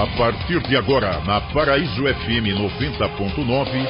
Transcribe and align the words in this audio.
A 0.00 0.06
partir 0.16 0.60
de 0.60 0.74
agora, 0.78 1.20
na 1.26 1.42
Paraíso 1.42 2.04
FM 2.04 2.56
90.9, 2.56 3.86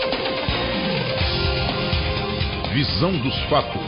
Visão 2.75 3.13
dos 3.13 3.39
Fatos. 3.49 3.81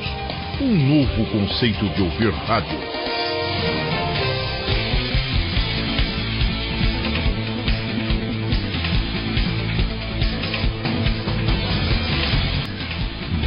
Um 0.61 1.01
novo 1.01 1.27
conceito 1.33 1.85
de 1.89 2.01
ouvir 2.01 2.33
rádio. 2.47 2.79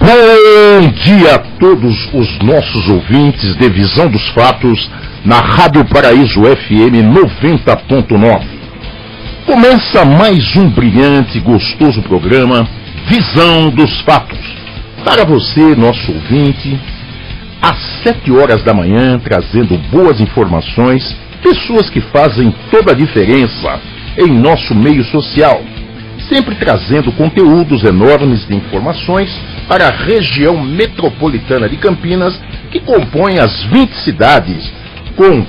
Bom 0.01 0.91
dia 1.05 1.35
a 1.35 1.39
todos 1.39 2.13
os 2.13 2.39
nossos 2.39 2.89
ouvintes 2.89 3.55
de 3.55 3.69
Visão 3.69 4.09
dos 4.09 4.27
Fatos 4.31 4.91
na 5.23 5.39
Rádio 5.39 5.85
Paraíso 5.85 6.41
FM 6.41 7.07
90.9. 7.15 8.54
Começa 9.45 10.03
mais 10.03 10.55
um 10.55 10.67
brilhante 10.71 11.37
e 11.37 11.41
gostoso 11.41 12.01
programa 12.01 12.67
Visão 13.07 13.69
dos 13.69 14.01
Fatos. 14.01 14.39
Para 15.03 15.23
você, 15.23 15.75
nosso 15.75 16.11
ouvinte, 16.11 16.79
às 17.61 17.77
sete 18.03 18.31
horas 18.31 18.63
da 18.63 18.73
manhã, 18.73 19.19
trazendo 19.19 19.77
boas 19.91 20.19
informações, 20.19 21.15
pessoas 21.43 21.91
que 21.91 22.01
fazem 22.01 22.51
toda 22.71 22.91
a 22.91 22.95
diferença 22.95 23.79
em 24.17 24.31
nosso 24.31 24.73
meio 24.73 25.03
social, 25.05 25.61
sempre 26.27 26.55
trazendo 26.55 27.11
conteúdos 27.11 27.83
enormes 27.83 28.47
de 28.47 28.55
informações 28.55 29.29
para 29.67 29.89
a 29.89 29.91
região 29.91 30.59
metropolitana 30.59 31.69
de 31.69 31.77
Campinas, 31.77 32.35
que 32.71 32.79
compõe 32.79 33.37
as 33.37 33.63
20 33.65 33.93
cidades, 33.97 34.73
com 35.15 35.45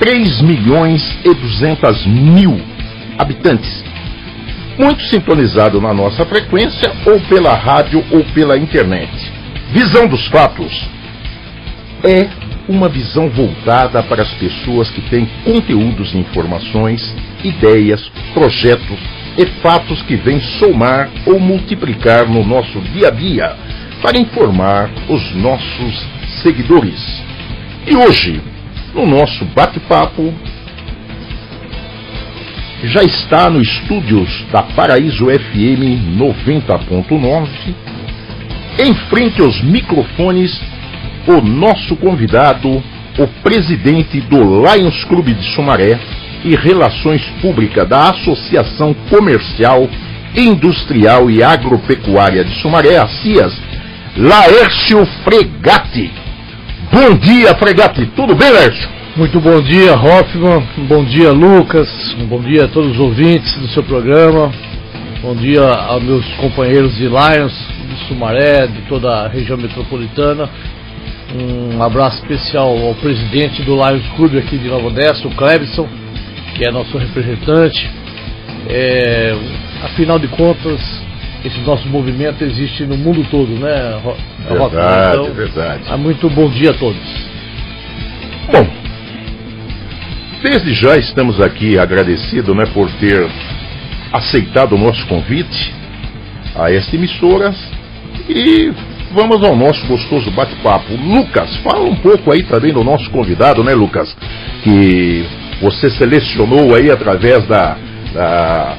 3 0.00 0.40
milhões 0.40 1.18
e 1.22 1.34
200 1.34 2.06
mil 2.06 2.75
habitantes. 3.18 3.84
Muito 4.78 5.02
sintonizado 5.04 5.80
na 5.80 5.94
nossa 5.94 6.24
frequência, 6.26 6.92
ou 7.06 7.18
pela 7.20 7.54
rádio 7.54 8.04
ou 8.10 8.24
pela 8.34 8.58
internet. 8.58 9.10
Visão 9.70 10.06
dos 10.06 10.26
fatos 10.28 10.88
é 12.04 12.28
uma 12.68 12.88
visão 12.88 13.28
voltada 13.30 14.02
para 14.02 14.22
as 14.22 14.32
pessoas 14.34 14.90
que 14.90 15.00
têm 15.02 15.26
conteúdos 15.44 16.12
e 16.14 16.18
informações, 16.18 17.14
ideias, 17.42 18.10
projetos 18.34 18.98
e 19.38 19.46
fatos 19.60 20.02
que 20.02 20.16
vêm 20.16 20.40
somar 20.58 21.10
ou 21.26 21.38
multiplicar 21.38 22.28
no 22.28 22.44
nosso 22.44 22.80
dia 22.92 23.08
a 23.08 23.10
dia 23.10 23.56
para 24.02 24.18
informar 24.18 24.90
os 25.08 25.34
nossos 25.34 26.06
seguidores. 26.42 27.00
E 27.86 27.96
hoje, 27.96 28.40
no 28.94 29.06
nosso 29.06 29.44
bate-papo, 29.46 30.34
já 32.84 33.02
está 33.02 33.48
no 33.48 33.60
estúdios 33.60 34.28
da 34.52 34.62
Paraíso 34.62 35.26
FM 35.26 36.18
90.9, 36.18 37.48
em 38.78 38.94
frente 39.08 39.40
aos 39.40 39.60
microfones, 39.62 40.60
o 41.26 41.40
nosso 41.40 41.96
convidado, 41.96 42.82
o 43.18 43.26
presidente 43.42 44.20
do 44.20 44.38
Lions 44.62 45.04
Clube 45.04 45.32
de 45.32 45.54
Sumaré 45.54 45.98
e 46.44 46.54
Relações 46.54 47.22
Públicas 47.40 47.88
da 47.88 48.10
Associação 48.10 48.94
Comercial, 49.08 49.88
Industrial 50.36 51.30
e 51.30 51.42
Agropecuária 51.42 52.44
de 52.44 52.60
Sumaré, 52.60 52.98
a 52.98 53.08
CIAS, 53.08 53.58
Laércio 54.18 55.06
Fregatti. 55.24 56.12
Bom 56.92 57.16
dia, 57.16 57.54
Fregatti. 57.54 58.06
Tudo 58.14 58.34
bem, 58.34 58.52
Laércio? 58.52 58.95
Muito 59.16 59.40
bom 59.40 59.62
dia, 59.62 59.94
Hoffman. 59.94 60.62
Bom 60.86 61.02
dia, 61.02 61.32
Lucas. 61.32 61.88
Bom 62.28 62.38
dia 62.42 62.66
a 62.66 62.68
todos 62.68 62.90
os 62.90 62.98
ouvintes 63.00 63.50
do 63.54 63.66
seu 63.68 63.82
programa. 63.82 64.52
Bom 65.22 65.34
dia 65.34 65.62
aos 65.62 66.02
meus 66.02 66.26
companheiros 66.34 66.94
de 66.96 67.04
Lions, 67.04 67.54
de 67.88 68.08
Sumaré, 68.08 68.66
de 68.66 68.82
toda 68.82 69.10
a 69.10 69.26
região 69.28 69.56
metropolitana. 69.56 70.50
Um 71.34 71.82
abraço 71.82 72.18
especial 72.18 72.76
ao 72.76 72.94
presidente 72.96 73.62
do 73.62 73.74
Lions 73.76 74.06
Clube 74.16 74.36
aqui 74.36 74.58
de 74.58 74.68
Nova 74.68 74.88
Odessa, 74.88 75.26
o 75.26 75.34
Clebson, 75.34 75.88
que 76.54 76.66
é 76.66 76.70
nosso 76.70 76.98
representante. 76.98 77.90
É, 78.68 79.34
afinal 79.82 80.18
de 80.18 80.28
contas, 80.28 80.78
esse 81.42 81.58
nosso 81.60 81.88
movimento 81.88 82.44
existe 82.44 82.84
no 82.84 82.98
mundo 82.98 83.26
todo, 83.30 83.48
né, 83.48 83.98
Hoffman? 84.04 84.68
Verdade, 84.68 85.18
então, 85.22 85.32
verdade. 85.32 85.96
Muito 85.96 86.28
bom 86.28 86.50
dia 86.50 86.72
a 86.72 86.74
todos. 86.74 87.26
Bom, 88.52 88.85
Desde 90.42 90.74
já 90.74 90.96
estamos 90.96 91.40
aqui 91.40 91.78
agradecidos 91.78 92.54
né, 92.54 92.64
por 92.66 92.90
ter 92.92 93.26
aceitado 94.12 94.74
o 94.74 94.78
nosso 94.78 95.06
convite 95.06 95.74
a 96.54 96.70
esta 96.70 96.94
emissora 96.94 97.54
e 98.28 98.70
vamos 99.12 99.42
ao 99.42 99.56
nosso 99.56 99.84
gostoso 99.86 100.30
bate-papo. 100.30 100.94
Lucas, 100.94 101.56
fala 101.58 101.84
um 101.84 101.96
pouco 101.96 102.30
aí 102.30 102.42
também 102.42 102.72
do 102.72 102.84
nosso 102.84 103.10
convidado, 103.10 103.64
né, 103.64 103.74
Lucas? 103.74 104.14
Que 104.62 105.24
você 105.60 105.90
selecionou 105.90 106.74
aí 106.74 106.90
através 106.90 107.46
da, 107.46 107.78
da, 108.12 108.76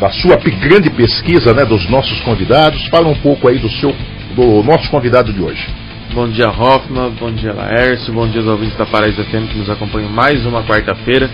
da 0.00 0.10
sua 0.10 0.36
grande 0.36 0.88
pesquisa 0.90 1.52
né, 1.52 1.64
dos 1.64 1.88
nossos 1.90 2.18
convidados. 2.20 2.86
Fala 2.88 3.06
um 3.06 3.16
pouco 3.16 3.48
aí 3.48 3.58
do, 3.58 3.68
seu, 3.68 3.94
do 4.34 4.62
nosso 4.62 4.90
convidado 4.90 5.30
de 5.30 5.42
hoje. 5.42 5.68
Bom 6.12 6.28
dia, 6.28 6.48
Hoffman. 6.48 7.10
Bom 7.20 7.30
dia, 7.30 7.52
Laércio. 7.52 8.12
Bom 8.12 8.26
dia 8.26 8.40
aos 8.40 8.48
ouvintes 8.48 8.76
da 8.76 8.84
Paraíso 8.84 9.22
FM 9.22 9.48
que 9.48 9.58
nos 9.58 9.70
acompanham 9.70 10.10
mais 10.10 10.44
uma 10.44 10.64
quarta-feira. 10.64 11.30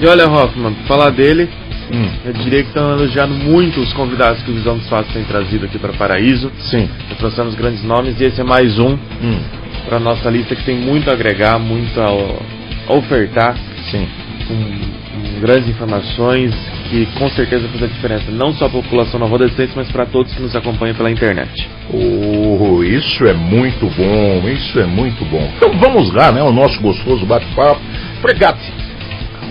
E 0.00 0.06
olha, 0.06 0.26
Hoffman, 0.26 0.74
falar 0.86 1.10
dele, 1.10 1.46
hum. 1.92 2.08
eu 2.24 2.32
diria 2.32 2.62
que 2.62 2.68
estão 2.68 2.90
elogiando 2.92 3.34
muito 3.34 3.78
os 3.80 3.92
convidados 3.92 4.42
que 4.42 4.50
o 4.50 4.54
Visão 4.54 4.78
dos 4.78 4.88
Fatos 4.88 5.12
tem 5.12 5.24
trazido 5.24 5.66
aqui 5.66 5.78
para 5.78 5.92
Paraíso. 5.92 6.50
Sim. 6.58 6.88
Já 7.10 7.16
trouxemos 7.16 7.54
grandes 7.54 7.84
nomes 7.84 8.18
e 8.18 8.24
esse 8.24 8.40
é 8.40 8.44
mais 8.44 8.78
um 8.78 8.94
hum. 8.94 9.40
para 9.86 10.00
nossa 10.00 10.30
lista 10.30 10.56
que 10.56 10.64
tem 10.64 10.78
muito 10.78 11.10
a 11.10 11.12
agregar, 11.12 11.58
muito 11.58 12.00
a 12.00 12.92
ofertar. 12.94 13.58
Sim. 13.90 14.08
Com, 14.46 14.54
com 14.54 15.40
grandes 15.40 15.68
informações 15.68 16.54
que 16.88 17.06
com 17.18 17.28
certeza 17.30 17.68
faz 17.68 17.82
a 17.82 17.86
diferença, 17.86 18.30
não 18.30 18.52
só 18.54 18.68
para 18.68 18.80
a 18.80 18.82
população 18.82 19.20
nova-descente, 19.20 19.72
mas 19.76 19.90
para 19.90 20.06
todos 20.06 20.34
que 20.34 20.42
nos 20.42 20.56
acompanham 20.56 20.94
pela 20.96 21.10
internet. 21.10 21.68
Oh, 21.92 22.82
isso 22.82 23.26
é 23.26 23.34
muito 23.34 23.86
bom, 23.94 24.48
isso 24.48 24.78
é 24.80 24.86
muito 24.86 25.24
bom. 25.26 25.50
Então 25.56 25.72
vamos 25.78 26.12
lá, 26.12 26.32
né, 26.32 26.42
o 26.42 26.52
nosso 26.52 26.80
gostoso 26.80 27.24
bate-papo. 27.26 27.80
Pregate, 28.22 28.72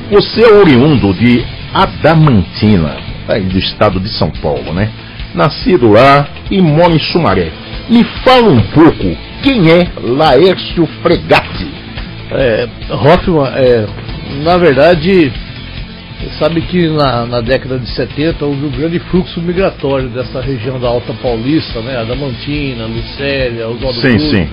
você 0.10 0.44
é 0.44 0.54
oriundo 0.54 1.14
de 1.14 1.46
Adamantina, 1.74 2.98
aí 3.28 3.44
do 3.44 3.58
estado 3.58 4.00
de 4.00 4.10
São 4.10 4.30
Paulo, 4.30 4.74
né? 4.74 4.90
Nascido 5.36 5.92
lá 5.92 6.28
e 6.50 6.62
mora 6.62 6.94
em 6.94 7.00
Sumaré. 7.00 7.52
Me 7.90 8.04
fala 8.24 8.50
um 8.50 8.62
pouco, 8.72 9.18
quem 9.44 9.70
é 9.70 9.88
Laércio 10.02 10.88
Fregatti? 11.02 11.68
É, 12.32 12.68
Hoffman, 12.90 13.48
é, 13.56 13.88
na 14.44 14.58
verdade, 14.58 15.32
você 16.20 16.30
sabe 16.40 16.62
que 16.62 16.88
na, 16.90 17.28
na, 17.28 17.42
década 17.42 17.78
de 17.78 17.88
70 17.90 18.44
houve 18.44 18.66
um 18.66 18.72
grande 18.72 18.98
fluxo 19.00 19.40
migratório 19.40 20.10
dessa 20.10 20.42
região 20.42 20.80
da 20.80 20.88
Alta 20.88 21.14
Paulista, 21.14 21.80
né? 21.82 21.96
Adamantina, 21.96 22.88
Lucélia, 22.88 23.68
Oswaldo 23.68 24.00
sim, 24.00 24.18
Cruz, 24.18 24.32
sim. 24.32 24.50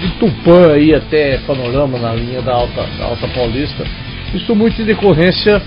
de 0.00 0.08
Tupã 0.18 0.72
aí 0.72 0.92
até 0.92 1.38
Panorama 1.46 1.98
na 1.98 2.14
linha 2.14 2.42
da 2.42 2.52
Alta, 2.52 2.84
da 2.98 3.04
Alta 3.04 3.28
Paulista. 3.28 3.84
Isso 4.34 4.56
muito 4.56 4.82
em 4.82 4.84
decorrência 4.84 5.62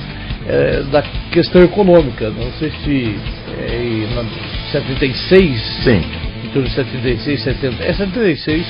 é, 0.47 0.83
da 0.91 1.01
questão 1.31 1.61
econômica. 1.61 2.29
Não 2.29 2.51
sei 2.59 2.71
se 2.83 3.15
é, 3.57 3.75
em 3.77 4.71
76, 4.71 5.61
sim. 5.81 6.01
em 6.43 6.49
torno 6.49 6.67
de 6.67 6.75
76, 6.75 7.41
70, 7.41 7.83
é 7.85 7.93
76, 7.93 8.65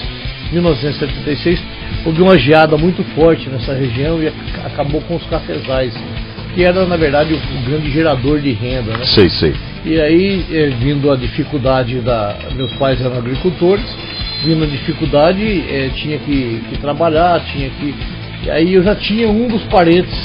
1976, 0.52 1.60
houve 2.06 2.22
uma 2.22 2.38
geada 2.38 2.78
muito 2.78 3.04
forte 3.16 3.50
nessa 3.50 3.74
região 3.74 4.22
e 4.22 4.28
acabou 4.64 5.02
com 5.02 5.16
os 5.16 5.26
cafezais 5.26 5.94
que 6.58 6.64
era 6.64 6.88
na 6.88 6.98
verdade 6.98 7.36
o 7.36 7.70
grande 7.70 7.92
gerador 7.92 8.42
de 8.42 8.52
renda, 8.52 8.98
né? 8.98 9.06
Sei, 9.06 9.30
sei. 9.30 9.54
E 9.86 10.02
aí, 10.02 10.44
é, 10.52 10.70
vindo 10.80 11.12
a 11.12 11.16
dificuldade 11.16 12.00
da. 12.00 12.36
Meus 12.56 12.74
pais 12.74 13.00
eram 13.00 13.16
agricultores, 13.16 13.86
vindo 14.44 14.64
a 14.64 14.68
dificuldade, 14.68 15.44
é, 15.70 15.90
tinha 15.90 16.18
que, 16.18 16.64
que, 16.68 16.80
trabalhar, 16.80 17.46
tinha 17.52 17.70
que. 17.70 17.94
E 18.44 18.50
aí 18.50 18.74
eu 18.74 18.82
já 18.82 18.96
tinha 18.96 19.30
um 19.30 19.48
dos 19.48 19.62
parentes, 19.66 20.18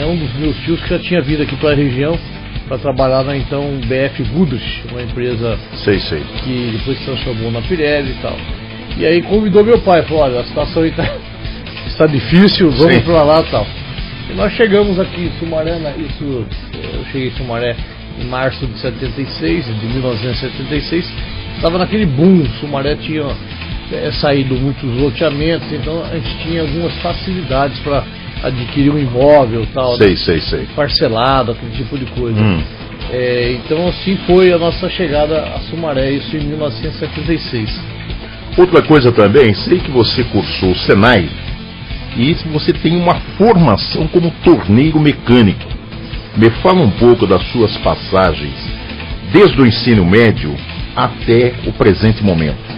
é, 0.00 0.04
um 0.04 0.16
dos 0.16 0.34
meus 0.34 0.56
tios 0.64 0.80
que 0.82 0.88
já 0.88 0.98
tinha 0.98 1.20
vindo 1.20 1.44
aqui 1.44 1.54
para 1.54 1.70
a 1.70 1.74
região 1.76 2.18
para 2.66 2.78
trabalhar 2.78 3.22
na 3.22 3.36
então 3.36 3.62
BF 3.86 4.20
Goodrich, 4.34 4.82
uma 4.90 5.02
empresa 5.02 5.56
sei, 5.84 6.00
sei. 6.00 6.22
que 6.42 6.70
depois 6.72 6.98
se 6.98 7.04
transformou 7.04 7.52
na 7.52 7.62
Pirelli 7.62 8.10
e 8.10 8.22
tal. 8.22 8.36
E 8.96 9.06
aí 9.06 9.22
convidou 9.22 9.62
meu 9.62 9.78
pai, 9.78 10.02
falou, 10.02 10.24
olha, 10.24 10.40
a 10.40 10.44
situação 10.44 10.84
está, 10.84 11.08
está 11.86 12.06
difícil, 12.10 12.68
vamos 12.72 12.98
para 13.04 13.22
lá 13.22 13.40
e 13.40 13.50
tal. 13.50 13.81
E 14.30 14.34
nós 14.34 14.52
chegamos 14.52 14.98
aqui 14.98 15.22
em 15.22 15.38
Sumaré, 15.38 15.78
né, 15.78 15.94
isso, 15.98 16.46
eu 16.74 17.04
cheguei 17.10 17.28
em 17.28 17.32
Sumaré 17.32 17.76
em 18.20 18.24
março 18.26 18.66
de 18.66 18.78
76, 18.78 19.64
de 19.64 19.86
1976, 19.86 21.12
estava 21.56 21.78
naquele 21.78 22.06
boom, 22.06 22.44
Sumaré 22.60 22.94
tinha 22.96 23.24
é, 23.92 24.10
saído 24.12 24.54
muitos 24.54 24.84
loteamentos, 25.00 25.70
então 25.72 26.02
a 26.04 26.14
gente 26.14 26.38
tinha 26.42 26.62
algumas 26.62 26.94
facilidades 26.98 27.78
para 27.80 28.04
adquirir 28.42 28.90
um 28.90 28.98
imóvel 28.98 29.66
tal. 29.72 29.96
Sei, 29.96 30.10
né? 30.10 30.16
sei, 30.16 30.40
sei. 30.40 30.66
Parcelado, 30.74 31.52
aquele 31.52 31.72
tipo 31.72 31.98
de 31.98 32.06
coisa. 32.06 32.40
Hum. 32.40 32.62
É, 33.10 33.52
então 33.52 33.88
assim 33.88 34.16
foi 34.26 34.52
a 34.52 34.58
nossa 34.58 34.88
chegada 34.88 35.42
a 35.42 35.58
Sumaré, 35.60 36.12
isso 36.12 36.36
em 36.36 36.40
1976. 36.40 37.80
Outra 38.56 38.82
coisa 38.82 39.10
também, 39.12 39.54
sei 39.54 39.78
que 39.78 39.90
você 39.90 40.22
cursou 40.24 40.72
o 40.72 40.76
Senai 40.76 41.28
e 42.16 42.34
você 42.52 42.72
tem 42.72 42.96
uma 42.96 43.14
formação 43.36 44.06
como 44.08 44.30
torneiro 44.44 45.00
mecânico. 45.00 45.66
Me 46.36 46.50
fala 46.62 46.80
um 46.80 46.90
pouco 46.90 47.26
das 47.26 47.42
suas 47.50 47.76
passagens, 47.78 48.54
desde 49.32 49.60
o 49.60 49.66
ensino 49.66 50.04
médio 50.04 50.54
até 50.96 51.54
o 51.66 51.72
presente 51.72 52.22
momento. 52.22 52.72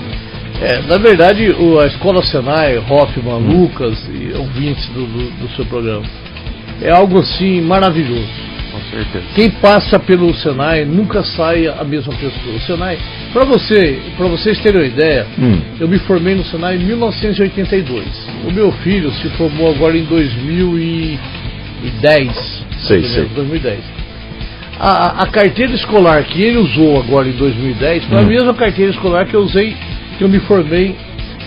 É, 0.60 0.82
na 0.82 0.98
verdade, 0.98 1.54
a 1.80 1.86
Escola 1.86 2.22
Senai, 2.22 2.78
Hoffman. 2.78 3.38
Lucas 3.38 3.98
e 4.08 4.32
ouvintes 4.36 4.86
do, 4.88 5.06
do, 5.06 5.30
do, 5.40 5.56
seu 5.56 5.66
programa, 5.66 6.04
é 6.80 6.90
algo 6.90 7.18
assim 7.18 7.60
maravilhoso. 7.60 8.43
Certeza. 8.94 9.24
Quem 9.34 9.50
passa 9.50 9.98
pelo 9.98 10.32
Senai 10.34 10.84
nunca 10.84 11.24
sai 11.24 11.66
a 11.66 11.82
mesma 11.82 12.14
pessoa. 12.14 12.54
O 12.54 12.60
Senai, 12.60 12.96
para 13.32 13.44
você, 13.44 13.98
para 14.16 14.28
vocês 14.28 14.56
terem 14.60 14.82
uma 14.82 14.86
ideia, 14.86 15.26
hum. 15.36 15.60
eu 15.80 15.88
me 15.88 15.98
formei 15.98 16.36
no 16.36 16.44
Senai 16.44 16.76
em 16.76 16.84
1982. 16.84 18.06
O 18.46 18.52
meu 18.52 18.70
filho 18.70 19.10
se 19.14 19.28
formou 19.30 19.70
agora 19.70 19.98
em 19.98 20.04
2010. 20.04 22.64
Sei, 22.86 23.02
sei. 23.02 23.24
2010. 23.34 23.80
A, 24.78 25.22
a, 25.22 25.26
carteira 25.26 25.72
escolar 25.72 26.22
que 26.24 26.40
ele 26.42 26.58
usou 26.58 27.00
agora 27.00 27.28
em 27.28 27.32
2010 27.32 28.04
foi 28.04 28.16
hum. 28.16 28.20
a 28.20 28.22
mesma 28.22 28.54
carteira 28.54 28.92
escolar 28.92 29.26
que 29.26 29.34
eu 29.34 29.40
usei 29.40 29.76
que 30.18 30.24
eu 30.24 30.28
me 30.28 30.40
formei 30.40 30.94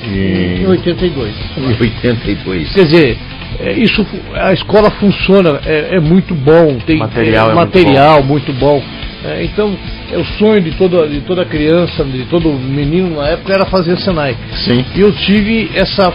em, 0.04 0.60
em 0.64 0.68
82. 0.68 1.36
Em 1.58 1.66
82. 1.66 2.74
Quer 2.74 2.86
dizer, 2.86 3.18
é, 3.60 3.74
isso, 3.74 4.06
a 4.36 4.54
escola 4.54 4.92
funciona, 4.92 5.60
é, 5.66 5.96
é 5.96 6.00
muito 6.00 6.36
bom, 6.36 6.78
tem 6.86 6.98
material, 6.98 7.52
é, 7.52 7.54
material 7.54 8.24
muito 8.24 8.54
bom. 8.54 8.74
Muito 8.74 8.84
bom. 8.84 9.08
É, 9.26 9.44
então, 9.44 9.76
é 10.12 10.18
o 10.18 10.26
sonho 10.38 10.62
de 10.62 10.72
toda, 10.72 11.08
de 11.08 11.22
toda 11.22 11.44
criança, 11.44 12.04
de 12.04 12.26
todo 12.26 12.50
menino 12.54 13.16
na 13.16 13.30
época 13.30 13.54
era 13.54 13.66
fazer 13.66 13.98
Senai. 13.98 14.38
Sim. 14.54 14.86
E 14.96 15.02
eu 15.02 15.12
tive 15.12 15.72
essa 15.74 16.14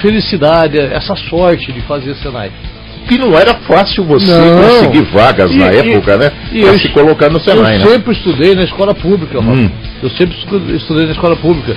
felicidade, 0.00 0.78
essa 0.78 1.16
sorte 1.16 1.72
de 1.72 1.80
fazer 1.82 2.14
Senai. 2.16 2.50
Que 3.08 3.18
não 3.18 3.36
era 3.36 3.54
fácil 3.54 4.04
você 4.04 4.30
não. 4.30 4.62
conseguir 4.62 5.02
vagas 5.12 5.52
e, 5.52 5.58
na 5.58 5.72
e, 5.72 5.78
época, 5.78 6.16
né? 6.16 6.32
E 6.52 6.60
eu, 6.60 6.78
se 6.78 6.88
colocar 6.90 7.28
no 7.28 7.40
Senai, 7.40 7.74
eu 7.74 7.78
né? 7.80 7.86
sempre 7.86 8.12
estudei 8.12 8.54
na 8.54 8.62
escola 8.62 8.94
pública, 8.94 9.40
hum. 9.40 9.70
Eu 10.00 10.10
sempre 10.10 10.36
estudei 10.76 11.06
na 11.06 11.12
escola 11.12 11.36
pública. 11.36 11.76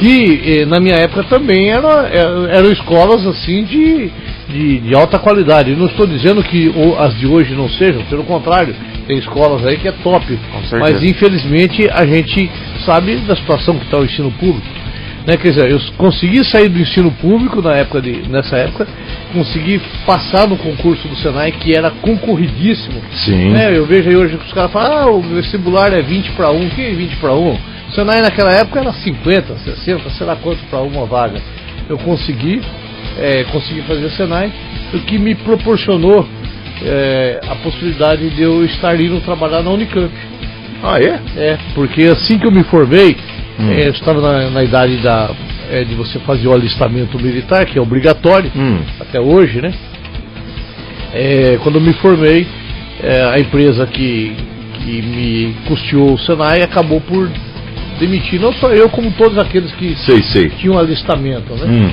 Que 0.00 0.60
eh, 0.60 0.66
na 0.66 0.80
minha 0.80 0.96
época 0.96 1.24
também 1.24 1.70
era, 1.70 2.08
eram 2.50 2.72
escolas 2.72 3.26
assim 3.26 3.64
de, 3.64 4.10
de, 4.48 4.78
de 4.78 4.94
alta 4.94 5.18
qualidade. 5.18 5.76
Não 5.76 5.86
estou 5.86 6.06
dizendo 6.06 6.42
que 6.42 6.72
as 6.98 7.14
de 7.18 7.26
hoje 7.26 7.54
não 7.54 7.68
sejam, 7.68 8.02
pelo 8.04 8.24
contrário, 8.24 8.74
tem 9.06 9.18
escolas 9.18 9.66
aí 9.66 9.76
que 9.76 9.88
é 9.88 9.92
top. 9.92 10.38
Mas 10.78 11.02
infelizmente 11.02 11.88
a 11.90 12.06
gente 12.06 12.50
sabe 12.84 13.16
da 13.16 13.36
situação 13.36 13.76
que 13.78 13.84
está 13.84 13.98
o 13.98 14.04
ensino 14.04 14.30
público. 14.32 14.80
Né? 15.26 15.36
Quer 15.36 15.50
dizer, 15.50 15.70
eu 15.70 15.78
consegui 15.96 16.44
sair 16.44 16.68
do 16.68 16.78
ensino 16.78 17.10
público 17.12 17.60
na 17.60 17.76
época 17.76 18.00
de, 18.00 18.28
nessa 18.28 18.56
época, 18.56 18.86
consegui 19.32 19.80
passar 20.06 20.48
no 20.48 20.56
concurso 20.56 21.06
do 21.08 21.16
Senai, 21.16 21.52
que 21.52 21.76
era 21.76 21.90
concorridíssimo. 21.90 23.00
Sim. 23.12 23.50
Né? 23.50 23.76
Eu 23.76 23.86
vejo 23.86 24.08
aí 24.08 24.16
hoje 24.16 24.36
que 24.36 24.46
os 24.46 24.52
caras 24.52 24.72
falam, 24.72 24.98
ah, 24.98 25.10
o 25.10 25.20
vestibular 25.20 25.92
é 25.92 26.02
20 26.02 26.32
para 26.32 26.50
1, 26.50 26.68
que 26.70 26.80
é 26.80 26.90
20 26.92 27.16
para 27.16 27.34
1? 27.34 27.58
O 27.90 27.92
Senai 27.92 28.22
naquela 28.22 28.52
época 28.52 28.78
era 28.78 28.92
50, 28.92 29.58
60, 29.58 30.10
sei 30.10 30.24
lá 30.24 30.36
quanto 30.36 30.62
para 30.70 30.78
uma 30.78 31.06
vaga. 31.06 31.42
Eu 31.88 31.98
consegui, 31.98 32.62
é, 33.18 33.42
consegui 33.50 33.82
fazer 33.82 34.04
o 34.04 34.10
Senai, 34.10 34.52
o 34.94 35.00
que 35.00 35.18
me 35.18 35.34
proporcionou 35.34 36.24
é, 36.84 37.40
a 37.48 37.56
possibilidade 37.56 38.30
de 38.30 38.42
eu 38.42 38.64
estar 38.64 38.98
indo 38.98 39.20
trabalhar 39.22 39.62
na 39.62 39.70
Unicamp. 39.70 40.08
Ah, 40.84 41.00
é? 41.00 41.20
É, 41.36 41.58
porque 41.74 42.02
assim 42.04 42.38
que 42.38 42.46
eu 42.46 42.52
me 42.52 42.62
formei, 42.62 43.16
hum. 43.58 43.72
é, 43.72 43.88
eu 43.88 43.90
estava 43.90 44.20
na, 44.20 44.50
na 44.50 44.62
idade 44.62 44.96
da, 44.98 45.28
é, 45.68 45.82
de 45.82 45.96
você 45.96 46.20
fazer 46.20 46.46
o 46.46 46.54
alistamento 46.54 47.18
militar, 47.18 47.66
que 47.66 47.76
é 47.76 47.82
obrigatório, 47.82 48.52
hum. 48.54 48.78
até 49.00 49.20
hoje, 49.20 49.60
né? 49.60 49.74
É, 51.12 51.58
quando 51.64 51.74
eu 51.74 51.82
me 51.82 51.92
formei, 51.94 52.46
é, 53.02 53.24
a 53.34 53.40
empresa 53.40 53.84
que, 53.84 54.36
que 54.74 55.02
me 55.02 55.56
custeou 55.66 56.14
o 56.14 56.18
Senai 56.20 56.62
acabou 56.62 57.00
por 57.00 57.28
demitir, 58.00 58.40
não 58.40 58.52
só 58.54 58.72
eu, 58.72 58.88
como 58.88 59.12
todos 59.12 59.38
aqueles 59.38 59.70
que 59.72 59.94
sei, 59.96 60.22
sei. 60.22 60.48
tinham 60.48 60.78
alistamento, 60.78 61.54
né? 61.54 61.66
Hum. 61.66 61.92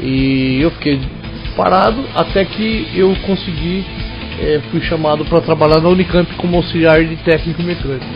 E 0.00 0.60
eu 0.62 0.70
fiquei 0.70 1.00
parado 1.56 2.04
até 2.14 2.44
que 2.44 2.88
eu 2.94 3.14
consegui, 3.26 3.84
é, 4.40 4.60
fui 4.70 4.80
chamado 4.80 5.24
para 5.24 5.40
trabalhar 5.40 5.80
na 5.80 5.88
Unicamp 5.88 6.32
como 6.36 6.56
auxiliar 6.56 7.04
de 7.04 7.16
técnico 7.16 7.62
mecânico. 7.62 8.06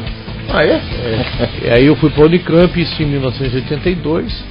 Ah, 0.48 0.64
é? 0.64 0.80
é. 0.80 1.66
E 1.66 1.70
aí 1.70 1.86
eu 1.86 1.96
fui 1.96 2.10
para 2.10 2.22
a 2.22 2.26
Unicamp 2.26 2.80
isso 2.80 3.02
em 3.02 3.06
1982, 3.06 4.44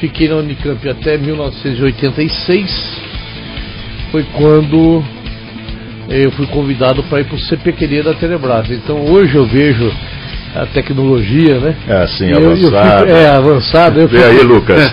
fiquei 0.00 0.28
na 0.28 0.36
Unicamp 0.36 0.88
até 0.88 1.18
1986, 1.18 3.02
foi 4.10 4.24
quando 4.34 5.04
eu 6.08 6.30
fui 6.32 6.46
convidado 6.46 7.02
para 7.04 7.20
ir 7.20 7.24
para 7.24 7.36
o 7.36 7.40
CPQD 7.40 8.02
da 8.02 8.14
Telebrás. 8.14 8.70
Então 8.70 9.04
hoje 9.06 9.34
eu 9.34 9.46
vejo 9.46 9.92
a 10.54 10.66
tecnologia, 10.66 11.58
né? 11.58 11.74
É, 11.88 12.06
sim, 12.06 12.32
avançada. 12.32 13.10
é, 13.10 13.30
avançada. 13.30 14.00
Eu 14.00 14.08
fico, 14.08 14.24
aí, 14.24 14.42
Lucas. 14.42 14.92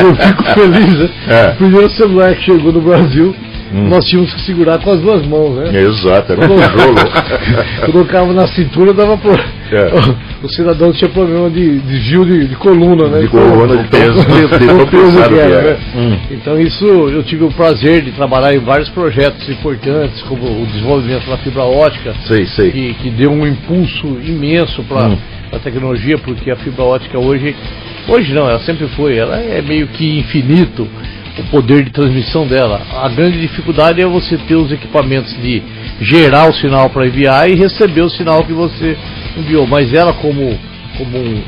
eu 0.00 0.14
fico 0.14 0.42
feliz, 0.54 0.98
né? 0.98 1.08
É. 1.28 1.52
O 1.52 1.56
primeiro 1.56 1.90
celular 1.90 2.34
que 2.34 2.42
chegou 2.42 2.72
no 2.72 2.80
Brasil 2.80 3.34
Hum. 3.74 3.88
Nós 3.88 4.04
tínhamos 4.04 4.32
que 4.32 4.40
segurar 4.42 4.78
com 4.78 4.92
as 4.92 5.00
duas 5.00 5.26
mãos, 5.26 5.56
né? 5.56 5.80
Exato, 5.80 6.32
era 6.32 6.40
um 6.42 6.56
tijolo. 6.56 7.86
Colocava 7.86 8.30
na 8.32 8.46
cintura, 8.46 8.94
dava 8.94 9.18
pro... 9.18 9.32
É. 9.76 9.90
O, 10.42 10.48
cidadão 10.48 10.92
tinha 10.92 11.08
problema 11.10 11.50
de 11.50 11.78
desvio 11.80 12.24
de, 12.24 12.48
de 12.48 12.56
coluna, 12.56 13.08
né? 13.08 13.20
De 13.20 13.28
coluna, 13.28 13.76
de 13.76 13.88
peso, 13.88 14.20
de, 14.24 14.58
de 14.58 14.90
peso 14.90 15.28
que 15.28 15.38
era, 15.38 15.62
né? 15.62 15.78
Hum. 15.96 16.18
Então 16.30 16.60
isso, 16.60 16.84
eu 16.84 17.22
tive 17.22 17.44
o 17.44 17.50
prazer 17.50 18.02
de 18.02 18.12
trabalhar 18.12 18.54
em 18.54 18.58
vários 18.58 18.88
projetos 18.90 19.48
importantes, 19.48 20.22
como 20.22 20.44
o 20.62 20.66
desenvolvimento 20.66 21.28
da 21.28 21.38
fibra 21.38 21.62
ótica, 21.62 22.14
sei, 22.26 22.46
sei. 22.46 22.70
Que, 22.70 22.94
que 22.94 23.10
deu 23.10 23.30
um 23.30 23.46
impulso 23.46 24.18
imenso 24.22 24.82
para 24.84 25.08
hum. 25.08 25.18
a 25.50 25.58
tecnologia, 25.58 26.18
porque 26.18 26.50
a 26.50 26.56
fibra 26.56 26.84
ótica 26.84 27.18
hoje, 27.18 27.56
hoje 28.08 28.32
não, 28.32 28.48
ela 28.48 28.60
sempre 28.60 28.86
foi, 28.88 29.16
ela 29.16 29.36
é 29.36 29.62
meio 29.62 29.86
que 29.88 30.18
infinito 30.18 30.86
o 31.38 31.44
poder 31.44 31.84
de 31.84 31.90
transmissão 31.90 32.46
dela. 32.46 32.80
A 32.92 33.08
grande 33.08 33.40
dificuldade 33.40 34.00
é 34.00 34.06
você 34.06 34.36
ter 34.38 34.54
os 34.54 34.70
equipamentos 34.70 35.34
de 35.42 35.62
gerar 36.00 36.48
o 36.48 36.54
sinal 36.54 36.90
para 36.90 37.06
enviar 37.06 37.50
e 37.50 37.54
receber 37.54 38.02
o 38.02 38.10
sinal 38.10 38.44
que 38.44 38.52
você 38.52 38.96
enviou. 39.36 39.66
Mas 39.66 39.92
ela 39.92 40.12
como, 40.14 40.58
como 40.96 41.18
um, 41.18 41.42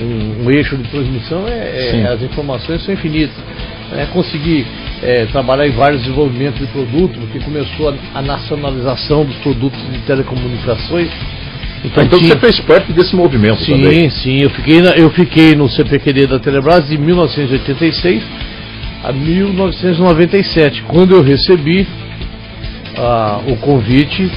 um, 0.00 0.44
um 0.44 0.50
eixo 0.50 0.76
de 0.76 0.88
transmissão, 0.88 1.46
é, 1.46 2.00
é, 2.00 2.06
as 2.08 2.22
informações 2.22 2.84
são 2.84 2.94
infinitas. 2.94 3.36
É, 3.92 4.06
conseguir 4.06 4.66
é, 5.02 5.26
trabalhar 5.26 5.68
em 5.68 5.72
vários 5.72 6.02
desenvolvimentos 6.02 6.58
de 6.58 6.66
produtos, 6.68 7.16
porque 7.18 7.38
começou 7.40 7.90
a, 7.90 7.94
a 8.18 8.22
nacionalização 8.22 9.24
dos 9.24 9.36
produtos 9.36 9.80
de 9.92 9.98
telecomunicações. 10.00 11.10
Então, 11.84 12.02
então 12.02 12.18
tinha... 12.18 12.32
você 12.32 12.40
fez 12.40 12.60
parte 12.60 12.92
desse 12.92 13.14
movimento 13.14 13.62
sim, 13.62 13.72
também? 13.72 14.08
Sim, 14.08 14.22
sim. 14.22 14.42
Eu 14.42 14.50
fiquei, 14.50 14.80
na, 14.80 14.90
eu 14.92 15.10
fiquei 15.10 15.54
no 15.54 15.68
CPQD 15.68 16.26
da 16.26 16.38
Telebrás 16.38 16.88
de 16.88 16.96
1986 16.96 18.24
a 19.04 19.12
1997, 19.12 20.82
quando 20.84 21.14
eu 21.14 21.22
recebi 21.22 21.86
ah, 22.96 23.42
o 23.46 23.56
convite 23.56 24.30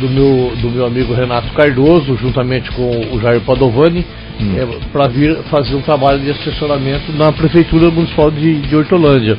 do 0.00 0.08
meu, 0.08 0.56
do 0.56 0.70
meu 0.70 0.86
amigo 0.86 1.14
Renato 1.14 1.52
Cardoso, 1.52 2.16
juntamente 2.16 2.70
com 2.72 2.90
o 3.12 3.20
Jair 3.20 3.40
Padovani, 3.42 4.04
hum. 4.40 4.54
é, 4.56 4.88
para 4.92 5.08
vir 5.08 5.36
fazer 5.50 5.74
um 5.74 5.82
trabalho 5.82 6.20
de 6.20 6.30
assessoramento 6.30 7.12
na 7.12 7.32
Prefeitura 7.32 7.90
Municipal 7.90 8.30
de, 8.30 8.60
de 8.60 8.76
Hortolândia. 8.76 9.38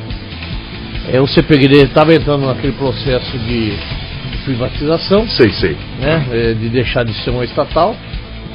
É, 1.12 1.20
o 1.20 1.26
CPGD 1.26 1.84
estava 1.84 2.14
entrando 2.14 2.46
naquele 2.46 2.72
processo 2.72 3.38
de, 3.38 3.70
de 3.70 4.38
privatização, 4.44 5.28
sei, 5.28 5.50
sei. 5.50 5.76
Né, 6.00 6.26
é, 6.32 6.54
de 6.54 6.68
deixar 6.68 7.04
de 7.04 7.12
ser 7.22 7.30
uma 7.30 7.44
estatal 7.44 7.94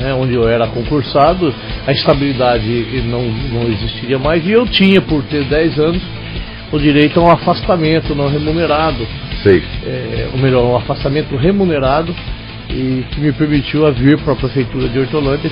né, 0.01 0.13
onde 0.13 0.33
eu 0.33 0.47
era 0.47 0.67
concursado, 0.67 1.53
a 1.85 1.91
estabilidade 1.91 3.03
não, 3.05 3.23
não 3.23 3.67
existiria 3.71 4.17
mais 4.17 4.45
e 4.45 4.51
eu 4.51 4.65
tinha, 4.65 4.99
por 5.01 5.23
ter 5.23 5.43
10 5.45 5.79
anos, 5.79 6.01
o 6.71 6.79
direito 6.79 7.19
a 7.19 7.23
um 7.23 7.31
afastamento 7.31 8.15
não 8.15 8.27
remunerado. 8.27 9.05
Sei. 9.43 9.63
É, 9.85 10.29
ou 10.33 10.39
melhor, 10.39 10.63
um 10.63 10.75
afastamento 10.75 11.35
remunerado 11.35 12.15
e 12.69 13.03
que 13.11 13.19
me 13.19 13.31
permitiu 13.31 13.85
a 13.85 13.91
vir 13.91 14.17
para 14.19 14.33
a 14.33 14.35
prefeitura 14.35 14.87
de 14.87 14.99
Hortolândia 14.99 15.51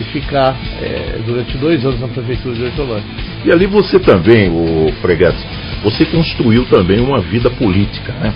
e 0.00 0.04
ficar 0.04 0.56
é, 0.80 1.20
durante 1.24 1.56
dois 1.58 1.84
anos 1.84 2.00
na 2.00 2.08
prefeitura 2.08 2.54
de 2.54 2.64
Hortolândia. 2.64 3.08
E 3.44 3.52
ali 3.52 3.66
você 3.66 3.98
também, 3.98 4.48
o 4.50 4.92
Freguetes, 5.00 5.44
você 5.82 6.04
construiu 6.06 6.64
também 6.66 7.00
uma 7.00 7.20
vida 7.20 7.50
política, 7.50 8.12
né? 8.14 8.32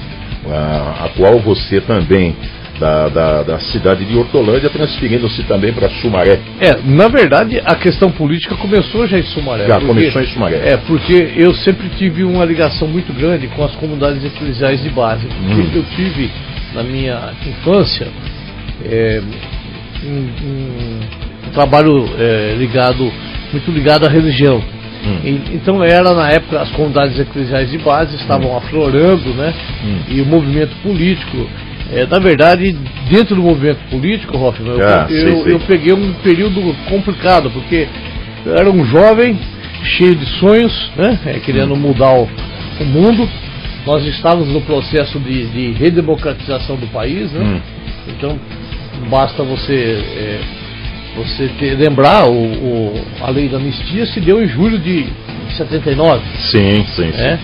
A, 0.48 1.06
a 1.06 1.08
qual 1.16 1.40
você 1.40 1.80
também 1.80 2.36
da, 2.78 3.08
da, 3.08 3.42
da 3.42 3.58
cidade 3.58 4.04
de 4.04 4.16
Hortolândia, 4.16 4.70
transferindo-se 4.70 5.42
também 5.44 5.72
para 5.72 5.88
Sumaré. 5.88 6.38
É, 6.60 6.76
na 6.84 7.08
verdade, 7.08 7.60
a 7.64 7.74
questão 7.74 8.10
política 8.10 8.54
começou 8.56 9.06
já 9.06 9.18
em 9.18 9.22
Sumaré. 9.22 9.66
Já 9.66 9.80
começou 9.80 10.22
em 10.22 10.26
Sumaré. 10.26 10.72
É, 10.72 10.76
porque 10.76 11.32
eu 11.36 11.54
sempre 11.54 11.88
tive 11.90 12.24
uma 12.24 12.44
ligação 12.44 12.86
muito 12.88 13.12
grande 13.12 13.46
com 13.48 13.64
as 13.64 13.74
comunidades 13.76 14.24
eclesiais 14.24 14.82
de 14.82 14.90
base. 14.90 15.26
Hum. 15.26 15.70
Eu 15.74 15.84
tive, 15.96 16.30
na 16.74 16.82
minha 16.82 17.32
infância, 17.46 18.08
é, 18.84 19.22
um, 20.04 20.28
um, 20.46 21.50
trabalho 21.52 22.08
é, 22.18 22.54
ligado, 22.58 23.10
muito 23.52 23.70
ligado 23.70 24.06
à 24.06 24.08
religião. 24.08 24.62
Hum. 25.04 25.18
E, 25.24 25.54
então 25.54 25.82
era 25.82 26.12
na 26.14 26.28
época 26.28 26.60
as 26.60 26.70
comunidades 26.70 27.18
eclesiais 27.18 27.70
de 27.70 27.78
base 27.78 28.16
estavam 28.16 28.52
hum. 28.52 28.56
aflorando, 28.56 29.32
né? 29.34 29.54
Hum. 29.84 29.98
E 30.08 30.20
o 30.20 30.26
movimento 30.26 30.74
político 30.82 31.48
é, 31.92 32.06
na 32.06 32.18
verdade, 32.18 32.72
dentro 33.08 33.36
do 33.36 33.42
movimento 33.42 33.78
político, 33.90 34.36
Hoffman, 34.36 34.72
eu, 34.72 34.88
ah, 34.88 35.06
eu, 35.08 35.46
eu, 35.46 35.60
peguei 35.60 35.92
um 35.92 36.12
período 36.14 36.60
complicado, 36.88 37.50
porque 37.50 37.86
eu 38.44 38.56
era 38.56 38.70
um 38.70 38.84
jovem 38.84 39.38
cheio 39.84 40.14
de 40.14 40.26
sonhos, 40.38 40.90
né, 40.96 41.18
é, 41.26 41.38
querendo 41.38 41.74
hum. 41.74 41.78
mudar 41.78 42.12
o, 42.12 42.28
o, 42.80 42.84
mundo. 42.84 43.28
Nós 43.86 44.04
estávamos 44.04 44.48
no 44.48 44.60
processo 44.62 45.20
de, 45.20 45.46
de 45.46 45.70
redemocratização 45.78 46.74
do 46.74 46.88
país, 46.88 47.30
né? 47.30 47.40
Hum. 47.40 47.60
Então, 48.08 48.38
basta 49.08 49.44
você 49.44 49.74
é, 49.74 50.40
você 51.16 51.48
ter, 51.58 51.76
lembrar 51.76 52.28
o, 52.28 52.34
o, 52.34 53.04
a 53.22 53.30
lei 53.30 53.48
da 53.48 53.58
anistia 53.58 54.06
se 54.06 54.20
deu 54.20 54.42
em 54.42 54.48
julho 54.48 54.78
de 54.78 55.06
79. 55.56 56.20
Sim, 56.50 56.84
sim, 56.84 57.12
sim. 57.12 57.22
É? 57.22 57.38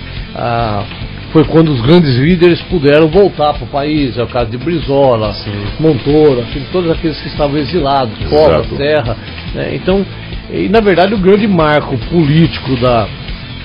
Foi 1.32 1.44
quando 1.44 1.72
os 1.72 1.80
grandes 1.80 2.14
líderes 2.16 2.60
puderam 2.62 3.08
voltar 3.08 3.54
para 3.54 3.64
o 3.64 3.68
país, 3.68 4.18
é 4.18 4.22
o 4.22 4.26
caso 4.26 4.50
de 4.50 4.58
Brizola, 4.58 5.32
Sim. 5.32 5.50
Montoro, 5.80 6.40
assim, 6.40 6.62
todos 6.70 6.90
aqueles 6.90 7.18
que 7.20 7.28
estavam 7.28 7.56
exilados, 7.56 8.14
fora 8.28 8.62
terra. 8.76 9.16
Né? 9.54 9.74
Então, 9.74 10.04
e 10.50 10.68
na 10.68 10.80
verdade 10.80 11.14
o 11.14 11.18
grande 11.18 11.48
marco 11.48 11.96
político 12.10 12.76
da, 12.76 13.08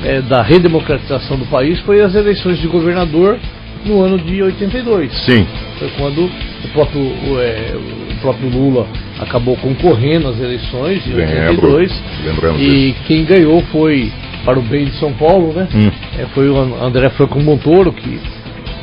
é, 0.06 0.22
da 0.22 0.42
redemocratização 0.42 1.38
do 1.38 1.46
país 1.48 1.78
foi 1.82 2.02
as 2.02 2.16
eleições 2.16 2.58
de 2.60 2.68
governador 2.68 3.38
no 3.86 4.02
ano 4.02 4.18
de 4.18 4.42
82. 4.42 5.12
Sim. 5.26 5.46
Foi 5.78 5.90
quando 5.98 6.24
o 6.24 6.68
próprio, 6.74 7.02
o, 7.02 7.40
é, 7.42 7.76
o 8.12 8.16
próprio 8.22 8.50
Lula 8.50 8.88
acabou 9.20 9.58
concorrendo 9.58 10.30
às 10.30 10.40
eleições 10.40 11.04
de 11.04 11.14
82. 11.14 12.04
Lembramos 12.26 12.62
e 12.62 12.96
quem 13.06 13.26
ganhou 13.26 13.62
foi 13.72 14.12
para 14.48 14.58
o 14.58 14.62
bem 14.62 14.86
de 14.86 14.98
São 14.98 15.12
Paulo, 15.12 15.52
né? 15.52 15.68
Hum. 15.76 15.92
É, 16.18 16.26
foi 16.28 16.50
o 16.50 16.58
André 16.82 17.10
Franco 17.10 17.38
Montoro, 17.38 17.92
que, 17.92 18.18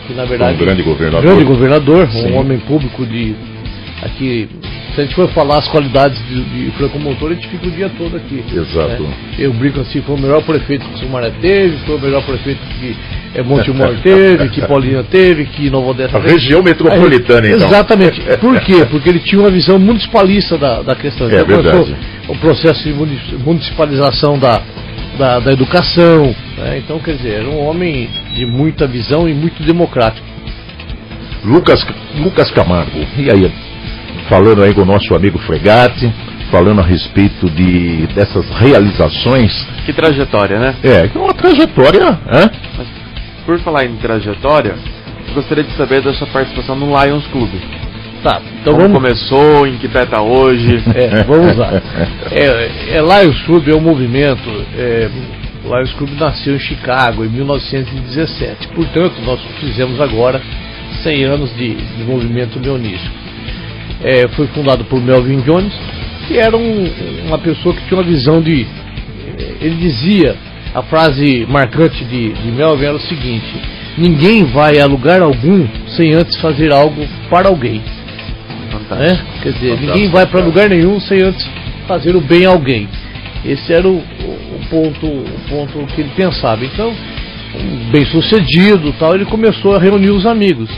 que 0.07 0.13
na 0.13 0.27
verdade. 0.27 0.57
Um 0.57 0.67
grande 0.67 0.83
governador. 0.83 1.23
Grande 1.23 1.45
governador, 1.45 2.09
Sim. 2.09 2.33
um 2.33 2.37
homem 2.37 2.59
público 2.59 3.07
de. 3.07 3.35
Aqui, 4.03 4.47
se 4.95 5.01
a 5.01 5.05
gente 5.05 5.15
for 5.15 5.27
falar 5.31 5.59
as 5.59 5.69
qualidades 5.69 6.19
de, 6.29 6.45
de 6.45 6.71
Franco 6.73 6.99
Montoro, 6.99 7.33
a 7.33 7.35
gente 7.35 7.49
fica 7.49 7.67
o 7.67 7.71
dia 7.71 7.91
todo 7.97 8.15
aqui. 8.15 8.45
Exato. 8.55 9.05
Né? 9.05 9.15
Eu 9.39 9.55
brinco 9.55 9.81
assim, 9.81 10.03
foi 10.03 10.17
o 10.17 10.21
melhor 10.21 10.43
prefeito 10.43 10.85
que 10.87 10.99
Sumaré 10.99 11.33
teve, 11.41 11.79
foi 11.87 11.97
o 11.97 12.01
melhor 12.01 12.23
prefeito 12.23 12.61
que 12.79 12.95
é, 13.35 13.43
Montemor 13.43 13.95
teve, 14.03 14.51
que 14.51 14.61
Paulina 14.67 15.03
teve, 15.05 15.47
que 15.47 15.71
Nova 15.71 15.93
Odessa 15.93 16.21
teve. 16.21 16.29
A 16.29 16.31
região 16.31 16.63
metropolitana, 16.63 17.49
então. 17.49 17.67
Exatamente. 17.67 18.21
Por 18.39 18.61
quê? 18.61 18.85
Porque 18.91 19.09
ele 19.09 19.21
tinha 19.21 19.41
uma 19.41 19.51
visão 19.51 19.79
municipalista 19.79 20.59
da, 20.59 20.83
da 20.83 20.95
questão. 20.95 21.31
É 21.31 21.37
então, 21.37 21.47
verdade. 21.47 21.97
O 22.29 22.37
processo 22.37 22.85
de 22.85 22.93
municipalização 23.43 24.39
da, 24.39 24.61
da, 25.19 25.41
da 25.41 25.53
educação. 25.53 26.35
Né? 26.57 26.79
Então, 26.79 26.99
quer 26.99 27.17
dizer, 27.17 27.41
era 27.41 27.49
um 27.49 27.67
homem 27.67 28.09
de 28.35 28.47
muita 28.47 28.87
visão 28.87 29.29
e 29.29 29.35
muito 29.35 29.63
democrático. 29.63 30.27
Lucas, 31.45 31.85
Lucas 32.17 32.51
Camargo, 32.51 32.99
e 33.19 33.31
aí? 33.31 33.53
Falando 34.29 34.63
aí 34.63 34.73
com 34.73 34.81
o 34.81 34.87
nosso 34.87 35.15
amigo 35.15 35.39
Fregatti, 35.41 36.11
falando 36.51 36.81
a 36.81 36.85
respeito 36.85 37.51
de 37.51 38.07
dessas 38.15 38.49
realizações. 38.51 39.53
Que 39.85 39.93
trajetória, 39.93 40.59
né? 40.59 40.75
É, 40.83 41.11
é 41.15 41.19
uma 41.19 41.35
trajetória, 41.35 42.01
né? 42.01 42.51
Mas, 42.79 42.89
por 43.45 43.59
falar 43.61 43.85
em 43.85 43.97
trajetória, 43.97 44.75
eu 45.29 45.35
gostaria 45.35 45.65
de 45.65 45.73
saber 45.77 46.01
da 46.01 46.15
sua 46.15 46.27
participação 46.29 46.77
no 46.77 46.87
Lions 46.87 47.27
Clube. 47.27 47.61
Tá, 48.25 48.41
então 48.59 48.73
Como 48.73 48.89
vamos... 48.89 49.03
começou, 49.03 49.67
em 49.67 49.77
que 49.77 49.87
pé 49.87 50.07
tá 50.07 50.23
hoje? 50.23 50.83
É, 50.97 51.25
vamos 51.25 51.55
lá. 51.59 51.71
É, 52.31 52.97
é, 52.97 53.01
Lions 53.03 53.39
Club 53.43 53.69
é 53.69 53.75
um 53.75 53.83
movimento. 53.83 54.49
É, 54.79 55.11
Lions 55.63 55.93
Club 55.93 56.11
nasceu 56.19 56.57
em 56.57 56.59
Chicago 56.59 57.23
em 57.23 57.29
1917. 57.29 58.69
Portanto, 58.69 59.17
nós 59.27 59.39
fizemos 59.61 60.01
agora 60.01 60.41
100 61.03 61.25
anos 61.25 61.55
de, 61.55 61.75
de 61.75 62.03
movimento 62.05 62.59
leonístico. 62.59 63.15
É, 64.03 64.27
foi 64.29 64.47
fundado 64.49 64.85
por 64.85 65.03
Melvin 65.03 65.41
Jones, 65.41 65.75
que 66.27 66.39
era 66.39 66.57
um, 66.57 66.91
uma 67.27 67.39
pessoa 67.39 67.75
que 67.75 67.83
tinha 67.87 68.01
uma 68.01 68.07
visão 68.07 68.41
de. 68.41 68.67
Ele 69.61 69.77
dizia, 69.77 70.35
a 70.75 70.83
frase 70.83 71.45
marcante 71.47 72.03
de, 72.05 72.33
de 72.33 72.51
Melvin 72.53 72.87
era 72.87 72.97
o 72.97 73.01
seguinte: 73.01 73.55
ninguém 73.99 74.45
vai 74.45 74.79
a 74.79 74.87
lugar 74.87 75.21
algum 75.21 75.67
sem 75.95 76.15
antes 76.15 76.41
fazer 76.41 76.73
algo 76.73 77.07
para 77.29 77.49
alguém. 77.49 77.83
Né? 78.91 79.25
Quer 79.43 79.53
dizer, 79.53 79.69
Fantástico. 79.71 79.93
ninguém 79.93 80.11
vai 80.11 80.27
para 80.27 80.45
lugar 80.45 80.69
nenhum 80.69 81.01
sem 81.01 81.23
antes 81.23 81.47
fazer 81.87 82.17
o 82.17 82.21
bem 82.21 82.47
a 82.47 82.51
alguém. 82.51 82.89
Esse 83.45 83.73
era 83.73 83.87
o, 83.87 83.97
o, 83.97 84.61
ponto, 84.71 85.07
o 85.07 85.41
ponto 85.49 85.87
que 85.95 86.01
ele 86.01 86.11
pensava. 86.17 86.65
Então, 86.65 86.95
bem 87.91 88.05
sucedido 88.07 88.95
tal, 88.99 89.15
ele 89.15 89.27
começou 89.27 89.77
a 89.77 89.79
reunir 89.79 90.11
os 90.11 90.25
amigos. 90.25 90.71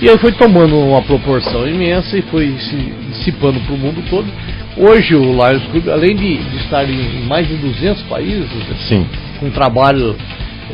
E 0.00 0.08
aí 0.10 0.18
foi 0.18 0.32
tomando 0.32 0.76
uma 0.76 1.00
proporção 1.02 1.66
imensa 1.66 2.18
e 2.18 2.22
foi 2.22 2.54
se 2.58 2.76
dissipando 3.10 3.60
para 3.60 3.74
o 3.74 3.78
mundo 3.78 4.02
todo. 4.10 4.26
Hoje 4.76 5.14
o 5.14 5.32
Lions 5.32 5.64
Club, 5.70 5.88
além 5.88 6.16
de, 6.16 6.38
de 6.38 6.56
estar 6.56 6.88
em 6.88 7.24
mais 7.26 7.46
de 7.46 7.54
200 7.54 8.02
países, 8.02 8.48
Sim. 8.88 9.06
com 9.38 9.50
trabalho 9.50 10.16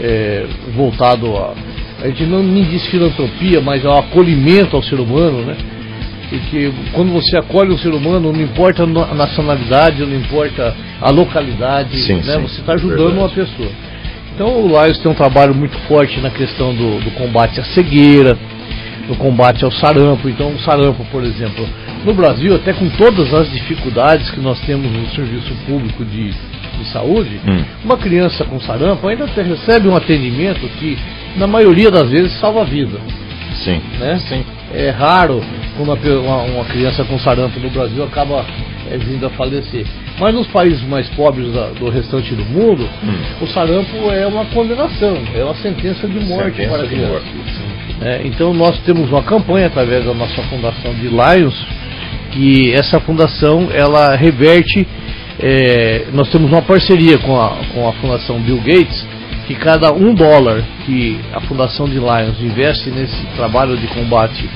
é, 0.01 0.47
voltado 0.75 1.37
a. 1.37 1.55
A 2.01 2.07
gente 2.07 2.25
não 2.27 2.43
me 2.43 2.63
diz 2.65 2.87
filantropia, 2.87 3.61
mas 3.61 3.85
ao 3.85 3.99
acolhimento 3.99 4.77
ao 4.77 4.83
ser 4.83 5.01
humano, 5.01 5.43
né? 5.43 5.57
E 6.31 6.39
que 6.39 6.73
quando 6.93 7.13
você 7.13 7.37
acolhe 7.37 7.73
um 7.73 7.79
ser 7.79 7.93
humano, 7.93 8.33
não 8.33 8.41
importa 8.41 8.83
a 8.83 9.15
nacionalidade, 9.15 10.05
não 10.05 10.17
importa 10.17 10.75
a 11.01 11.11
localidade, 11.11 12.03
sim, 12.03 12.17
né? 12.17 12.35
Sim, 12.35 12.43
você 12.43 12.61
está 12.61 12.75
ajudando 12.75 13.15
verdade. 13.15 13.19
uma 13.19 13.29
pessoa. 13.29 13.71
Então 14.35 14.63
o 14.63 14.69
Lions 14.69 14.99
tem 14.99 15.11
um 15.11 15.15
trabalho 15.15 15.55
muito 15.55 15.77
forte 15.89 16.21
na 16.21 16.31
questão 16.31 16.75
do, 16.75 17.01
do, 17.01 17.11
combate 17.13 17.59
à 17.59 17.65
cegueira, 17.65 18.39
no 19.09 19.17
combate 19.17 19.65
ao 19.65 19.73
sarampo. 19.73 20.29
Então 20.29 20.53
o 20.53 20.59
sarampo, 20.61 21.05
por 21.07 21.25
exemplo, 21.25 21.67
no 22.05 22.15
Brasil, 22.15 22.55
até 22.55 22.73
com 22.73 22.89
todas 22.91 23.33
as 23.35 23.51
dificuldades 23.51 24.31
que 24.31 24.39
nós 24.39 24.61
temos 24.61 24.93
no 24.93 25.09
serviço 25.11 25.53
público 25.67 26.05
de, 26.05 26.29
de 26.31 26.93
saúde, 26.93 27.41
hum. 27.49 27.65
uma 27.85 27.97
criança 27.97 28.45
com 28.45 28.61
sarampo 28.61 29.09
ainda 29.09 29.27
recebe 29.27 29.89
um 29.89 29.97
atendimento 29.97 30.61
que, 30.79 30.97
na 31.37 31.47
maioria 31.47 31.91
das 31.91 32.09
vezes, 32.11 32.39
salva 32.39 32.61
a 32.61 32.65
vida. 32.65 32.99
Sim. 33.65 33.81
Né? 33.99 34.19
Sim. 34.21 34.45
É 34.75 34.91
raro 34.91 35.43
quando 35.77 35.93
uma, 36.21 36.43
uma 36.43 36.65
criança 36.65 37.05
com 37.05 37.19
sarampo 37.19 37.59
no 37.59 37.71
Brasil 37.71 38.05
acaba 38.05 38.45
é, 38.91 38.99
vindo 38.99 39.27
a 39.27 39.31
falecer. 39.31 39.87
Mas 40.19 40.35
nos 40.35 40.47
países 40.49 40.83
mais 40.83 41.09
pobres 41.11 41.53
da, 41.53 41.69
do 41.69 41.89
restante 41.89 42.35
do 42.35 42.45
mundo, 42.45 42.89
hum. 43.03 43.45
o 43.45 43.47
sarampo 43.47 44.11
é 44.11 44.27
uma 44.27 44.45
condenação, 44.47 45.17
é 45.35 45.45
uma 45.45 45.55
sentença 45.55 46.07
de 46.09 46.21
morte 46.21 46.57
sentença 46.57 46.69
para 46.71 46.85
a 46.85 46.89
criança. 46.89 47.23
É, 48.01 48.21
então 48.25 48.53
nós 48.53 48.79
temos 48.81 49.11
uma 49.11 49.23
campanha 49.23 49.67
através 49.67 50.05
da 50.05 50.15
nossa 50.15 50.43
fundação 50.43 50.93
de 50.95 51.09
Lions, 51.09 51.67
que 52.31 52.73
essa 52.73 53.01
fundação 53.01 53.69
ela 53.73 54.15
reverte. 54.17 54.87
É, 55.41 56.07
nós 56.13 56.29
temos 56.31 56.51
uma 56.51 56.63
parceria 56.63 57.17
com 57.19 57.41
a, 57.41 57.57
com 57.73 57.89
a 57.89 57.93
Fundação 57.93 58.41
Bill 58.41 58.57
Gates, 58.59 59.07
que 59.49 59.55
cada 59.55 59.91
um 59.95 60.15
dólar 60.15 60.63
que 60.85 61.19
a 61.33 61.41
Fundação 61.41 61.89
de 61.89 61.95
Lions 61.95 62.39
investe 62.39 62.91
nesse 62.91 63.25
trabalho 63.35 63.79
de 63.79 63.87
combate 63.87 64.49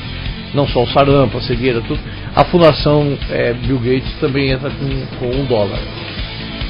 não 0.52 0.68
só 0.68 0.82
o 0.82 0.86
sarampo, 0.86 1.38
a 1.38 1.40
cegueira, 1.40 1.80
tudo, 1.80 1.98
a 2.36 2.44
Fundação 2.44 3.16
é, 3.30 3.54
Bill 3.54 3.78
Gates 3.78 4.12
também 4.20 4.50
entra 4.50 4.68
com, 4.68 5.06
com 5.18 5.34
um 5.34 5.46
dólar. 5.46 5.78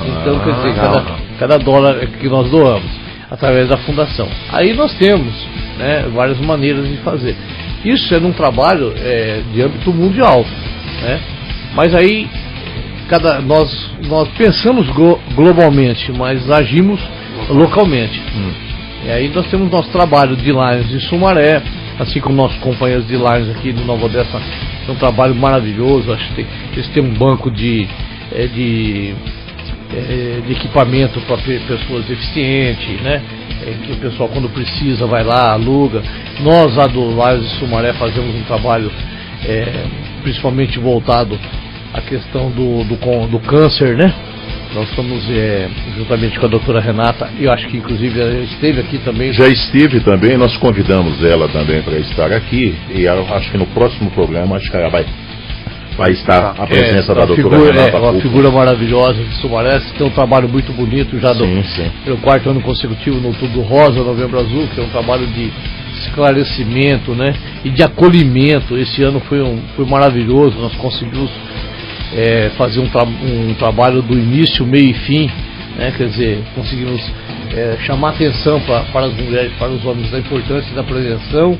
Então, 0.01 0.37
ah, 0.37 0.45
quer 0.45 0.55
dizer, 0.55 0.75
cada, 0.77 1.05
cada 1.37 1.59
dólar 1.59 2.07
que 2.07 2.29
nós 2.29 2.49
doamos, 2.49 2.89
através 3.29 3.69
da 3.69 3.77
fundação. 3.79 4.29
Aí 4.53 4.73
nós 4.73 4.95
temos 4.95 5.35
né, 5.77 6.09
várias 6.15 6.39
maneiras 6.39 6.89
de 6.89 6.99
fazer. 6.99 7.37
Isso 7.85 8.15
é 8.15 8.21
num 8.21 8.33
trabalho 8.33 8.95
é, 8.99 9.43
de 9.53 9.63
âmbito 9.63 9.93
mundial. 9.93 10.47
Né? 11.03 11.21
Mas 11.75 11.93
aí 11.93 12.29
cada, 13.09 13.41
nós, 13.41 13.91
nós 14.07 14.29
pensamos 14.39 14.87
globalmente, 15.35 16.13
mas 16.13 16.49
agimos 16.49 17.01
localmente. 17.53 18.21
Hum. 18.35 18.53
E 19.05 19.11
aí 19.11 19.29
nós 19.29 19.47
temos 19.49 19.71
nosso 19.71 19.91
trabalho 19.91 20.37
de 20.37 20.51
Lions 20.53 20.89
de 20.89 21.01
Sumaré, 21.01 21.61
assim 21.99 22.21
como 22.21 22.37
nossos 22.37 22.59
companheiros 22.59 23.07
de 23.07 23.17
Lions 23.17 23.51
aqui 23.51 23.73
do 23.73 23.85
Nova 23.85 24.07
Odessa, 24.07 24.41
é 24.89 24.91
um 24.91 24.95
trabalho 24.95 25.35
maravilhoso. 25.35 26.13
Acho 26.13 26.35
que 26.35 26.47
eles 26.73 26.89
têm 26.89 27.03
um 27.03 27.15
banco 27.15 27.51
de, 27.51 27.89
é, 28.33 28.47
de, 28.47 29.15
é, 29.93 30.41
de 30.47 30.53
equipamento 30.53 31.21
para 31.23 31.37
pessoas 31.37 32.05
deficientes, 32.07 33.01
né? 33.03 33.23
É, 33.65 33.87
que 33.87 33.93
o 33.93 33.97
pessoal 33.97 34.29
quando 34.29 34.49
precisa 34.49 35.07
vai 35.07 35.25
lá, 35.25 35.53
aluga. 35.53 36.03
Nós 36.41 36.75
lá 36.77 36.87
do 36.87 37.01
Lions 37.01 37.49
de 37.49 37.59
Sumaré 37.59 37.93
fazemos 37.95 38.35
um 38.35 38.43
trabalho 38.45 38.91
é, 39.45 39.85
principalmente 40.23 40.79
voltado 40.79 41.39
à 41.93 42.01
questão 42.01 42.51
do, 42.51 42.85
do, 42.85 43.27
do 43.29 43.41
câncer, 43.41 43.97
né? 43.97 44.15
Nós 44.75 44.89
estamos 44.89 45.29
é, 45.29 45.69
juntamente 45.97 46.41
com 46.41 46.47
a 46.47 46.49
doutora 46.49 46.81
Renata, 46.81 47.29
eu 47.39 47.53
acho 47.53 47.69
que 47.69 47.77
inclusive 47.77 48.19
ela 48.19 48.33
esteve 48.41 48.81
aqui 48.81 48.99
também. 48.99 49.31
Já 49.33 49.47
esteve 49.47 50.01
também, 50.01 50.39
nós 50.39 50.57
convidamos 50.57 51.23
ela 51.23 51.47
também 51.49 51.83
para 51.83 51.99
estar 51.99 52.33
aqui 52.33 52.75
e 52.89 53.07
acho 53.07 53.51
que 53.51 53.59
no 53.59 53.67
próximo 53.67 54.11
programa 54.13 54.57
acho 54.57 54.71
que 54.71 54.77
ela 54.77 54.89
vai, 54.89 55.05
vai 55.95 56.13
estar 56.13 56.55
a 56.59 56.67
presença 56.67 57.13
é, 57.13 57.15
da 57.15 57.27
doutora 57.27 57.59
figura, 57.59 57.73
Renata. 57.73 57.97
É, 57.99 58.01
uma 58.01 58.21
figura 58.23 58.51
maravilhosa 58.51 59.23
de 59.23 59.35
Sumaré, 59.43 59.79
tem 59.99 60.07
um 60.07 60.11
trabalho 60.11 60.49
muito 60.49 60.73
bonito 60.73 61.19
já 61.21 61.35
do 61.35 61.45
sim, 61.45 61.63
sim. 61.65 61.91
pelo 62.07 62.17
quarto 62.17 62.49
ano 62.49 62.63
consecutivo 62.63 63.21
no 63.21 63.35
Tudo 63.35 63.61
Rosa, 63.61 64.03
Novembro 64.03 64.41
Azul, 64.41 64.67
que 64.69 64.81
é 64.81 64.83
um 64.83 64.89
trabalho 64.89 65.27
de 65.27 65.53
esclarecimento 66.07 67.13
né, 67.13 67.35
e 67.63 67.69
de 67.69 67.83
acolhimento. 67.83 68.79
Esse 68.79 69.03
ano 69.03 69.21
foi, 69.21 69.43
um, 69.43 69.59
foi 69.77 69.85
maravilhoso, 69.85 70.59
nós 70.59 70.75
conseguimos 70.77 71.31
é, 72.15 72.51
fazer 72.57 72.81
um, 72.81 72.89
tra 72.89 73.05
um, 73.05 73.55
trabalho 73.55 74.03
do 74.03 74.15
início, 74.15 74.67
meio 74.67 74.91
e 74.91 74.95
fim, 74.95 75.31
né, 75.77 75.93
quer 75.97 76.09
dizer, 76.09 76.43
conseguimos 76.55 77.01
é, 77.55 77.77
chamar 77.85 78.11
atenção 78.11 78.61
pra, 78.61 78.81
para 78.93 79.07
as 79.07 79.15
mulheres, 79.15 79.53
para 79.59 79.69
os 79.69 79.85
homens 79.85 80.11
da 80.11 80.19
importância 80.19 80.75
da 80.75 80.83
prevenção. 80.83 81.59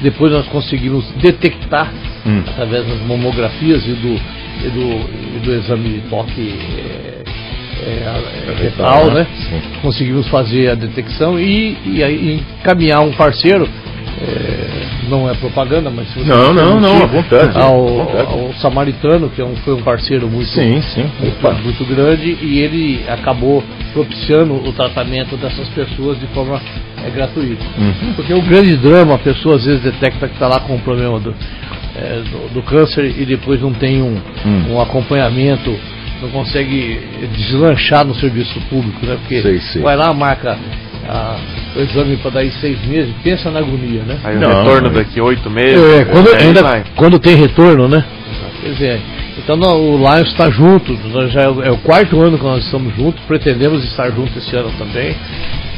Depois 0.00 0.32
nós 0.32 0.46
conseguimos 0.46 1.04
detectar 1.20 1.92
hum. 2.26 2.42
através 2.46 2.86
das 2.86 3.00
mamografias 3.02 3.86
e 3.86 3.92
do, 3.92 4.14
e 4.64 4.68
do, 4.70 5.36
e 5.36 5.40
do 5.44 5.54
exame 5.54 5.88
de 5.88 6.00
toque 6.08 6.54
é, 6.78 7.22
é, 7.82 8.50
é 8.50 8.62
retal, 8.62 9.10
né? 9.10 9.26
né? 9.50 9.62
Conseguimos 9.82 10.26
fazer 10.28 10.70
a 10.70 10.74
detecção 10.74 11.38
e, 11.38 11.76
e, 11.84 12.02
e 12.02 12.44
encaminhar 12.60 13.00
um 13.00 13.12
parceiro 13.12 13.68
é, 14.22 15.08
não 15.08 15.28
é 15.30 15.34
propaganda, 15.34 15.90
mas 15.90 16.14
não, 16.26 16.52
não, 16.52 16.78
não, 16.78 17.02
à 17.02 17.06
vontade, 17.06 17.58
ao, 17.58 18.00
ao, 18.00 18.52
Samaritano, 18.60 19.30
que 19.30 19.40
é 19.40 19.44
um, 19.44 19.56
foi 19.56 19.74
um 19.74 19.82
parceiro 19.82 20.28
muito, 20.28 20.50
sim, 20.50 20.80
sim, 20.82 21.10
muito, 21.18 21.62
muito, 21.62 21.84
grande, 21.86 22.36
e 22.42 22.58
ele 22.58 23.04
acabou 23.08 23.64
propiciando 23.94 24.54
o 24.54 24.72
tratamento 24.72 25.36
dessas 25.36 25.66
pessoas 25.68 26.20
de 26.20 26.26
forma 26.28 26.60
é, 27.02 27.10
gratuita. 27.10 27.64
Uhum. 27.78 28.12
Porque 28.14 28.34
o 28.34 28.42
grande 28.42 28.76
drama, 28.76 29.14
a 29.14 29.18
pessoa 29.18 29.56
às 29.56 29.64
vezes 29.64 29.82
detecta 29.82 30.28
que 30.28 30.34
está 30.34 30.46
lá 30.46 30.60
com 30.60 30.74
um 30.74 30.80
problema 30.80 31.18
do, 31.18 31.34
é, 31.96 32.22
do, 32.30 32.54
do, 32.54 32.62
câncer 32.62 33.06
e 33.18 33.24
depois 33.24 33.60
não 33.62 33.72
tem 33.72 34.02
um, 34.02 34.20
uhum. 34.44 34.74
um 34.74 34.80
acompanhamento 34.80 35.74
não 36.20 36.28
consegue 36.28 37.00
deslanchar 37.34 38.04
no 38.04 38.14
serviço 38.14 38.60
público, 38.68 39.06
né? 39.06 39.16
Porque 39.22 39.40
sei, 39.40 39.58
sei. 39.60 39.80
vai 39.80 39.96
lá, 39.96 40.12
marca 40.12 40.58
a, 41.10 41.36
o 41.76 41.80
exame 41.80 42.16
para 42.18 42.30
daí 42.30 42.50
seis 42.52 42.80
meses, 42.86 43.12
pensa 43.22 43.50
na 43.50 43.58
agonia, 43.58 44.02
né? 44.02 44.18
Aí 44.22 44.36
o 44.36 44.40
não, 44.40 44.62
retorno 44.62 44.90
daqui 44.90 45.20
oito 45.20 45.50
meses. 45.50 45.82
É, 46.00 46.04
quando, 46.04 46.34
ainda, 46.34 46.84
quando 46.94 47.18
tem 47.18 47.34
retorno, 47.34 47.88
né? 47.88 48.04
Quer 48.60 48.68
dizer, 48.72 49.00
então 49.38 49.56
o 49.58 49.96
Lions 49.96 50.28
está 50.28 50.50
junto, 50.50 50.96
já 51.30 51.42
é, 51.42 51.68
é, 51.68 51.70
o 51.70 51.78
quarto 51.78 52.20
ano 52.20 52.38
que 52.38 52.44
nós 52.44 52.64
estamos 52.64 52.94
juntos, 52.94 53.20
pretendemos 53.26 53.82
estar 53.84 54.10
juntos 54.10 54.36
esse 54.36 54.54
ano 54.54 54.70
também, 54.78 55.16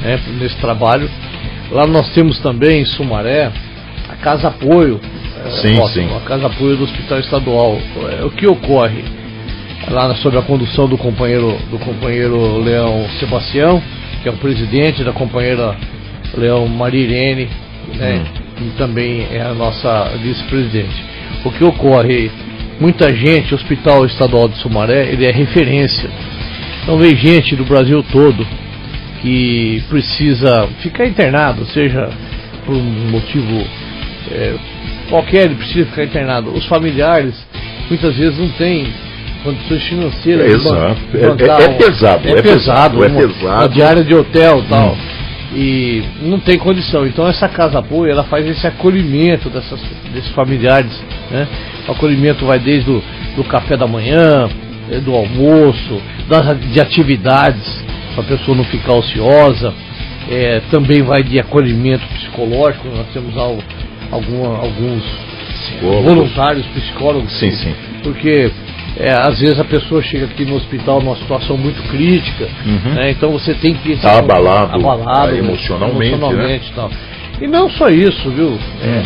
né, 0.02 0.20
nesse 0.38 0.56
trabalho. 0.56 1.08
Lá 1.70 1.86
nós 1.86 2.10
temos 2.10 2.38
também 2.40 2.82
em 2.82 2.84
Sumaré 2.84 3.50
a 4.08 4.16
Casa 4.16 4.48
Apoio. 4.48 5.00
É, 5.44 5.50
sim, 5.50 5.80
é, 5.80 5.88
sim. 5.88 6.08
A 6.14 6.20
Casa 6.20 6.46
Apoio 6.46 6.76
do 6.76 6.84
Hospital 6.84 7.20
Estadual. 7.20 7.78
É, 8.18 8.24
o 8.24 8.30
que 8.30 8.46
ocorre? 8.46 9.04
Lá 9.90 10.14
sob 10.16 10.36
a 10.36 10.42
condução 10.42 10.86
do 10.86 10.96
companheiro, 10.96 11.56
do 11.70 11.78
companheiro 11.78 12.58
Leão 12.58 13.04
Sebastião, 13.18 13.82
que 14.23 14.29
é 14.29 14.33
o 14.33 14.37
presidente 14.37 15.02
da 15.02 15.12
companheira 15.12 15.76
Leão 16.37 16.67
Maria 16.69 17.00
Irene, 17.00 17.49
né, 17.97 18.23
hum. 18.25 18.67
e 18.67 18.79
também 18.79 19.26
é 19.31 19.43
a 19.43 19.52
nossa 19.52 20.05
vice-presidente. 20.23 21.05
O 21.45 21.50
que 21.50 21.64
ocorre? 21.64 22.31
Muita 22.81 23.14
gente, 23.14 23.52
o 23.52 23.57
Hospital 23.57 24.07
Estadual 24.07 24.49
de 24.49 24.57
Sumaré, 24.59 25.09
ele 25.12 25.26
é 25.26 25.31
referência. 25.31 26.09
Então 26.83 26.99
vem 26.99 27.14
gente 27.17 27.55
do 27.55 27.64
Brasil 27.64 28.02
todo 28.11 28.47
que 29.21 29.83
precisa 29.88 30.69
ficar 30.81 31.07
internado, 31.07 31.64
seja 31.67 32.11
por 32.64 32.75
um 32.75 33.11
motivo 33.11 33.64
é, 34.31 34.54
qualquer, 35.08 35.45
ele 35.45 35.54
precisa 35.54 35.87
ficar 35.87 36.04
internado. 36.04 36.50
Os 36.52 36.67
familiares 36.67 37.35
muitas 37.89 38.17
vezes 38.17 38.39
não 38.39 38.49
têm 38.50 38.93
condições 39.43 39.83
financeiras. 39.85 40.52
É, 40.52 40.57
exato. 40.57 41.00
É, 41.15 41.19
é, 41.19 41.65
é, 41.65 41.69
pesado. 41.75 42.28
É, 42.28 42.43
pesado. 42.43 43.05
É 43.05 43.09
uma, 43.09 43.21
pesado. 43.21 43.61
Uma 43.61 43.69
diária 43.69 44.05
de 44.05 44.15
hotel 44.15 44.61
e 44.61 44.69
tal. 44.69 44.93
Hum. 44.93 45.23
E 45.55 46.02
não 46.23 46.41
tem 46.41 46.59
condição. 46.59 47.07
Então 47.07 47.28
essa 47.28 47.49
casa 47.49 47.78
apoio 47.78 48.11
ela 48.11 48.25
faz 48.25 48.47
esse 48.47 48.67
acolhimento 48.67 49.50
dessas, 49.50 49.81
desses 50.13 50.31
familiares. 50.31 50.93
Né? 51.31 51.47
O 51.87 51.93
acolhimento 51.93 52.47
vai 52.47 52.59
desde 52.59 52.91
o 52.91 53.02
do 53.37 53.45
café 53.45 53.76
da 53.76 53.87
manhã, 53.87 54.49
eh, 54.91 55.00
do 55.00 55.15
almoço, 55.15 56.00
das, 56.28 56.59
de 56.73 56.81
atividades, 56.81 57.83
para 58.15 58.25
a 58.25 58.26
pessoa 58.26 58.57
não 58.57 58.65
ficar 58.65 58.95
ociosa. 58.95 59.73
É, 60.31 60.63
também 60.71 61.02
vai 61.02 61.23
de 61.23 61.39
acolhimento 61.39 62.07
psicológico. 62.07 62.89
Nós 62.89 63.07
temos 63.13 63.37
alguma, 64.11 64.59
alguns 64.59 65.02
voluntários 65.81 66.65
psicólogos. 66.67 67.33
Sim, 67.39 67.50
sim. 67.50 67.75
Porque 68.02 68.50
é, 68.97 69.11
às 69.11 69.41
vezes 69.41 69.59
a 69.59 69.65
pessoa 69.65 70.02
chega 70.02 70.26
aqui 70.26 70.45
no 70.45 70.57
hospital 70.57 71.00
numa 71.00 71.17
situação 71.17 71.57
muito 71.57 71.83
crítica, 71.89 72.47
uhum. 72.67 72.95
né, 72.95 73.11
então 73.11 73.31
você 73.33 73.55
tem 73.55 73.75
que 73.75 73.93
estar 73.93 74.13
tá 74.13 74.19
abalado, 74.19 74.75
abalado 74.75 75.35
emocionalmente, 75.35 76.13
emocionalmente 76.13 76.67
né? 76.67 76.73
tal. 76.76 76.91
E 77.41 77.47
não 77.47 77.71
só 77.71 77.89
isso, 77.89 78.31
viu? 78.31 78.59
É, 78.83 78.89
hum. 78.89 79.02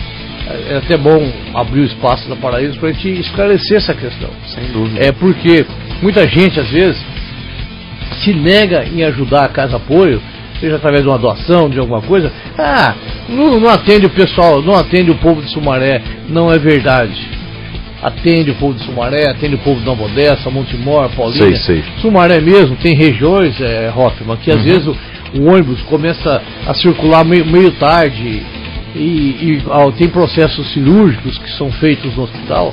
é, 0.70 0.76
até 0.78 0.96
bom 0.96 1.32
abrir 1.54 1.80
o 1.80 1.84
espaço 1.84 2.28
da 2.28 2.36
Paraíso 2.36 2.78
para 2.78 2.88
a 2.88 2.92
gente 2.92 3.20
esclarecer 3.20 3.76
essa 3.76 3.94
questão. 3.94 4.28
Sem 4.46 4.64
dúvida. 4.72 5.06
É 5.06 5.12
porque 5.12 5.64
muita 6.02 6.28
gente 6.28 6.58
às 6.58 6.68
vezes 6.68 7.00
se 8.22 8.34
nega 8.34 8.84
em 8.84 9.04
ajudar 9.04 9.44
a 9.44 9.48
Casa 9.48 9.76
Apoio, 9.76 10.20
seja 10.60 10.76
através 10.76 11.02
de 11.02 11.08
uma 11.08 11.18
doação, 11.18 11.70
de 11.70 11.78
alguma 11.78 12.02
coisa. 12.02 12.30
Ah, 12.58 12.94
não, 13.28 13.60
não 13.60 13.70
atende 13.70 14.06
o 14.06 14.10
pessoal, 14.10 14.60
não 14.60 14.74
atende 14.74 15.10
o 15.10 15.14
povo 15.16 15.40
de 15.40 15.50
Sumaré. 15.50 16.02
Não 16.28 16.52
é 16.52 16.58
verdade 16.58 17.45
atende 18.06 18.52
o 18.52 18.54
povo 18.54 18.74
de 18.74 18.84
Sumaré, 18.84 19.28
atende 19.28 19.56
o 19.56 19.58
povo 19.58 19.80
de 19.80 19.86
Nova 19.86 20.04
Odessa, 20.04 20.48
Montemor, 20.48 21.10
Paulínia. 21.10 21.56
Sei, 21.56 21.82
sei. 21.82 21.84
Sumaré 22.00 22.40
mesmo, 22.40 22.76
tem 22.76 22.94
regiões, 22.94 23.60
é, 23.60 23.92
Hoffman, 23.94 24.36
que 24.36 24.50
às 24.50 24.58
uhum. 24.58 24.62
vezes 24.62 24.86
o, 24.86 24.96
o, 25.40 25.52
ônibus 25.52 25.82
começa 25.82 26.40
a 26.64 26.74
circular 26.74 27.24
meio, 27.24 27.44
meio 27.44 27.72
tarde 27.72 28.42
e, 28.94 28.98
e 28.98 29.62
ó, 29.66 29.90
tem 29.90 30.08
processos 30.08 30.72
cirúrgicos 30.72 31.36
que 31.38 31.50
são 31.50 31.70
feitos 31.72 32.16
no 32.16 32.22
hospital 32.22 32.72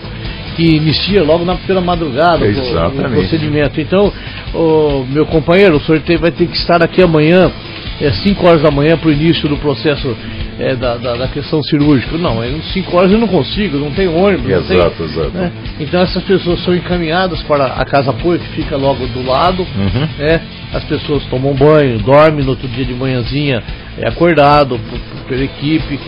que 0.56 0.76
inicia 0.76 1.24
logo 1.24 1.44
na, 1.44 1.56
pela 1.56 1.82
madrugada 1.82 2.46
o, 2.46 2.88
o, 2.88 3.10
procedimento. 3.10 3.82
Então, 3.82 4.14
o, 4.54 5.04
meu 5.10 5.26
companheiro, 5.26 5.78
o 5.78 5.82
senhor 5.82 6.00
tem, 6.02 6.16
vai 6.16 6.30
ter 6.30 6.46
que 6.46 6.56
estar 6.56 6.84
aqui 6.84 7.02
amanhã, 7.02 7.52
é 8.00 8.12
5 8.12 8.46
horas 8.46 8.62
da 8.62 8.70
manhã, 8.70 8.96
para 8.96 9.10
o 9.10 9.12
início 9.12 9.50
do 9.50 9.58
processo 9.58 10.16
é, 10.60 10.76
da, 10.76 10.98
da, 10.98 11.16
da, 11.16 11.28
questão 11.28 11.62
cirúrgica. 11.64 12.18
Não, 12.18 12.44
em 12.44 12.62
5 12.62 12.96
horas 12.96 13.12
eu 13.12 13.18
não 13.18 13.28
consigo, 13.28 13.78
não 13.78 13.92
tem 13.92 14.08
ônibus. 14.08 14.50
Exato, 14.50 14.96
tem, 14.98 15.06
exato. 15.06 15.32
Né? 15.32 15.52
Então 15.80 16.02
essas 16.02 16.24
pessoas 16.24 16.64
são 16.64 16.76
encaminhadas 16.76 17.42
para 17.44 17.66
a 17.66 17.86
casa 17.86 18.12
apoio, 18.12 18.40
que 18.40 18.50
fica 18.50 18.76
logo 18.76 19.06
do 19.08 19.26
lado. 19.26 19.64
Uhum. 19.64 20.08
Né? 20.18 20.42
As 20.74 20.84
pessoas 20.84 21.24
tomam 21.26 21.54
banho, 21.54 22.00
dormem 22.00 22.44
no 22.44 22.52
outro 22.52 22.68
dia 22.68 22.86
de 22.86 22.94
manhãzinha, 22.94 23.64
é 23.98 24.08
acordado 24.08 24.80
pela 25.28 25.44
equipe 25.44 26.00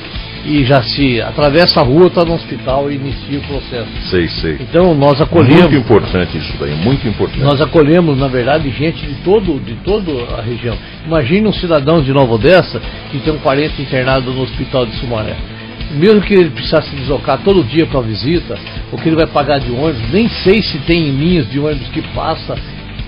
e 0.45 0.63
já 0.63 0.81
se 0.83 1.19
atravessa 1.21 1.81
a 1.81 1.83
rua, 1.83 2.07
está 2.07 2.23
no 2.23 2.35
hospital 2.35 2.91
e 2.91 2.95
inicia 2.95 3.39
o 3.39 3.41
processo. 3.41 3.89
Sei, 4.09 4.27
sei. 4.27 4.57
Então 4.61 4.93
nós 4.93 5.19
acolhemos. 5.19 5.61
Muito 5.61 5.75
importante 5.75 6.37
isso 6.37 6.53
daí, 6.59 6.75
muito 6.75 7.07
importante. 7.07 7.43
Nós 7.43 7.59
acolhemos, 7.59 8.17
na 8.17 8.27
verdade, 8.27 8.69
gente 8.69 9.05
de 9.05 9.15
todo, 9.23 9.59
de 9.59 9.73
toda 9.77 10.11
a 10.37 10.41
região. 10.41 10.77
Imagine 11.05 11.47
um 11.47 11.53
cidadão 11.53 12.01
de 12.01 12.13
Nova 12.13 12.33
Odessa 12.33 12.79
que 13.11 13.19
tem 13.19 13.33
um 13.33 13.39
parente 13.39 13.81
internado 13.81 14.31
no 14.31 14.43
hospital 14.43 14.85
de 14.85 14.95
Sumaré. 14.97 15.35
Mesmo 15.91 16.21
que 16.21 16.33
ele 16.33 16.49
precisasse 16.49 16.89
se 16.89 16.95
deslocar 16.95 17.39
todo 17.43 17.63
dia 17.63 17.85
para 17.85 18.01
visita, 18.01 18.57
o 18.91 18.97
que 18.97 19.09
ele 19.09 19.15
vai 19.15 19.27
pagar 19.27 19.59
de 19.59 19.71
ônibus, 19.71 20.11
nem 20.11 20.27
sei 20.27 20.61
se 20.61 20.77
tem 20.79 21.09
linhas 21.11 21.49
de 21.49 21.59
ônibus 21.59 21.87
que 21.89 22.01
passa 22.13 22.55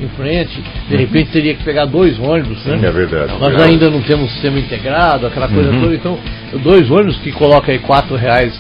em 0.02 0.08
frente, 0.10 0.62
de 0.90 0.96
repente 0.96 1.32
teria 1.32 1.56
que 1.56 1.64
pegar 1.64 1.86
dois 1.86 2.20
ônibus, 2.20 2.64
né? 2.66 2.80
É 2.84 2.92
verdade. 2.92 3.34
Nós 3.40 3.62
ainda 3.62 3.90
não 3.90 4.02
temos 4.02 4.32
sistema 4.32 4.60
integrado, 4.60 5.26
aquela 5.26 5.48
coisa 5.48 5.72
uhum. 5.72 5.82
toda, 5.82 5.96
então 5.96 6.20
dois 6.64 6.90
ônibus 6.92 7.18
que 7.18 7.32
coloca 7.32 7.72
aí 7.72 7.80
quatro 7.80 8.16
reais 8.16 8.54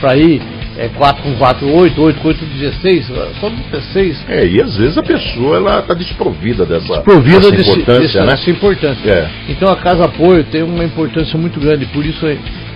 para 0.00 0.16
ir, 0.16 0.40
é 0.76 0.88
4 0.88 1.22
com 1.22 1.34
4, 1.36 1.72
8, 1.72 2.02
8 2.02 2.20
com 2.20 2.28
8, 2.28 2.44
16, 2.44 3.06
só 3.40 3.48
16. 3.48 4.24
É, 4.28 4.46
e 4.46 4.60
às 4.60 4.76
vezes 4.76 4.98
a 4.98 5.02
pessoa 5.02 5.56
ela 5.56 5.78
está 5.80 5.94
desprovida 5.94 6.66
dessa, 6.66 6.94
desprovida 6.94 7.38
dessa 7.38 7.50
desse, 7.52 7.70
importância, 7.70 8.00
desse, 8.00 8.18
né? 8.18 8.26
Dessa 8.26 8.50
importância. 8.50 9.10
É. 9.10 9.30
Então 9.48 9.72
a 9.72 9.76
Casa 9.76 10.04
Apoio 10.04 10.42
tem 10.44 10.62
uma 10.62 10.84
importância 10.84 11.38
muito 11.38 11.60
grande, 11.60 11.86
por 11.86 12.04
isso 12.04 12.26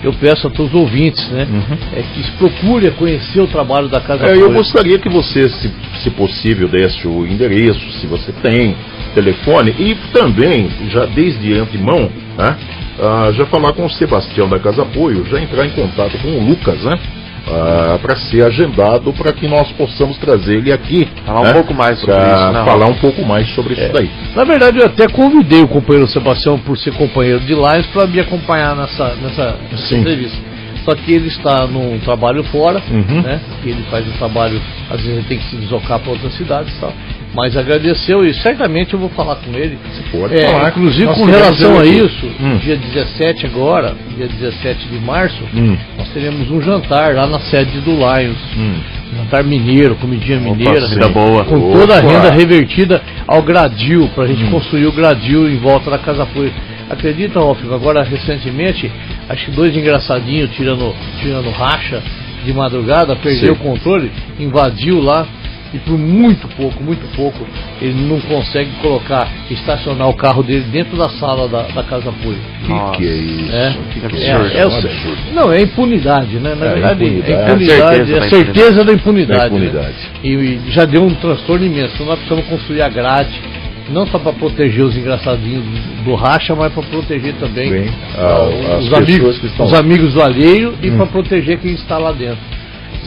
eu 0.03 0.13
peço 0.13 0.47
a 0.47 0.51
todos 0.51 0.73
os 0.73 0.81
ouvintes, 0.81 1.29
né, 1.31 1.47
uhum. 1.51 1.77
é, 1.93 2.03
que 2.03 2.31
procure 2.33 2.91
conhecer 2.93 3.41
o 3.41 3.47
trabalho 3.47 3.89
da 3.89 4.01
Casa 4.01 4.25
é, 4.25 4.31
Apoio. 4.31 4.47
Eu 4.47 4.53
gostaria 4.53 4.99
que 4.99 5.09
você, 5.09 5.49
se, 5.49 5.73
se 6.03 6.11
possível, 6.11 6.69
desse 6.69 7.07
o 7.07 7.27
endereço, 7.27 7.81
se 7.93 8.07
você 8.07 8.33
tem 8.33 8.77
telefone, 9.15 9.75
e 9.79 9.95
também, 10.13 10.69
já 10.91 11.07
desde 11.07 11.55
antemão, 11.55 12.11
né, 12.37 12.57
uh, 12.99 13.33
já 13.33 13.47
falar 13.47 13.73
com 13.73 13.87
o 13.87 13.91
Sebastião 13.91 14.49
da 14.49 14.59
Casa 14.59 14.83
Apoio, 14.83 15.25
já 15.27 15.41
entrar 15.41 15.67
em 15.67 15.71
contato 15.71 16.17
com 16.19 16.29
o 16.29 16.49
Lucas, 16.49 16.83
né? 16.85 16.99
Uh, 17.49 17.99
para 17.99 18.17
ser 18.17 18.45
agendado 18.45 19.13
para 19.13 19.33
que 19.33 19.49
nós 19.49 19.71
possamos 19.73 20.17
trazer 20.19 20.57
ele 20.59 20.73
aqui. 20.73 21.09
Falar 21.25 21.43
né? 21.43 21.51
um 21.51 21.53
pouco 21.55 21.75
mais 21.75 21.99
sobre 21.99 22.15
isso, 22.15 22.53
né? 22.53 22.65
Falar 22.65 22.87
um 22.87 22.95
pouco 22.95 23.25
mais 23.25 23.49
sobre 23.55 23.75
é. 23.75 23.85
isso 23.85 23.93
daí. 23.93 24.11
Na 24.35 24.45
verdade, 24.45 24.79
eu 24.79 24.87
até 24.87 25.09
convidei 25.09 25.63
o 25.63 25.69
companheiro 25.69 26.09
Sebastião, 26.09 26.59
por 26.59 26.77
ser 26.79 26.93
companheiro 26.95 27.41
de 27.41 27.55
Lions, 27.55 27.87
para 27.93 28.07
me 28.07 28.21
acompanhar 28.21 28.77
nessa, 28.77 29.15
nessa, 29.17 29.57
nessa 29.71 29.95
entrevista. 29.97 30.39
Só 30.85 30.95
que 30.95 31.13
ele 31.13 31.29
está 31.29 31.67
num 31.67 31.99
trabalho 31.99 32.43
fora, 32.45 32.83
uhum. 32.91 33.21
né? 33.21 33.41
Ele 33.63 33.83
faz 33.91 34.07
o 34.09 34.13
trabalho, 34.13 34.61
às 34.91 35.01
vezes 35.01 35.19
ele 35.19 35.27
tem 35.29 35.39
que 35.39 35.45
se 35.51 35.57
deslocar 35.57 35.99
para 35.99 36.13
outras 36.13 36.35
cidades 36.35 36.75
e 36.75 36.81
tal. 36.81 36.93
Mas 37.38 37.57
agradeceu 37.57 38.27
e 38.27 38.35
certamente 38.35 38.94
eu 38.94 38.98
vou 38.98 39.09
falar 39.11 39.37
com 39.37 39.57
ele. 39.57 39.79
Você 39.94 40.03
pode 40.11 40.35
é, 40.35 40.48
falar. 40.48 40.70
Inclusive 40.70 41.07
com 41.14 41.24
relação 41.24 41.79
a 41.79 41.87
isso, 41.87 42.27
hum. 42.40 42.57
dia 42.59 42.77
17 42.77 43.46
agora, 43.46 43.94
dia 44.16 44.27
17 44.27 44.88
de 44.88 44.98
março, 44.98 45.40
hum. 45.55 45.77
nós 45.96 46.09
teremos 46.09 46.51
um 46.51 46.61
jantar 46.61 47.14
lá 47.14 47.29
na 47.29 47.38
sede 47.38 47.79
do 47.83 47.92
Lions. 47.92 48.38
Hum. 48.57 48.74
Jantar 49.16 49.44
mineiro, 49.44 49.94
comidinha 49.94 50.40
mineira, 50.40 50.85
Opa, 50.85 51.09
boa. 51.11 51.44
com 51.44 51.72
toda 51.72 51.96
a 51.96 52.01
renda 52.01 52.29
revertida 52.33 53.01
ao 53.29 53.40
gradil, 53.40 54.09
para 54.16 54.24
a 54.24 54.27
gente 54.27 54.42
hum. 54.42 54.51
construir 54.51 54.87
o 54.88 54.92
gradil 54.92 55.48
em 55.48 55.59
volta 55.59 55.92
da 55.92 55.98
Casa 55.98 56.27
Folha. 56.27 56.53
Acredita, 56.90 57.38
Rolf, 57.38 57.61
agora 57.72 58.03
recentemente, 58.03 58.90
acho 59.29 59.44
que 59.44 59.51
dois 59.53 59.77
engraçadinhos 59.77 60.51
tirando, 60.57 60.92
tirando 61.20 61.51
racha 61.51 62.03
de 62.44 62.53
madrugada, 62.53 63.14
perdeu 63.14 63.55
Sim. 63.55 63.61
o 63.61 63.62
controle, 63.62 64.11
invadiu 64.40 65.01
lá 65.01 65.24
e 65.73 65.79
por 65.79 65.99
muito 65.99 66.49
pouco, 66.49 66.83
muito 66.83 67.07
pouco, 67.15 67.47
ele 67.81 68.07
não 68.07 68.21
consegue 68.21 68.71
colocar, 68.81 69.29
estacionar 69.51 70.09
o 70.09 70.15
carro 70.15 70.43
dele 70.43 70.65
dentro 70.71 70.97
da 70.97 71.09
sala 71.11 71.49
da, 71.49 71.63
da 71.63 71.83
casa 71.83 72.09
apoio. 72.09 72.39
Que 72.65 72.97
que 72.97 73.09
é 73.09 73.15
isso? 73.15 73.53
É, 73.53 73.77
que 73.93 74.07
absurdo. 74.07 74.47
É, 74.47 74.57
é, 74.57 74.63
absurdo. 74.63 75.19
Não, 75.35 75.53
é 75.53 75.61
impunidade, 75.61 76.39
né? 76.39 76.55
Na 76.55 76.67
é, 76.67 76.73
verdade, 76.75 77.05
impunidade. 77.05 77.33
é 77.33 77.45
impunidade, 77.45 78.15
é 78.15 78.19
a 78.19 78.31
certeza 78.31 78.85
da 78.85 78.93
impunidade. 78.93 79.41
Da 79.41 79.47
impunidade. 79.47 79.87
Né? 79.87 80.21
E, 80.25 80.29
e, 80.29 80.71
já 80.71 80.85
deu 80.85 81.05
um 81.05 81.15
transtorno 81.15 81.65
imenso. 81.65 81.95
Então 81.95 82.07
nós 82.07 82.19
precisamos 82.19 82.47
construir 82.49 82.83
a 82.83 82.89
grade 82.89 83.41
não 83.91 84.07
só 84.07 84.19
para 84.19 84.33
proteger 84.33 84.85
os 84.85 84.97
engraçadinhos 84.97 85.65
do 86.05 86.15
racha, 86.15 86.55
mas 86.55 86.73
para 86.73 86.83
proteger 86.83 87.35
também 87.35 87.71
Bem, 87.71 87.89
uh, 87.89 88.79
os, 88.79 88.93
amigos, 88.93 89.43
estão... 89.43 89.67
os 89.67 89.73
amigos 89.73 90.15
do 90.15 90.23
alheio 90.23 90.75
e 90.83 90.91
hum. 90.91 90.97
para 90.97 91.07
proteger 91.07 91.59
quem 91.59 91.73
está 91.73 91.99
lá 91.99 92.13
dentro, 92.13 92.39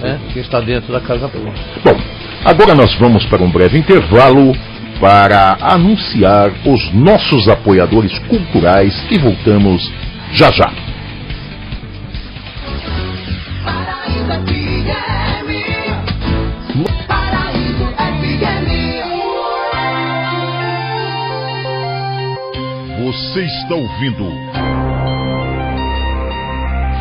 né? 0.01 0.19
quem 0.33 0.41
está 0.41 0.59
dentro 0.59 0.91
da 0.91 0.99
casa 0.99 1.27
pública. 1.29 1.57
Bom, 1.83 1.97
agora 2.43 2.75
nós 2.75 2.93
vamos 2.95 3.25
para 3.25 3.43
um 3.43 3.49
breve 3.49 3.77
intervalo 3.77 4.53
para 4.99 5.57
anunciar 5.61 6.51
os 6.65 6.93
nossos 6.93 7.47
apoiadores 7.47 8.17
culturais 8.19 8.93
e 9.09 9.17
voltamos 9.17 9.91
já 10.33 10.51
já. 10.51 10.71
Você 23.03 23.41
está 23.41 23.75
ouvindo. 23.75 24.70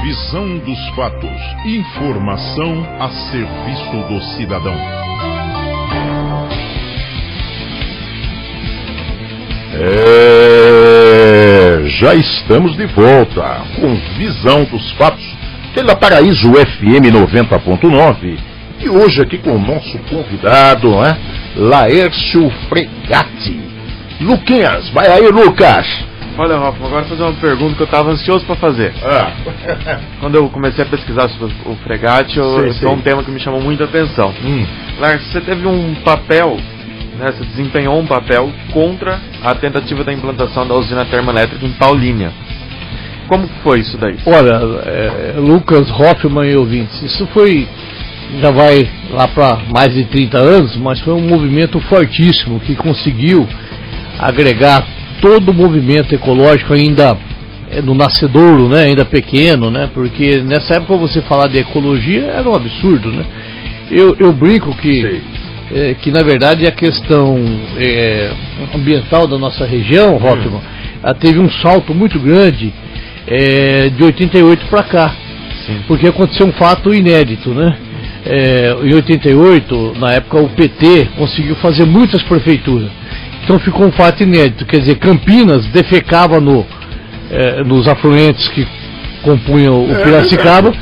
Visão 0.03 0.59
dos 0.59 0.89
fatos. 0.97 1.31
Informação 1.67 2.87
a 2.99 3.11
serviço 3.31 3.97
do 4.09 4.19
cidadão. 4.35 4.75
É, 9.75 11.01
já 12.01 12.15
estamos 12.15 12.77
de 12.77 12.87
volta 12.87 13.63
com 13.77 13.95
Visão 14.17 14.65
dos 14.65 14.91
Fatos 14.93 15.37
pela 15.75 15.95
Paraíso 15.95 16.51
FM 16.55 17.13
90.9 17.13 18.39
e 18.81 18.89
hoje 18.89 19.21
aqui 19.21 19.37
com 19.37 19.57
o 19.57 19.59
nosso 19.59 19.99
convidado, 20.09 20.99
né, 21.03 21.19
Laércio 21.57 22.51
Fregatti. 22.71 23.61
Luquinhas, 24.19 24.89
vai 24.91 25.09
aí, 25.09 25.29
Lucas. 25.29 26.10
Olha, 26.41 26.57
Rafa, 26.57 26.87
agora 26.87 27.05
fazer 27.05 27.23
uma 27.23 27.35
pergunta 27.35 27.75
que 27.75 27.83
eu 27.83 27.85
estava 27.85 28.11
ansioso 28.13 28.47
para 28.47 28.57
fazer. 28.57 28.95
Ah. 29.05 29.31
Quando 30.21 30.37
eu 30.37 30.49
comecei 30.49 30.83
a 30.83 30.87
pesquisar 30.87 31.29
sobre 31.29 31.55
o 31.67 31.75
fregate, 31.85 32.39
eu, 32.39 32.73
sei, 32.73 32.89
um 32.89 33.03
tema 33.03 33.23
que 33.23 33.31
me 33.31 33.39
chamou 33.39 33.61
muita 33.61 33.85
atenção. 33.85 34.33
Hum. 34.43 34.67
Lars, 34.99 35.23
você 35.27 35.43
teve 35.43 35.67
um 35.67 35.95
papel, 35.97 36.57
né, 37.19 37.31
você 37.31 37.45
desempenhou 37.45 38.01
um 38.01 38.07
papel 38.07 38.51
contra 38.73 39.21
a 39.45 39.55
tentativa 39.55 40.03
da 40.03 40.15
implantação 40.15 40.67
da 40.67 40.75
usina 40.77 41.05
termoelétrica 41.05 41.67
em 41.67 41.73
Paulínia. 41.73 42.33
Como 43.29 43.47
foi 43.63 43.81
isso 43.81 43.99
daí? 43.99 44.17
Olha, 44.25 44.63
é, 44.87 45.35
Lucas 45.37 45.91
Hoffman 45.91 46.51
e 46.51 46.57
ouvintes, 46.57 47.03
isso 47.03 47.27
foi 47.35 47.69
já 48.41 48.51
vai 48.51 48.89
lá 49.11 49.29
para 49.29 49.59
mais 49.69 49.93
de 49.93 50.05
30 50.05 50.39
anos, 50.39 50.75
mas 50.79 51.01
foi 51.01 51.13
um 51.13 51.21
movimento 51.21 51.79
fortíssimo 51.81 52.61
que 52.61 52.75
conseguiu 52.77 53.47
agregar 54.19 54.87
todo 55.21 55.51
o 55.51 55.55
movimento 55.55 56.15
ecológico 56.15 56.73
ainda 56.73 57.17
é, 57.71 57.81
no 57.81 57.95
nascedouro, 57.95 58.69
né, 58.69 58.85
ainda 58.85 59.05
pequeno, 59.05 59.71
né, 59.71 59.89
porque 59.95 60.43
nessa 60.43 60.75
época 60.75 60.97
você 60.97 61.21
falar 61.23 61.49
de 61.49 61.59
ecologia 61.59 62.23
era 62.27 62.49
um 62.49 62.55
absurdo, 62.55 63.11
né. 63.13 63.25
Eu, 63.91 64.17
eu 64.19 64.33
brinco 64.33 64.75
que, 64.77 65.21
é, 65.73 65.95
que 65.95 66.11
na 66.11 66.23
verdade 66.23 66.67
a 66.67 66.73
questão 66.73 67.39
é, 67.77 68.33
ambiental 68.75 69.27
da 69.27 69.39
nossa 69.39 69.65
região, 69.65 70.17
Rockman, 70.17 70.59
hum. 70.59 71.15
teve 71.19 71.39
um 71.39 71.51
salto 71.51 71.95
muito 71.95 72.19
grande 72.19 72.73
é, 73.27 73.89
de 73.91 74.03
88 74.03 74.67
para 74.67 74.83
cá, 74.85 75.15
Sim. 75.67 75.81
porque 75.87 76.07
aconteceu 76.07 76.47
um 76.47 76.53
fato 76.53 76.93
inédito, 76.95 77.51
né. 77.51 77.77
É, 78.25 78.77
em 78.83 78.95
88, 78.95 79.95
na 79.99 80.13
época 80.13 80.41
o 80.41 80.49
PT 80.51 81.09
conseguiu 81.17 81.55
fazer 81.57 81.87
muitas 81.87 82.23
prefeituras 82.25 83.00
então 83.43 83.59
ficou 83.59 83.87
um 83.87 83.93
fato 83.93 84.23
inédito, 84.23 84.65
quer 84.65 84.79
dizer, 84.81 84.97
Campinas 84.97 85.67
defecava 85.67 86.41
no, 86.41 86.65
é, 87.31 87.65
nos 87.65 87.89
afluentes 87.89 88.49
que 88.49 88.67
compunham 89.23 89.87
o 89.87 89.93
é 89.93 90.03
Piracicaba 90.03 90.73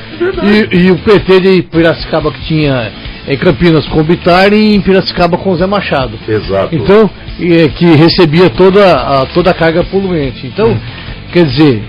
e, 0.42 0.76
e, 0.76 0.90
o 0.90 0.98
PT 0.98 1.40
de 1.40 1.62
Piracicaba 1.62 2.32
que 2.32 2.40
tinha 2.46 2.92
em 3.26 3.36
Campinas 3.36 3.86
com 3.88 4.02
Bitar 4.02 4.52
e 4.52 4.74
em 4.74 4.80
Piracicaba 4.80 5.36
com 5.36 5.54
Zé 5.56 5.66
Machado. 5.66 6.18
Exato. 6.26 6.74
Então, 6.74 7.10
é, 7.40 7.68
que 7.68 7.84
recebia 7.96 8.48
toda 8.50 8.92
a, 8.92 9.26
toda 9.26 9.50
a 9.50 9.54
carga 9.54 9.84
poluente. 9.84 10.46
Então, 10.46 10.70
hum. 10.70 10.78
quer 11.32 11.44
dizer, 11.44 11.82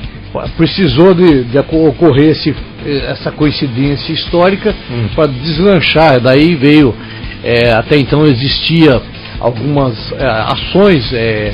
precisou 0.58 1.13
de, 1.13 1.43
de 1.45 1.58
ocorrer 1.58 2.32
esse, 2.32 2.53
essa 3.08 3.32
coincidência 3.32 4.12
histórica 4.12 4.75
hum. 4.91 5.08
para 5.15 5.27
deslanchar. 5.27 6.19
Daí 6.19 6.55
veio, 6.55 6.93
é, 7.43 7.71
até 7.71 7.97
então 7.97 8.25
existia 8.25 9.01
algumas 9.39 10.12
é, 10.13 10.25
ações 10.25 11.13
é, 11.13 11.54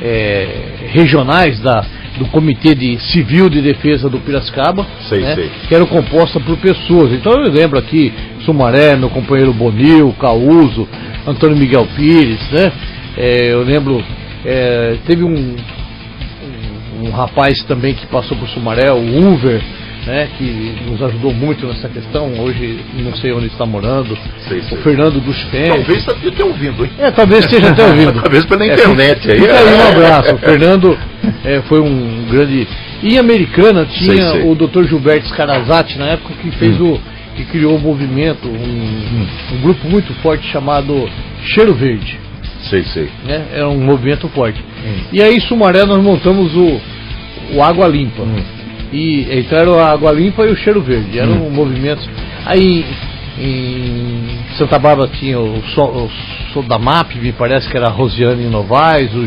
é, 0.00 0.48
regionais 0.92 1.60
da, 1.60 1.84
do 2.18 2.26
Comitê 2.26 2.74
de 2.74 2.98
Civil 2.98 3.48
de 3.48 3.62
Defesa 3.62 4.08
do 4.08 4.18
Piracicaba, 4.18 4.86
sei, 5.08 5.20
né, 5.20 5.34
sei. 5.34 5.50
que 5.68 5.74
eram 5.74 5.86
compostas 5.86 6.42
por 6.42 6.56
pessoas. 6.58 7.12
Então 7.12 7.32
eu 7.32 7.50
lembro 7.50 7.78
aqui 7.78 8.12
Sumaré, 8.44 8.96
meu 8.96 9.08
companheiro 9.08 9.52
Bonil, 9.52 10.14
Causo, 10.20 10.88
Antônio 11.26 11.56
Miguel 11.56 11.86
Pires, 11.94 12.40
né? 12.50 12.72
É, 13.16 13.52
eu 13.52 13.62
lembro, 13.62 14.02
é, 14.44 14.96
teve 15.06 15.22
um, 15.22 15.34
um, 15.34 17.06
um, 17.06 17.10
rapaz 17.10 17.62
também 17.64 17.94
que 17.94 18.06
passou 18.06 18.36
por 18.36 18.48
Sumaré, 18.48 18.90
o 18.90 19.32
Uver, 19.32 19.62
né, 20.06 20.28
que 20.36 20.74
nos 20.86 21.02
ajudou 21.02 21.32
muito 21.32 21.66
nessa 21.66 21.88
questão. 21.88 22.32
Hoje 22.40 22.80
não 22.94 23.14
sei 23.14 23.32
onde 23.32 23.46
está 23.46 23.64
morando. 23.64 24.16
Sei, 24.48 24.62
sei. 24.62 24.78
O 24.78 24.82
Fernando 24.82 25.20
dos 25.20 25.42
Pés. 25.44 25.68
Talvez 25.68 25.98
esteja 25.98 26.44
ouvindo, 26.44 26.84
hein? 26.84 26.90
É, 26.98 27.10
talvez 27.10 27.44
esteja 27.44 27.68
até 27.70 27.86
ouvindo. 27.86 28.12
talvez 28.22 28.44
pela 28.44 28.64
é, 28.64 28.72
internet 28.72 29.28
é, 29.28 29.32
aí. 29.32 29.40
Fica 29.40 29.54
aí 29.54 29.74
um 29.74 29.88
abraço. 29.88 30.34
O 30.34 30.38
Fernando 30.38 30.98
é, 31.44 31.62
foi 31.62 31.80
um 31.80 32.26
grande. 32.30 32.66
E 33.02 33.14
em 33.14 33.18
Americana 33.18 33.86
tinha 33.86 34.30
sei, 34.30 34.42
o 34.42 34.54
Dr. 34.54 34.84
Gilberto 34.84 35.28
Scarazati 35.28 35.98
na 35.98 36.06
época 36.06 36.34
que 36.40 36.50
fez 36.52 36.80
hum. 36.80 36.94
o. 36.94 37.00
que 37.36 37.44
criou 37.44 37.74
o 37.74 37.76
um 37.76 37.80
movimento, 37.80 38.48
um, 38.48 38.52
hum. 38.52 39.26
um, 39.52 39.60
grupo 39.62 39.88
muito 39.88 40.12
forte 40.14 40.46
chamado 40.50 41.08
Cheiro 41.44 41.74
Verde. 41.74 42.18
Sei, 42.68 42.84
sei. 42.84 43.08
Né? 43.24 43.44
Era 43.52 43.68
um 43.68 43.80
movimento 43.80 44.28
forte. 44.28 44.60
Hum. 44.84 45.00
E 45.12 45.22
aí 45.22 45.40
Sumaré 45.40 45.84
nós 45.84 46.02
montamos 46.02 46.54
o, 46.54 46.80
o 47.54 47.62
Água 47.62 47.86
Limpa. 47.86 48.22
Hum 48.22 48.61
e 48.92 49.40
entraram 49.40 49.78
a 49.78 49.90
água 49.90 50.12
limpa 50.12 50.44
e 50.44 50.52
o 50.52 50.56
cheiro 50.56 50.82
verde. 50.82 51.18
Eram 51.18 51.46
hum. 51.46 51.50
movimentos. 51.50 52.08
Aí 52.44 52.84
em 53.38 54.38
Santa 54.56 54.78
Bárbara 54.78 55.08
tinha 55.08 55.38
o 55.40 55.62
som, 55.74 56.08
o 56.54 56.78
MAP, 56.78 57.14
me 57.16 57.32
parece 57.32 57.68
que 57.68 57.76
era 57.76 57.86
a 57.86 57.90
Rosiane 57.90 58.46
Novaes, 58.46 59.12
o, 59.14 59.26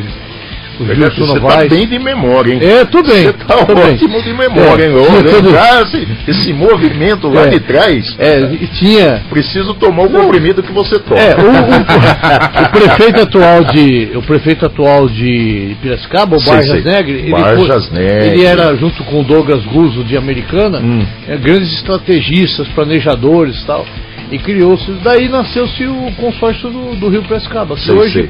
o 0.79 0.85
Você 0.85 0.95
Gilson 0.95 1.33
tá 1.35 1.39
Novaes. 1.39 1.69
bem 1.69 1.87
de 1.87 1.99
memória, 1.99 2.53
hein? 2.53 2.59
É, 2.61 2.85
tudo 2.85 3.07
bem. 3.09 3.23
Você 3.25 3.33
tá 3.33 3.57
tudo 3.65 3.75
bem. 3.75 3.93
ótimo 3.93 4.21
de 4.21 4.33
memória, 4.33 4.83
É, 4.83 4.87
hein? 4.89 4.95
Tudo- 5.29 5.47
lembrar 5.47 5.81
esse, 5.83 6.07
esse 6.27 6.53
movimento 6.53 7.27
lá 7.29 7.43
É. 7.45 7.49
de 7.49 7.59
trás. 7.61 8.15
É, 8.19 8.39
e 8.61 8.67
tinha. 8.79 9.21
Preciso 9.29 9.73
tomar 9.75 10.03
o 10.03 10.09
comprimido 10.09 10.61
que 10.63 10.71
você 10.71 10.99
toma. 10.99 11.19
É, 11.19 11.35
o, 11.35 11.41
o- 11.41 12.65
o 12.65 12.69
prefeito 12.71 13.21
atual 13.21 13.63
de. 13.65 14.11
O 14.15 14.21
prefeito 14.21 14.65
atual 14.65 15.07
de 15.09 15.75
Piracicaba, 15.81 16.35
o 16.35 16.39
Sei, 16.39 16.53
Barjas 16.53 16.81
sei. 16.81 16.91
Negre, 16.91 17.13
ele, 17.13 17.31
Barjas 17.31 17.87
foi- 17.87 17.97
Negre. 17.99 18.27
ele 18.29 18.43
era, 18.45 18.75
junto 18.75 19.03
com 19.03 19.21
o 19.21 19.23
Douglas 19.23 19.63
Guzzo 19.65 20.03
de 20.03 20.17
Americana, 20.17 20.79
Hum. 20.79 21.05
é, 21.27 21.37
grandes 21.37 21.71
estrategistas, 21.73 22.67
planejadores 22.69 23.61
e 23.61 23.65
tal. 23.65 23.85
E 24.31 24.39
criou-se, 24.39 24.91
daí 25.03 25.29
nasceu-se 25.29 25.83
o 25.85 26.11
consórcio 26.17 26.67
do, 26.69 26.95
do 26.95 27.09
Rio 27.09 27.21
Piracicaba, 27.23 27.77
Sei, 27.77 27.93
hoje 27.93 28.13
sei. 28.13 28.29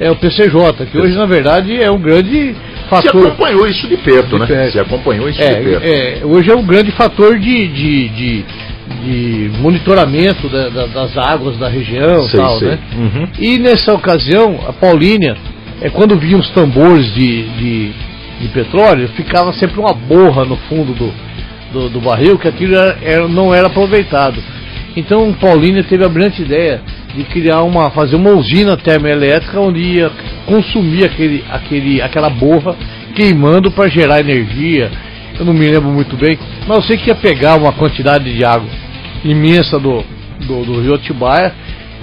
É 0.00 0.10
o 0.10 0.16
PCJ, 0.16 0.86
que 0.90 0.98
hoje 0.98 1.14
na 1.16 1.26
verdade 1.26 1.80
é 1.80 1.90
um 1.90 1.98
grande 2.00 2.54
Você 2.54 2.88
fator. 2.88 3.26
acompanhou 3.28 3.66
isso 3.66 3.86
de 3.88 3.96
perto, 3.96 4.38
De 4.38 4.52
né? 4.52 4.70
Você 4.70 4.80
acompanhou 4.80 5.28
isso 5.28 5.38
de 5.38 5.44
É, 5.44 5.54
perto. 5.54 5.84
é, 5.84 6.20
hoje 6.24 6.50
é 6.50 6.54
um 6.56 6.64
grande 6.64 6.90
fator 6.92 7.38
de, 7.38 7.68
de, 7.68 8.08
de, 8.08 8.44
de 9.04 9.50
monitoramento 9.60 10.48
da- 10.48 10.68
da- 10.68 10.86
das 10.86 11.16
águas 11.16 11.56
da 11.58 11.68
região 11.68 12.24
e 12.24 12.28
Sei, 12.28 12.40
tal, 12.40 12.58
sei. 12.58 12.68
né? 12.68 12.78
Uhum. 12.96 13.28
E 13.38 13.58
nessa 13.58 13.92
ocasião, 13.94 14.60
a 14.68 14.72
Paulínia, 14.72 15.36
é, 15.80 15.88
quando 15.90 16.18
vinham 16.18 16.40
os 16.40 16.50
tambores 16.50 17.12
de, 17.14 17.42
de, 17.56 17.92
de 18.40 18.48
petróleo, 18.48 19.08
ficava 19.16 19.52
sempre 19.52 19.78
uma 19.80 19.92
borra 19.94 20.44
no 20.44 20.56
fundo 20.56 20.92
do, 20.92 21.12
do, 21.72 21.88
do 21.88 22.00
barril, 22.00 22.38
que 22.38 22.48
aquilo 22.48 22.74
era- 22.76 22.98
era- 23.02 23.28
não 23.28 23.54
era 23.54 23.68
aproveitado. 23.68 24.42
Então 24.96 25.32
Paulínia 25.34 25.82
teve 25.82 26.04
a 26.04 26.08
brilhante 26.08 26.42
ideia 26.42 26.80
de 27.14 27.24
criar 27.24 27.62
uma, 27.62 27.90
fazer 27.90 28.16
uma 28.16 28.30
usina 28.30 28.76
termoelétrica 28.76 29.60
onde 29.60 29.80
ia 29.80 30.10
consumir 30.46 31.04
aquele, 31.04 31.44
aquele, 31.50 32.02
aquela 32.02 32.30
borra 32.30 32.76
queimando 33.14 33.70
para 33.70 33.88
gerar 33.88 34.20
energia. 34.20 34.90
Eu 35.38 35.44
não 35.44 35.52
me 35.52 35.68
lembro 35.68 35.90
muito 35.90 36.16
bem, 36.16 36.38
mas 36.66 36.76
eu 36.76 36.82
sei 36.82 36.96
que 36.96 37.08
ia 37.08 37.14
pegar 37.14 37.56
uma 37.56 37.72
quantidade 37.72 38.32
de 38.32 38.44
água 38.44 38.68
imensa 39.24 39.78
do, 39.78 40.04
do, 40.46 40.64
do 40.64 40.80
rio 40.80 40.94
Atibaia 40.94 41.52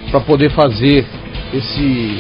para 0.09 0.19
poder 0.19 0.49
fazer 0.49 1.05
esse 1.53 2.17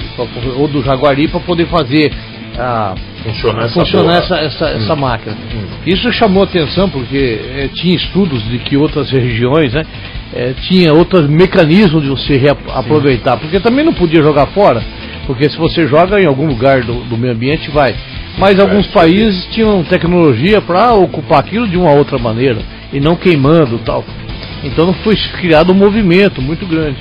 ou 0.57 0.67
do 0.67 0.81
Jaguari 0.83 1.27
para 1.27 1.39
poder 1.41 1.67
fazer 1.67 2.11
a 2.57 2.95
Funcionar 3.23 3.65
essa 3.65 3.73
funcionar 3.73 4.17
essa, 4.17 4.35
essa, 4.35 4.65
essa 4.69 4.95
máquina. 4.95 5.37
Isso 5.85 6.11
chamou 6.11 6.43
atenção 6.43 6.89
porque 6.89 7.39
eh, 7.55 7.69
tinha 7.75 7.95
estudos 7.95 8.43
de 8.45 8.57
que 8.57 8.75
outras 8.75 9.11
regiões, 9.11 9.73
né, 9.73 9.85
eh, 10.33 10.53
tinha 10.61 10.93
outros 10.93 11.27
mecanismos 11.27 12.03
de 12.03 12.09
você 12.09 12.37
reaproveitar, 12.37 13.37
porque 13.37 13.59
também 13.59 13.83
não 13.83 13.93
podia 13.93 14.21
jogar 14.21 14.47
fora, 14.47 14.83
porque 15.25 15.49
se 15.49 15.57
você 15.57 15.87
joga 15.87 16.21
em 16.21 16.25
algum 16.25 16.47
lugar 16.47 16.81
do, 16.81 17.03
do 17.03 17.17
meio 17.17 17.33
ambiente 17.33 17.69
vai. 17.71 17.95
Mas 18.37 18.59
alguns 18.59 18.85
isso 18.85 18.93
países 18.93 19.45
tinham 19.51 19.83
tecnologia 19.83 20.61
para 20.61 20.93
ocupar 20.93 21.39
aquilo 21.39 21.67
de 21.67 21.77
uma 21.77 21.91
outra 21.93 22.17
maneira 22.17 22.59
e 22.93 22.99
não 22.99 23.15
queimando 23.15 23.77
tal. 23.79 24.05
Então 24.63 24.93
foi 25.03 25.15
criado 25.39 25.71
um 25.71 25.75
movimento 25.75 26.41
muito 26.41 26.65
grande. 26.65 26.97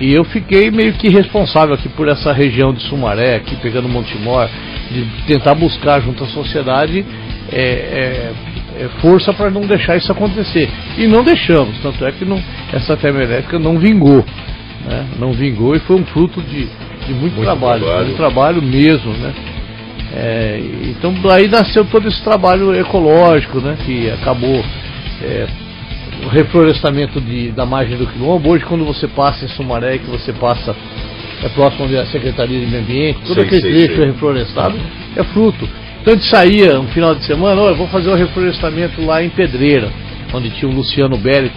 E 0.00 0.12
eu 0.12 0.24
fiquei 0.24 0.70
meio 0.70 0.94
que 0.94 1.08
responsável 1.08 1.74
aqui 1.74 1.88
por 1.88 2.08
essa 2.08 2.32
região 2.32 2.72
de 2.72 2.82
Sumaré, 2.82 3.36
aqui 3.36 3.54
pegando 3.56 3.88
Montemor, 3.88 4.48
de 4.90 5.04
tentar 5.26 5.54
buscar 5.54 6.00
junto 6.00 6.24
à 6.24 6.26
sociedade 6.26 7.04
é, 7.52 8.32
é, 8.76 8.84
é, 8.84 8.88
força 9.00 9.32
para 9.32 9.50
não 9.50 9.62
deixar 9.62 9.96
isso 9.96 10.10
acontecer. 10.10 10.70
E 10.98 11.06
não 11.06 11.22
deixamos, 11.22 11.78
tanto 11.80 12.04
é 12.04 12.12
que 12.12 12.24
não, 12.24 12.40
essa 12.72 12.96
termoelétrica 12.96 13.58
não 13.58 13.78
vingou. 13.78 14.24
Né? 14.86 15.06
Não 15.18 15.32
vingou 15.32 15.74
e 15.74 15.78
foi 15.80 15.96
um 15.96 16.04
fruto 16.04 16.40
de, 16.42 16.66
de 17.06 17.12
muito, 17.14 17.34
Muito 17.36 17.42
trabalho, 17.42 17.84
trabalho. 17.84 18.04
muito 18.04 18.16
trabalho 18.16 18.62
mesmo. 18.62 19.12
Né? 19.12 19.34
É, 20.16 20.60
então 20.84 21.12
daí 21.22 21.48
nasceu 21.48 21.84
todo 21.84 22.06
esse 22.06 22.22
trabalho 22.22 22.74
ecológico, 22.74 23.60
né? 23.60 23.76
Que 23.84 24.10
acabou 24.10 24.64
é, 25.22 25.46
o 26.24 26.28
reflorestamento 26.28 27.20
de, 27.20 27.50
da 27.50 27.66
margem 27.66 27.96
do 27.96 28.06
quilombo. 28.06 28.50
Hoje 28.50 28.64
quando 28.64 28.84
você 28.84 29.08
passa 29.08 29.44
em 29.44 29.48
Sumaré, 29.48 29.98
que 29.98 30.06
você 30.06 30.32
passa 30.32 30.76
é 31.42 31.48
próximo 31.48 31.88
da 31.88 32.06
Secretaria 32.06 32.58
de 32.60 32.66
Meio 32.66 32.82
Ambiente, 32.82 33.18
todo 33.26 33.34
Sei, 33.34 33.44
aquele 33.44 33.60
sei, 33.60 33.72
trecho 33.72 33.94
sei. 33.96 34.04
é 34.04 34.06
reflorestado, 34.06 34.78
é 35.16 35.24
fruto. 35.24 35.68
Então 36.04 36.12
a 36.12 36.16
gente 36.16 36.28
saía 36.28 36.78
um 36.78 36.88
final 36.88 37.14
de 37.14 37.24
semana, 37.24 37.58
olha, 37.62 37.74
vou 37.74 37.88
fazer 37.88 38.10
o 38.10 38.14
reflorestamento 38.14 39.00
lá 39.06 39.22
em 39.22 39.30
Pedreira, 39.30 39.88
onde 40.34 40.50
tinha 40.50 40.70
o 40.70 40.74
Luciano 40.74 41.16
Bélix, 41.16 41.54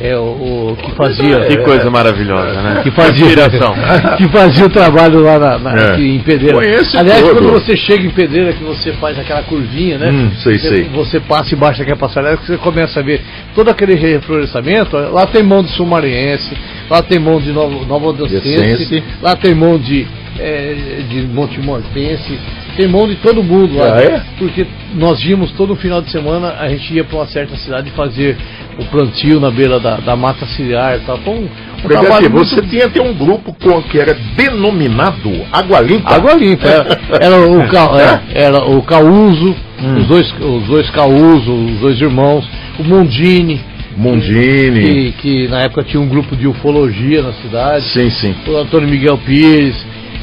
é, 0.00 0.16
o, 0.16 0.70
o 0.72 0.76
que 0.80 0.90
fazia. 0.92 1.40
Que 1.46 1.58
coisa 1.58 1.90
maravilhosa, 1.90 2.62
né? 2.62 2.80
Que 2.82 2.90
fazia, 2.92 3.26
Inspiração. 3.26 3.74
que 4.16 4.26
fazia 4.28 4.64
o 4.64 4.70
trabalho 4.70 5.20
lá 5.20 5.38
na, 5.38 5.58
na- 5.58 5.74
É. 5.76 5.92
aqui 5.92 6.08
em 6.08 6.18
Pedreira. 6.20 6.54
Conhece 6.56 6.96
Aliás, 6.96 7.20
todo. 7.20 7.34
quando 7.34 7.50
você 7.52 7.76
chega 7.76 8.06
em 8.06 8.10
Pedreira, 8.10 8.54
que 8.54 8.64
você 8.64 8.92
faz 8.94 9.18
aquela 9.18 9.42
curvinha, 9.42 9.98
né? 9.98 10.10
Hum, 10.12 10.30
sei, 10.38 10.56
você, 10.58 10.68
sei. 10.68 10.84
você 10.84 11.20
passa 11.20 11.54
embaixo 11.54 11.80
daquela 11.80 11.98
passarela, 11.98 12.38
que 12.38 12.46
você 12.46 12.56
começa 12.56 13.00
a 13.00 13.02
ver 13.02 13.20
todo 13.54 13.68
aquele 13.68 13.96
reflorestamento. 13.96 14.96
Lá 14.96 15.26
tem 15.26 15.42
mão 15.42 15.62
de 15.62 15.70
sumariense, 15.72 16.56
lá 16.88 17.02
tem 17.02 17.18
mão 17.18 17.38
de 17.38 17.52
Nova, 17.52 18.06
Odescense. 18.06 19.02
lá 19.20 19.36
tem 19.36 19.54
mão 19.54 19.78
de, 19.78 20.06
é, 20.38 20.74
de 21.08 21.22
Montemortense, 21.22 22.38
tem 22.78 22.86
mão 22.86 23.08
de 23.08 23.16
todo 23.16 23.42
mundo 23.42 23.76
lá. 23.76 23.96
Ah, 23.96 24.00
é? 24.00 24.22
Porque 24.38 24.64
nós 24.94 25.20
vimos 25.20 25.50
todo 25.52 25.74
final 25.74 26.00
de 26.00 26.12
semana, 26.12 26.54
a 26.60 26.68
gente 26.68 26.94
ia 26.94 27.02
para 27.02 27.16
uma 27.16 27.26
certa 27.26 27.56
cidade 27.56 27.90
fazer 27.90 28.36
o 28.78 28.84
plantio 28.84 29.40
na 29.40 29.50
beira 29.50 29.80
da, 29.80 29.96
da 29.96 30.14
mata 30.14 30.46
ciliar 30.46 30.96
e 30.96 31.00
tal. 31.00 31.18
Foi 31.18 31.34
um, 31.34 31.42
um 31.42 31.48
Porque 31.82 31.98
trabalho 31.98 32.30
muito 32.30 32.48
você 32.48 32.62
tinha 32.62 32.86
até 32.86 33.02
um 33.02 33.12
grupo 33.12 33.52
com, 33.52 33.82
que 33.82 33.98
era 33.98 34.16
denominado 34.36 35.28
Água 35.52 35.80
Limpa. 35.80 36.14
Água 36.14 36.34
limpa. 36.34 36.68
Era, 36.68 36.98
era 37.20 37.50
o, 37.50 37.68
ca, 37.68 37.90
é, 38.00 38.42
era 38.44 38.64
o 38.64 38.80
Causo, 38.82 39.56
os, 39.98 40.06
dois, 40.06 40.32
os 40.40 40.66
dois 40.68 40.88
Causo, 40.90 41.52
os 41.52 41.80
dois 41.80 42.00
irmãos, 42.00 42.48
o 42.78 42.84
Mondini, 42.84 43.60
Mondini. 43.96 44.80
que, 44.80 45.12
que 45.20 45.48
na 45.48 45.62
época 45.62 45.82
tinha 45.82 46.00
um 46.00 46.06
grupo 46.08 46.36
de 46.36 46.46
ufologia 46.46 47.22
na 47.22 47.32
cidade, 47.32 47.84
Sim, 47.86 48.08
sim. 48.10 48.36
o 48.46 48.56
Antônio 48.56 48.88
Miguel 48.88 49.18
Pires, 49.18 49.74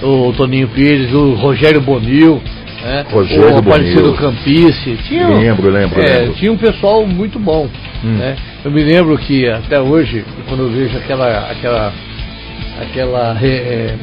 o 0.06 0.34
Toninho 0.34 0.68
Pires, 0.70 1.13
o 1.13 1.34
Rogério 1.34 1.82
Bonil, 1.82 2.41
né, 2.84 3.06
Rogério 3.12 3.56
o 3.56 3.58
Aparecido. 3.58 4.13
Campice. 4.13 4.98
Tinha, 5.08 5.28
Lembro, 5.28 5.70
lembro, 5.70 6.00
é, 6.00 6.20
lembro. 6.20 6.34
Tinha 6.36 6.52
um 6.52 6.58
pessoal 6.58 7.06
muito 7.06 7.39
bom. 7.39 7.68
Hum. 8.04 8.18
Né? 8.18 8.36
Eu 8.63 8.72
me 8.72 8.84
lembro 8.84 9.18
que 9.18 9.48
até 9.48 9.80
hoje, 9.80 10.24
quando 10.48 10.63
eu 10.63 10.70
vejo 10.70 10.96
aquela 10.98 11.50
aquela 11.50 11.94
aquela 12.80 13.38
é, 13.41 13.96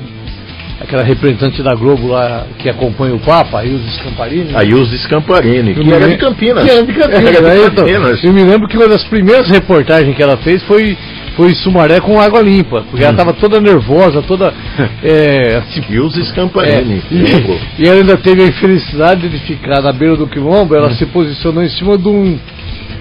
aquela 0.81 1.03
representante 1.03 1.63
da 1.63 1.75
Globo 1.75 2.09
lá 2.09 2.47
que 2.59 2.69
acompanha 2.69 3.15
o 3.15 3.21
Papa, 3.21 3.61
a 3.61 3.65
Ilse 3.65 3.99
Scamparini. 3.99 4.57
A 4.57 4.65
Ilse 4.65 4.99
Scamparini, 4.99 5.75
que 5.75 5.93
era 5.93 6.09
de 6.09 6.17
Campinas. 6.17 6.65
Que 6.65 6.71
era 6.71 6.83
de 6.85 6.93
Campinas. 6.93 7.25
Era 7.25 7.39
de 7.39 7.61
né? 7.61 7.71
Campinas. 7.77 8.25
eu 8.25 8.33
me 8.33 8.43
lembro 8.43 8.69
que 8.69 8.77
uma 8.77 8.89
das 8.89 9.05
primeiras 9.05 9.49
reportagens 9.49 10.17
que 10.17 10.23
ela 10.23 10.37
fez 10.39 10.63
foi 10.65 10.97
foi 11.37 11.55
Sumaré 11.55 12.01
com 12.01 12.21
água 12.21 12.41
limpa, 12.41 12.83
porque 12.91 13.03
ela 13.03 13.13
estava 13.13 13.33
toda 13.33 13.61
nervosa, 13.61 14.23
toda 14.23 14.53
é, 15.03 15.57
assim, 15.57 15.83
Ilse 15.91 16.25
Scamparini, 16.27 17.03
é, 17.11 17.15
e, 17.15 17.83
e 17.83 17.89
ela 17.89 17.99
ainda 17.99 18.17
teve 18.17 18.43
a 18.43 18.47
infelicidade 18.47 19.29
de 19.29 19.39
ficar 19.39 19.81
na 19.83 19.93
beira 19.93 20.17
do 20.17 20.27
quilombo, 20.27 20.75
ela 20.75 20.91
se 20.95 21.07
posicionou 21.07 21.63
em 21.63 21.69
cima 21.69 21.97
de 21.97 22.09
um 22.09 22.39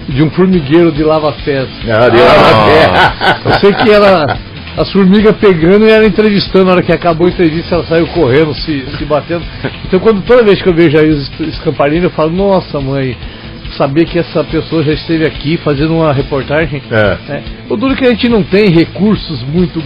de 0.08 0.22
um 0.22 0.30
formigueiro 0.30 0.90
de 0.90 1.04
lava-pés. 1.04 1.68
Ah, 1.88 2.08
de 2.08 2.18
lava-pé. 2.18 3.40
Eu 3.44 3.60
sei 3.60 3.72
que 3.72 3.88
ela 3.88 4.36
as 4.76 4.90
formigas 4.90 5.36
pegando 5.36 5.84
e 5.84 5.90
ela 5.90 6.06
entrevistando, 6.06 6.64
na 6.64 6.72
hora 6.72 6.82
que 6.82 6.92
acabou 6.92 7.26
a 7.26 7.30
entrevista 7.30 7.74
ela 7.74 7.86
saiu 7.86 8.06
correndo, 8.08 8.54
se, 8.54 8.84
se 8.96 9.04
batendo. 9.04 9.44
Então 9.84 10.00
quando 10.00 10.22
toda 10.22 10.42
vez 10.42 10.62
que 10.62 10.68
eu 10.68 10.74
vejo 10.74 10.98
a 10.98 11.02
Ilse 11.02 11.30
Scamparini, 11.56 12.04
eu 12.04 12.10
falo, 12.10 12.30
nossa 12.30 12.80
mãe, 12.80 13.16
saber 13.76 14.04
que 14.06 14.18
essa 14.18 14.42
pessoa 14.44 14.82
já 14.82 14.92
esteve 14.92 15.26
aqui 15.26 15.56
fazendo 15.58 15.94
uma 15.94 16.12
reportagem. 16.12 16.82
É. 16.90 17.18
né? 17.28 17.44
O 17.68 17.76
duro 17.76 17.94
é 17.94 17.96
que 17.96 18.06
a 18.06 18.10
gente 18.10 18.28
não 18.28 18.42
tem 18.42 18.70
recursos 18.70 19.42
muito 19.42 19.82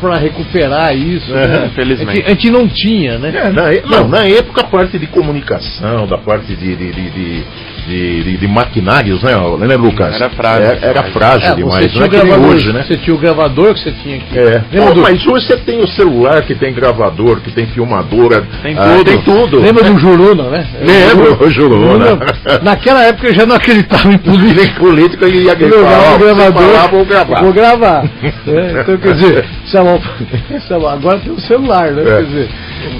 para 0.00 0.18
recuperar 0.18 0.94
isso. 0.96 1.32
É, 1.34 1.46
né? 1.46 1.66
infelizmente. 1.66 2.10
A 2.10 2.14
gente, 2.14 2.26
a 2.26 2.28
gente 2.30 2.50
não 2.50 2.68
tinha, 2.68 3.18
né? 3.18 3.32
É, 3.34 3.50
na, 3.50 3.70
não, 3.88 4.08
na 4.08 4.26
época 4.26 4.62
a 4.62 4.64
parte 4.64 4.98
de 4.98 5.06
comunicação, 5.06 6.06
da 6.06 6.18
parte 6.18 6.54
de, 6.54 6.76
de, 6.76 6.92
de, 6.92 7.10
de, 7.10 7.44
de- 7.86 8.22
de- 8.24 8.36
de 8.38 8.48
maquinários, 8.48 9.22
né, 9.22 9.32
né, 9.66 9.76
Lucas? 9.76 10.14
Era 10.14 10.30
frágil 10.30 10.64
Era, 10.66 10.86
era 10.86 11.02
frágil 11.12 11.48
É, 11.52 11.54
demais, 11.54 11.92
você 11.92 11.98
não 11.98 12.04
tinha 12.04 12.04
é 12.04 12.06
o 12.06 12.10
que 12.10 12.16
nem 12.16 12.26
gravador, 12.26 12.54
hoje, 12.54 12.72
né? 12.72 12.84
Você 12.86 12.96
tinha 12.98 13.14
o 13.14 13.18
gravador 13.18 13.74
que 13.74 13.80
você 13.80 13.92
tinha 14.02 14.16
aqui. 14.16 14.38
É. 14.38 14.62
Lembra 14.72 14.90
Oh, 14.90 14.94
do- 14.94 15.02
Mas 15.02 15.26
hoje 15.26 15.46
você 15.46 15.56
tem 15.58 15.80
o 15.82 15.88
celular 15.88 16.42
que 16.42 16.54
tem 16.54 16.72
gravador, 16.72 17.40
que 17.40 17.50
tem 17.52 17.66
filmadora. 17.66 18.46
Tem 18.62 18.74
ah, 18.78 18.94
tudo. 18.96 19.04
Tem 19.04 19.18
tudo. 19.22 19.60
Lembra 19.60 19.84
do 19.84 19.98
Juruna, 19.98 20.44
né? 20.50 20.66
Lembro, 20.80 21.44
o 21.44 21.50
Juruna. 21.50 22.18
Naquela 22.62 23.02
época 23.04 23.28
eu 23.28 23.34
já 23.34 23.46
não 23.46 23.56
acreditava 23.56 24.12
em 24.12 24.18
política. 24.18 24.62
Nem 24.62 24.74
política 24.74 25.28
e 25.28 25.44
ia 25.44 25.54
gravador, 25.54 25.84
falar, 25.86 26.88
vou 26.88 27.04
gravar. 27.04 27.40
vou 27.42 27.52
gravar. 27.52 28.04
É, 28.46 28.80
então, 28.80 28.96
quer 28.98 29.14
dizer, 29.14 29.44
chamou, 29.74 30.00
chamou, 30.68 30.88
agora 30.88 31.18
tem 31.18 31.32
o 31.32 31.40
celular, 31.40 31.90
né? 31.90 32.02
É. 32.02 32.04
Quer 32.04 32.24
dizer, 32.24 32.48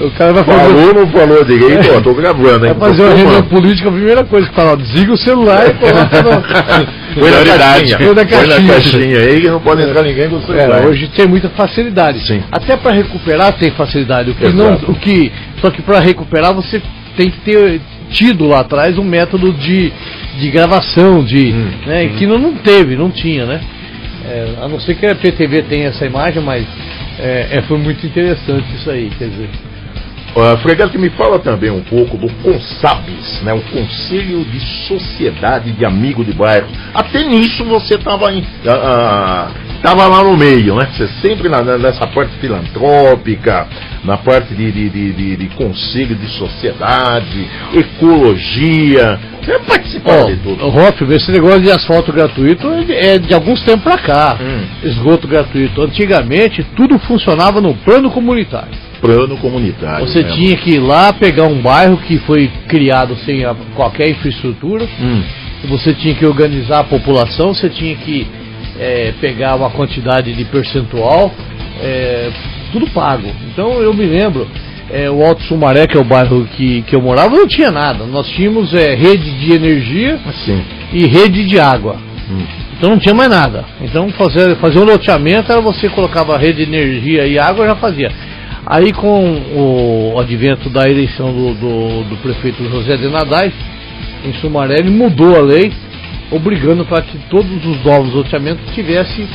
o 0.01 0.11
cara 0.11 0.33
vai 0.33 0.43
fazer, 0.43 0.59
Falou, 0.59 0.93
não 0.93 1.07
falou 1.07 1.45
direito, 1.45 1.91
ó, 1.95 2.01
tô 2.01 2.13
gravando, 2.13 2.65
hein? 2.65 2.73
vai 2.77 2.89
fazer 2.89 3.03
uma 3.03 3.15
reunião 3.15 3.43
política, 3.43 3.89
a 3.89 3.91
primeira 3.91 4.23
coisa 4.25 4.49
que 4.49 4.55
fala, 4.55 4.75
desliga 4.75 5.13
o 5.13 5.17
celular 5.17 5.69
e 5.69 5.73
coloca 5.73 6.23
no... 6.23 6.95
Põe 7.15 7.31
na 7.31 7.37
Prioridade. 7.37 7.57
caixinha, 7.57 7.97
Põe 7.97 8.07
na 8.07 8.13
na 8.13 8.25
caixinha. 8.25 8.73
caixinha 8.73 9.19
aí 9.19 9.41
que 9.41 9.47
não 9.47 9.61
pode 9.61 9.81
entrar 9.81 10.03
ninguém 10.03 10.29
com 10.29 10.35
o 10.35 10.41
celular. 10.41 10.83
É, 10.83 10.85
hoje 10.85 11.07
tem 11.15 11.25
muita 11.25 11.47
facilidade. 11.49 12.19
Sim. 12.27 12.43
Até 12.51 12.75
para 12.75 12.91
recuperar 12.91 13.53
tem 13.53 13.71
facilidade. 13.71 14.31
O 14.31 14.35
que, 14.35 14.43
Exato. 14.43 14.85
não, 14.85 14.93
o 14.93 14.95
que 14.95 15.31
Só 15.61 15.71
que 15.71 15.81
para 15.81 16.01
recuperar 16.01 16.53
você 16.53 16.81
tem 17.15 17.29
que 17.29 17.39
ter 17.39 17.79
tido 18.11 18.45
lá 18.45 18.59
atrás 18.59 18.97
um 18.97 19.03
método 19.05 19.53
de, 19.53 19.93
de 20.39 20.51
gravação, 20.51 21.23
de, 21.23 21.53
hum, 21.53 21.71
né, 21.85 22.03
hum. 22.03 22.17
que 22.17 22.27
não, 22.27 22.37
não 22.37 22.53
teve, 22.55 22.97
não 22.97 23.09
tinha, 23.09 23.45
né? 23.45 23.61
É, 24.27 24.55
a 24.59 24.67
não 24.67 24.79
ser 24.79 24.95
que 24.95 25.05
a 25.05 25.15
PTV 25.15 25.63
tenha 25.63 25.89
essa 25.89 26.05
imagem, 26.05 26.41
mas 26.41 26.65
é, 27.19 27.57
é, 27.57 27.61
foi 27.63 27.77
muito 27.77 28.05
interessante 28.05 28.75
isso 28.75 28.89
aí, 28.89 29.09
quer 29.17 29.29
dizer. 29.29 29.49
Uh, 30.35 30.89
que 30.89 30.97
me 30.97 31.09
fala 31.11 31.39
também 31.39 31.71
um 31.71 31.81
pouco 31.83 32.17
do 32.17 32.27
CONSABES, 32.43 33.41
né, 33.43 33.53
o 33.53 33.61
Conselho 33.61 34.43
de 34.43 34.59
Sociedade 34.85 35.71
de 35.71 35.85
Amigo 35.85 36.25
de 36.25 36.33
Bairro. 36.33 36.67
Até 36.93 37.23
nisso 37.23 37.63
você 37.63 37.95
estava 37.95 38.29
uh, 38.29 38.37
uh, 38.37 40.09
lá 40.09 40.23
no 40.25 40.35
meio, 40.35 40.75
né? 40.75 40.89
Você 40.91 41.07
sempre 41.21 41.47
na, 41.47 41.61
nessa 41.77 42.05
parte 42.07 42.33
filantrópica, 42.39 43.65
na 44.03 44.17
parte 44.17 44.53
de, 44.53 44.71
de, 44.73 44.89
de, 44.89 45.37
de, 45.37 45.47
conselho 45.55 46.15
de 46.15 46.27
sociedade, 46.27 47.47
ecologia. 47.73 49.17
Você 49.45 49.59
participa 49.59 50.11
oh, 50.11 50.25
de 50.25 50.37
tudo. 50.37 50.67
Hoff, 50.67 51.13
esse 51.13 51.31
negócio 51.31 51.61
de 51.61 51.71
asfalto 51.71 52.11
gratuito 52.11 52.67
é 52.89 53.19
de 53.19 53.33
alguns 53.33 53.61
tempos 53.63 53.83
para 53.83 53.97
cá. 53.99 54.37
Hum. 54.41 54.65
Esgoto 54.83 55.27
gratuito. 55.27 55.81
Antigamente 55.81 56.65
tudo 56.75 56.97
funcionava 56.99 57.61
no 57.61 57.73
plano 57.75 58.09
comunitário 58.09 58.85
plano 59.05 59.37
comunitário. 59.37 60.07
Você 60.07 60.23
né? 60.23 60.31
tinha 60.31 60.57
que 60.57 60.71
ir 60.71 60.79
lá 60.79 61.13
pegar 61.13 61.43
um 61.43 61.61
bairro 61.61 61.97
que 61.97 62.17
foi 62.19 62.49
criado 62.67 63.15
sem 63.17 63.45
a, 63.45 63.53
qualquer 63.75 64.09
infraestrutura. 64.09 64.87
Hum. 64.99 65.21
Você 65.69 65.93
tinha 65.93 66.15
que 66.15 66.25
organizar 66.25 66.79
a 66.79 66.83
população, 66.83 67.53
você 67.53 67.69
tinha 67.69 67.95
que 67.95 68.27
é, 68.79 69.13
pegar 69.21 69.55
uma 69.55 69.69
quantidade 69.69 70.33
de 70.33 70.43
percentual, 70.45 71.31
é, 71.81 72.29
tudo 72.71 72.87
pago. 72.87 73.29
Então 73.51 73.81
eu 73.81 73.93
me 73.93 74.05
lembro, 74.05 74.47
é, 74.91 75.09
o 75.09 75.25
Alto 75.25 75.43
Sumaré, 75.43 75.87
que 75.87 75.97
é 75.97 75.99
o 75.99 76.03
bairro 76.03 76.45
que, 76.55 76.83
que 76.83 76.95
eu 76.95 77.01
morava, 77.01 77.35
não 77.35 77.47
tinha 77.47 77.71
nada. 77.71 78.05
Nós 78.05 78.27
tínhamos 78.29 78.73
é, 78.73 78.93
rede 78.95 79.31
de 79.39 79.53
energia 79.53 80.19
assim. 80.25 80.63
e 80.93 81.07
rede 81.07 81.47
de 81.47 81.59
água. 81.59 81.97
Hum. 82.29 82.43
Então 82.77 82.89
não 82.89 82.99
tinha 82.99 83.15
mais 83.15 83.29
nada. 83.29 83.65
Então 83.81 84.09
fazer, 84.09 84.55
fazer 84.57 84.79
um 84.79 84.83
loteamento 84.83 85.51
era 85.51 85.61
você 85.61 85.89
colocava 85.89 86.37
rede 86.37 86.65
de 86.65 86.71
energia 86.71 87.25
e 87.25 87.39
água 87.39 87.65
já 87.65 87.75
fazia. 87.75 88.11
Aí 88.65 88.91
com 88.91 89.41
o 89.55 90.19
advento 90.19 90.69
da 90.69 90.89
eleição 90.89 91.31
do, 91.31 91.53
do, 91.53 92.03
do 92.09 92.17
prefeito 92.17 92.67
José 92.69 92.97
de 92.97 93.07
Nadai, 93.07 93.53
em 94.25 94.33
Sumaré, 94.41 94.79
ele 94.79 94.89
mudou 94.89 95.35
a 95.35 95.39
lei, 95.39 95.71
obrigando 96.31 96.83
para 96.83 97.03
que 97.03 97.17
todos 97.29 97.63
os 97.63 97.83
novos 97.85 98.13
loteamentos 98.13 98.73
tivessem 98.73 99.27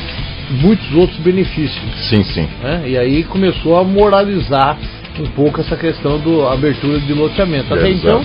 muitos 0.61 0.93
outros 0.93 1.17
benefícios. 1.19 2.09
Sim, 2.09 2.23
sim. 2.23 2.47
Né? 2.61 2.83
E 2.87 2.97
aí 2.97 3.23
começou 3.23 3.77
a 3.77 3.85
moralizar 3.85 4.77
um 5.19 5.27
pouco 5.27 5.61
essa 5.61 5.75
questão 5.75 6.19
da 6.19 6.53
abertura 6.53 6.99
de 6.99 7.13
loteamento. 7.13 7.73
Até 7.73 7.89
então, 7.89 8.23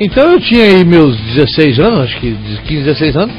então 0.00 0.32
eu 0.32 0.40
tinha 0.40 0.64
aí 0.64 0.84
meus 0.84 1.16
16 1.16 1.78
anos, 1.78 2.00
acho 2.00 2.20
que 2.20 2.36
15, 2.66 2.82
16 2.82 3.16
anos, 3.16 3.34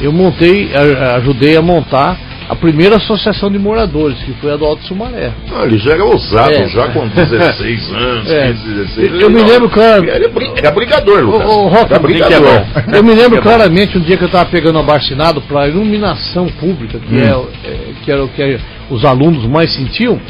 eu 0.00 0.12
montei, 0.12 0.70
ajudei 1.16 1.56
a 1.56 1.62
montar 1.62 2.18
a 2.48 2.56
primeira 2.56 2.96
associação 2.96 3.50
de 3.50 3.58
moradores, 3.58 4.18
que 4.24 4.32
foi 4.34 4.52
a 4.52 4.56
do 4.56 4.64
Alto 4.64 4.84
Sumaré. 4.84 5.32
Ah, 5.54 5.64
ele 5.64 5.78
já 5.78 5.92
era 5.92 6.04
ousado, 6.04 6.52
é. 6.52 6.68
já 6.68 6.88
com 6.88 7.06
16 7.08 7.92
anos, 7.92 8.30
é. 8.30 8.48
15, 8.48 8.74
16 8.74 9.22
Eu 9.22 9.30
me 9.30 9.42
lembro, 9.42 9.70
claro. 9.70 10.04
Ele 10.04 10.26
era 10.56 10.70
brigador, 10.70 11.20
Lucas. 11.22 11.48
O, 11.48 11.60
o 11.60 11.68
Rock, 11.68 11.92
era 11.92 11.98
brigador. 11.98 12.64
Eu 12.92 13.02
me 13.02 13.14
lembro 13.14 13.40
claramente 13.42 13.96
um 13.96 14.02
dia 14.02 14.16
que 14.16 14.24
eu 14.24 14.26
estava 14.26 14.48
pegando 14.50 14.78
abaixinado 14.78 15.40
para 15.42 15.68
iluminação 15.68 16.46
pública, 16.46 16.98
que, 16.98 17.14
hum. 17.14 17.46
é, 17.64 18.04
que 18.04 18.10
era 18.10 18.24
o 18.24 18.28
que 18.28 18.58
os 18.90 19.04
alunos 19.04 19.46
mais 19.46 19.72
sentiam, 19.72 20.20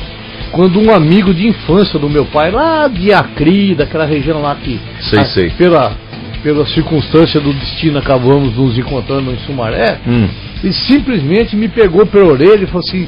quando 0.53 0.81
um 0.81 0.95
amigo 0.95 1.35
de 1.35 1.49
infância 1.49 1.99
do 1.99 2.09
meu 2.09 2.25
pai, 2.27 2.51
lá 2.51 2.87
de 2.87 3.13
Acri, 3.13 3.75
daquela 3.75 4.05
região 4.05 4.41
lá 4.41 4.55
que. 4.55 4.79
Sei, 5.01 5.19
a, 5.19 5.25
sei. 5.25 5.51
Pela, 5.51 5.97
pela 6.43 6.67
circunstância 6.67 7.41
do 7.41 7.53
destino 7.55 7.99
acabamos 7.99 8.57
nos 8.57 8.79
encontrando 8.79 9.33
em 9.33 9.39
Sumaré. 9.39 9.99
Hum 10.07 10.29
e 10.63 10.73
simplesmente 10.73 11.57
me 11.57 11.69
pegou 11.69 12.07
pela 12.07 12.27
orelha 12.27 12.63
e 12.63 12.67
falou 12.67 12.81
assim: 12.87 13.07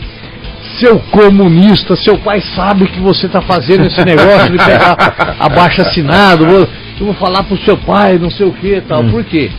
seu 0.78 0.98
comunista, 0.98 1.94
seu 1.94 2.18
pai 2.18 2.40
sabe 2.54 2.86
que 2.88 2.98
você 2.98 3.26
está 3.26 3.40
fazendo 3.40 3.86
esse 3.86 4.04
negócio 4.04 4.50
de 4.50 4.58
pegar 4.58 4.96
abaixo 5.38 5.82
assinado, 5.82 6.44
eu 6.44 6.68
vou 6.98 7.14
falar 7.14 7.44
pro 7.44 7.56
seu 7.58 7.76
pai, 7.76 8.18
não 8.18 8.30
sei 8.30 8.46
o 8.46 8.52
que 8.52 8.80
tal. 8.82 9.02
Hum. 9.02 9.10
Por 9.10 9.24
quê? 9.24 9.50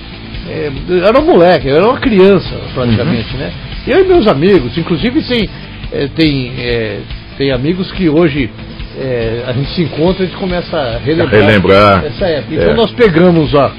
É, 0.47 0.71
eu 0.89 1.05
era 1.05 1.19
um 1.19 1.25
moleque, 1.25 1.67
eu 1.67 1.77
era 1.77 1.85
uma 1.85 1.97
criança 1.97 2.55
praticamente, 2.73 3.33
uhum. 3.33 3.39
né? 3.39 3.51
Eu 3.87 4.03
e 4.03 4.07
meus 4.07 4.27
amigos, 4.27 4.77
inclusive 4.77 5.21
tem, 5.21 5.49
é, 5.91 6.07
tem, 6.07 6.51
é, 6.57 6.99
tem 7.37 7.51
amigos 7.51 7.91
que 7.91 8.09
hoje 8.09 8.49
é, 8.97 9.43
a 9.47 9.53
gente 9.53 9.69
se 9.75 9.83
encontra 9.83 10.23
e 10.23 10.25
a 10.25 10.29
gente 10.29 10.39
começa 10.39 10.77
a 10.77 10.97
relembrar, 10.97 11.41
relembrar. 11.41 12.05
essa 12.05 12.25
época. 12.25 12.55
Então 12.55 12.71
é. 12.71 12.73
nós 12.75 12.91
pegamos 12.91 13.53
ó, 13.53 13.71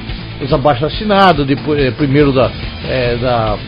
os 0.43 0.53
abaixo 0.53 0.85
assinados, 0.85 1.47
depois, 1.47 1.81
é, 1.81 1.91
primeiro 1.91 2.33
da, 2.33 2.51
da 3.21 3.59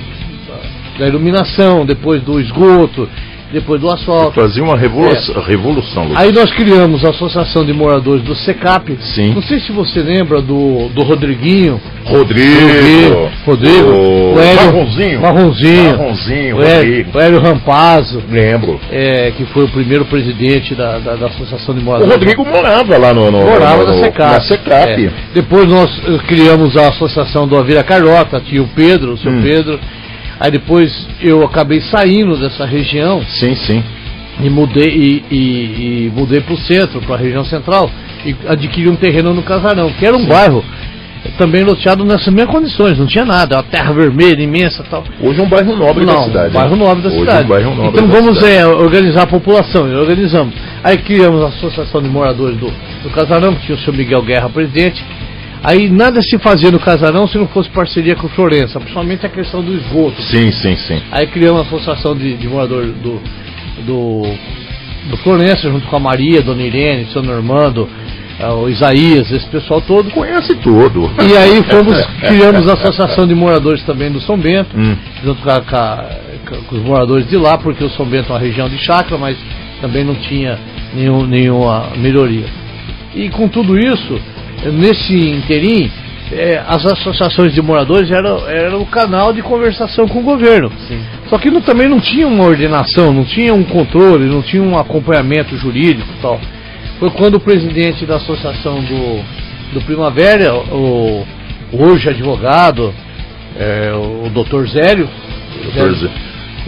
da 0.99 1.07
iluminação, 1.07 1.87
depois 1.87 2.21
do 2.23 2.41
esgoto, 2.41 3.09
depois 3.53 3.81
do 3.81 3.89
asfalto. 3.89 4.41
Fazia 4.41 4.63
uma 4.63 4.77
revolução, 4.77 5.43
é. 5.43 5.47
revolução 5.47 6.05
Lucas. 6.05 6.23
Aí 6.23 6.33
nós 6.33 6.53
criamos 6.53 7.05
a 7.05 7.11
Associação 7.11 7.65
de 7.65 7.73
Moradores 7.73 8.23
do 8.23 8.35
SECAP. 8.35 8.97
Sim. 9.01 9.35
Não 9.35 9.43
sei 9.43 9.61
se 9.61 9.73
você 9.73 10.01
lembra 10.01 10.41
do, 10.41 10.89
do 10.89 11.03
Rodriguinho. 11.03 11.81
Rodrigo. 12.05 13.31
Rodrigo. 13.45 13.91
O, 13.91 14.35
o 14.35 14.41
Hélio, 14.41 14.67
Marronzinho. 14.67 15.21
Marronzinho. 15.21 15.99
Marronzinho, 15.99 16.57
o 16.57 16.63
Hélio, 16.63 17.07
o 17.13 17.19
Hélio 17.19 17.41
Rampazzo. 17.41 18.23
Lembro. 18.31 18.81
É, 18.91 19.33
que 19.37 19.45
foi 19.47 19.65
o 19.65 19.69
primeiro 19.69 20.05
presidente 20.05 20.75
da, 20.75 20.99
da, 20.99 21.15
da 21.15 21.27
Associação 21.27 21.75
de 21.75 21.83
Moradores. 21.83 22.15
O 22.15 22.19
Rodrigo 22.19 22.45
morava 22.45 22.99
lá 22.99 23.15
no... 23.15 23.31
no 23.31 23.39
morava 23.39 23.85
no, 23.85 23.87
na 23.87 24.05
SECAP. 24.05 24.33
Na 24.33 24.41
SECAP. 24.43 25.07
É. 25.07 25.11
Depois 25.35 25.67
nós 25.67 25.91
criamos 26.27 26.77
a 26.77 26.89
Associação 26.89 27.47
do 27.47 27.57
Avira 27.57 27.83
Carlota, 27.83 28.41
tinha 28.41 28.63
o 28.63 28.69
Pedro, 28.69 29.13
o 29.13 29.19
seu 29.19 29.33
hum. 29.33 29.43
Pedro 29.43 29.79
Aí 30.41 30.51
depois 30.51 31.07
eu 31.21 31.45
acabei 31.45 31.81
saindo 31.81 32.37
dessa 32.37 32.65
região. 32.65 33.23
Sim, 33.23 33.55
sim. 33.55 33.85
E 34.41 34.49
mudei 34.49 34.89
e, 34.89 35.25
e, 35.31 36.07
e 36.07 36.13
mudei 36.15 36.41
para 36.41 36.55
o 36.55 36.59
centro, 36.59 37.01
para 37.01 37.17
a 37.17 37.19
região 37.19 37.45
central, 37.45 37.91
e 38.25 38.37
adquiri 38.47 38.89
um 38.89 38.95
terreno 38.95 39.35
no 39.35 39.43
Casarão, 39.43 39.91
que 39.93 40.07
era 40.07 40.17
um 40.17 40.21
sim. 40.21 40.29
bairro 40.29 40.65
também 41.37 41.65
loteado 41.65 42.05
nessas 42.05 42.33
mesmas 42.33 42.55
condições, 42.55 42.99
não 42.99 43.07
tinha 43.07 43.25
nada, 43.25 43.57
uma 43.57 43.63
terra 43.63 43.93
vermelha 43.93 44.41
imensa 44.41 44.85
tal. 44.89 45.05
Hoje 45.21 45.41
é 45.41 45.43
um 45.43 45.49
bairro 45.49 45.77
nobre 45.77 46.05
não, 46.05 46.15
da 46.15 46.23
cidade. 46.23 46.51
Um 46.51 46.53
bairro 46.53 46.77
nobre 46.77 47.03
da 47.03 47.09
Hoje 47.09 47.19
cidade. 47.19 47.45
Um 47.45 47.49
bairro 47.49 47.75
nobre 47.75 48.01
então 48.01 48.09
vamos 48.09 48.43
é, 48.43 48.67
organizar 48.67 49.23
a 49.23 49.27
população, 49.27 49.83
organizamos. 49.99 50.55
Aí 50.83 50.99
criamos 50.99 51.43
a 51.43 51.49
Associação 51.49 52.01
de 52.01 52.09
Moradores 52.09 52.57
do, 52.59 52.67
do 53.03 53.11
Casarão, 53.11 53.55
que 53.55 53.67
tinha 53.67 53.77
o 53.77 53.81
seu 53.81 53.93
Miguel 53.93 54.23
Guerra 54.23 54.49
presidente, 54.49 55.05
Aí 55.63 55.91
nada 55.91 56.23
se 56.23 56.39
fazia 56.39 56.71
no 56.71 56.79
casarão 56.79 57.27
se 57.27 57.37
não 57.37 57.49
fosse 57.49 57.69
parceria 57.71 58.15
com 58.15 58.27
o 58.27 58.31
Florença, 58.31 58.79
principalmente 58.79 59.27
a 59.27 59.29
questão 59.29 59.63
do 59.63 59.75
esgoto. 59.75 60.21
Sim, 60.23 60.53
sim, 60.53 60.77
sim. 60.77 61.03
Aí 61.11 61.27
criamos 61.27 61.61
uma 61.61 61.67
associação 61.67 62.17
de, 62.17 62.37
de 62.37 62.49
moradores 62.49 62.95
do, 62.97 63.21
do, 63.85 64.23
do 65.11 65.17
Florença, 65.19 65.69
junto 65.69 65.87
com 65.87 65.97
a 65.97 66.01
Maria, 66.01 66.43
Dona 66.43 66.63
Irene, 66.63 67.07
seu 67.13 67.23
Normando, 67.23 67.89
uh, 68.41 68.55
o 68.55 68.69
Isaías, 68.69 69.31
esse 69.31 69.47
pessoal 69.49 69.81
todo. 69.81 70.11
Conhece 70.11 70.55
tudo. 70.57 71.11
E 71.21 71.37
aí 71.37 71.63
fomos, 71.65 71.97
criamos 72.27 72.69
a 72.69 72.75
associação 72.75 73.27
de 73.27 73.35
moradores 73.35 73.83
também 73.83 74.11
do 74.11 74.21
São 74.21 74.39
Bento, 74.39 74.77
hum. 74.77 74.97
junto 75.25 75.43
com, 75.43 75.51
a, 75.51 75.61
com, 75.61 75.77
a, 75.77 76.07
com, 76.69 76.77
os 76.77 76.83
moradores 76.83 77.29
de 77.29 77.37
lá, 77.37 77.59
porque 77.59 77.83
o 77.83 77.91
São 77.91 78.07
Bento 78.07 78.31
é 78.31 78.33
uma 78.33 78.41
região 78.41 78.69
de 78.69 78.79
chácara, 78.79 79.19
mas 79.19 79.37
também 79.81 80.05
não 80.05 80.15
tinha 80.15 80.59
nenhum, 80.95 81.27
nenhuma 81.27 81.91
melhoria. 81.97 82.47
E 83.15 83.29
com 83.31 83.49
tudo 83.49 83.79
isso, 83.79 84.21
nesse 84.67 85.15
interim, 85.15 85.91
é, 86.33 86.63
as 86.67 86.85
associações 86.85 87.55
de 87.55 87.63
moradores 87.63 88.11
eram, 88.11 88.47
eram 88.49 88.81
o 88.83 88.87
canal 88.87 89.33
de 89.33 89.43
conversação 89.43 90.07
com 90.07 90.19
o 90.21 90.23
governo. 90.23 90.71
Sim. 90.87 91.01
Só 91.29 91.39
que 91.39 91.51
não, 91.51 91.61
também 91.61 91.89
não 91.89 92.01
tinha 92.01 92.27
uma 92.27 92.45
ordenação, 92.45 93.13
não 93.13 93.25
tinha 93.25 93.55
um 93.55 93.65
controle, 93.65 94.27
não 94.27 94.43
tinha 94.43 94.63
um 94.63 94.79
acompanhamento 94.79 95.57
jurídico 95.57 96.09
e 96.19 96.23
tal. 96.23 96.41
Foi 96.99 97.11
quando 97.11 97.37
o 97.37 97.41
presidente 97.41 98.05
da 98.05 98.17
associação 98.17 98.83
do, 98.83 99.25
do 99.75 99.81
Primavera, 99.83 100.55
o, 100.55 101.25
hoje 101.73 102.09
advogado, 102.09 102.93
é, 103.57 103.93
o 103.95 104.29
doutor 104.31 104.69
Zélio, 104.69 105.09
Zélio, 105.73 106.11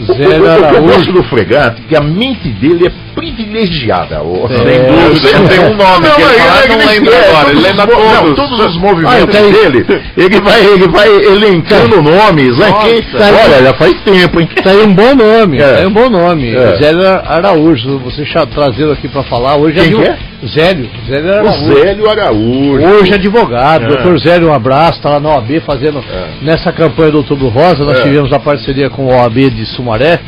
Zélio 0.06 0.48
Araújo. 0.48 0.76
Eu 0.76 0.82
gosto 0.82 1.12
do 1.12 1.22
Fregate, 1.24 1.82
que 1.82 1.96
a 1.96 2.00
mente 2.00 2.48
dele 2.48 2.86
é 2.86 2.90
privilegiada. 3.20 4.22
Oh, 4.22 4.46
é, 4.46 4.56
sem 4.56 4.82
dúvida, 4.86 5.48
tem 5.48 5.60
um 5.60 5.76
nome 5.76 6.08
não, 6.08 6.14
que 6.14 6.22
ele 6.22 6.34
fala, 6.34 6.66
não 6.66 6.86
lembra 6.86 7.14
é, 7.14 7.28
agora, 7.28 7.50
ele 7.50 7.60
lembra 7.60 7.86
todos. 7.86 8.12
Não, 8.12 8.34
todos 8.34 8.60
os 8.60 8.76
movimentos 8.76 9.36
ah, 9.36 9.40
dele, 9.40 9.86
ele 10.16 10.40
vai, 10.40 10.64
ele 10.64 10.88
vai 10.88 11.08
elencando 11.08 11.96
tá. 11.96 12.02
nomes. 12.02 12.58
Né? 12.58 12.72
Quem, 12.82 13.02
tá 13.02 13.26
olha, 13.44 13.62
já 13.62 13.74
faz 13.74 13.94
tempo, 14.02 14.40
hein? 14.40 14.48
Tá 14.62 14.70
aí 14.70 14.82
um 14.82 14.94
bom 14.94 15.14
nome, 15.14 15.58
é. 15.58 15.60
tá 15.60 15.78
aí 15.80 15.86
um 15.86 15.92
bom 15.92 16.08
nome. 16.08 16.54
É. 16.54 16.76
Zélio 16.76 17.06
Araújo, 17.06 17.98
você 17.98 18.24
trazendo 18.52 18.92
aqui 18.92 19.08
para 19.08 19.22
falar, 19.24 19.56
hoje 19.56 19.80
Quem 19.80 20.02
é, 20.02 20.18
Zélio, 20.46 20.88
Zélio 21.06 21.32
Araújo. 21.32 21.52
O 21.52 21.74
Zélio 21.74 22.10
Araújo. 22.10 22.86
Hoje 22.86 23.12
é 23.12 23.14
advogado, 23.14 23.84
é. 23.84 23.88
doutor 23.88 24.18
Zélio, 24.18 24.48
um 24.48 24.54
abraço, 24.54 25.00
tá 25.00 25.10
lá 25.10 25.20
na 25.20 25.30
OAB 25.30 25.60
fazendo, 25.64 25.98
é. 26.10 26.28
nessa 26.42 26.72
campanha 26.72 27.12
do 27.12 27.18
Outubro 27.18 27.48
Rosa, 27.48 27.84
nós 27.84 28.00
é. 28.00 28.02
tivemos 28.02 28.32
a 28.32 28.38
parceria 28.38 28.88
com 28.88 29.10
a 29.12 29.22
OAB 29.22 29.50
de 29.50 29.66
Sumaré, 29.66 30.20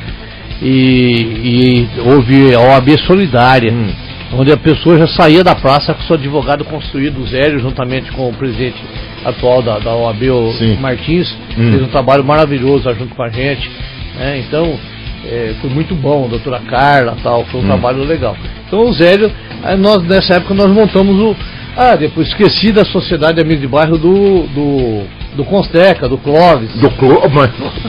e, 0.62 1.88
e 1.96 2.00
houve 2.00 2.54
a 2.54 2.60
OAB 2.60 2.88
solidária. 3.06 3.72
Hum. 3.72 3.92
onde 4.34 4.50
a 4.50 4.56
pessoa 4.56 4.96
já 4.96 5.06
saía 5.08 5.44
da 5.44 5.54
praça 5.54 5.92
com 5.92 6.00
seu 6.04 6.16
advogado 6.16 6.64
construído, 6.64 7.20
o 7.20 7.26
Zélio, 7.26 7.58
juntamente 7.60 8.10
com 8.12 8.30
o 8.30 8.32
presidente 8.32 8.82
atual 9.26 9.60
da, 9.60 9.78
da 9.78 9.94
OAB, 9.94 10.22
o 10.30 10.52
Sim. 10.54 10.76
Martins, 10.80 11.30
Hum. 11.58 11.70
fez 11.70 11.82
um 11.82 11.88
trabalho 11.88 12.24
maravilhoso 12.24 12.88
lá 12.88 12.94
junto 12.94 13.14
com 13.14 13.22
a 13.22 13.28
gente. 13.28 13.70
né? 14.18 14.38
Então, 14.38 14.78
é, 15.26 15.52
foi 15.60 15.68
muito 15.68 15.94
bom, 15.94 16.24
a 16.24 16.28
doutora 16.28 16.60
Carla 16.60 17.14
tal, 17.22 17.44
foi 17.44 17.60
um 17.60 17.64
Hum. 17.64 17.66
trabalho 17.66 18.04
legal. 18.04 18.34
Então 18.66 18.80
o 18.88 18.92
Zélio, 18.94 19.30
aí 19.62 19.76
nós, 19.76 20.02
nessa 20.04 20.34
época 20.36 20.54
nós 20.54 20.68
montamos 20.68 21.14
o. 21.20 21.36
Ah, 21.76 21.96
depois 21.96 22.28
esqueci 22.28 22.70
da 22.72 22.84
Sociedade 22.84 23.40
Amigo 23.40 23.60
de 23.60 23.66
Bairro 23.68 23.96
do. 23.98 24.42
do, 24.48 25.02
do 25.36 25.44
Consteca, 25.44 26.08
do 26.08 26.18
Clóvis. 26.18 26.70
Do 26.74 26.90
Clóvis. 26.90 27.30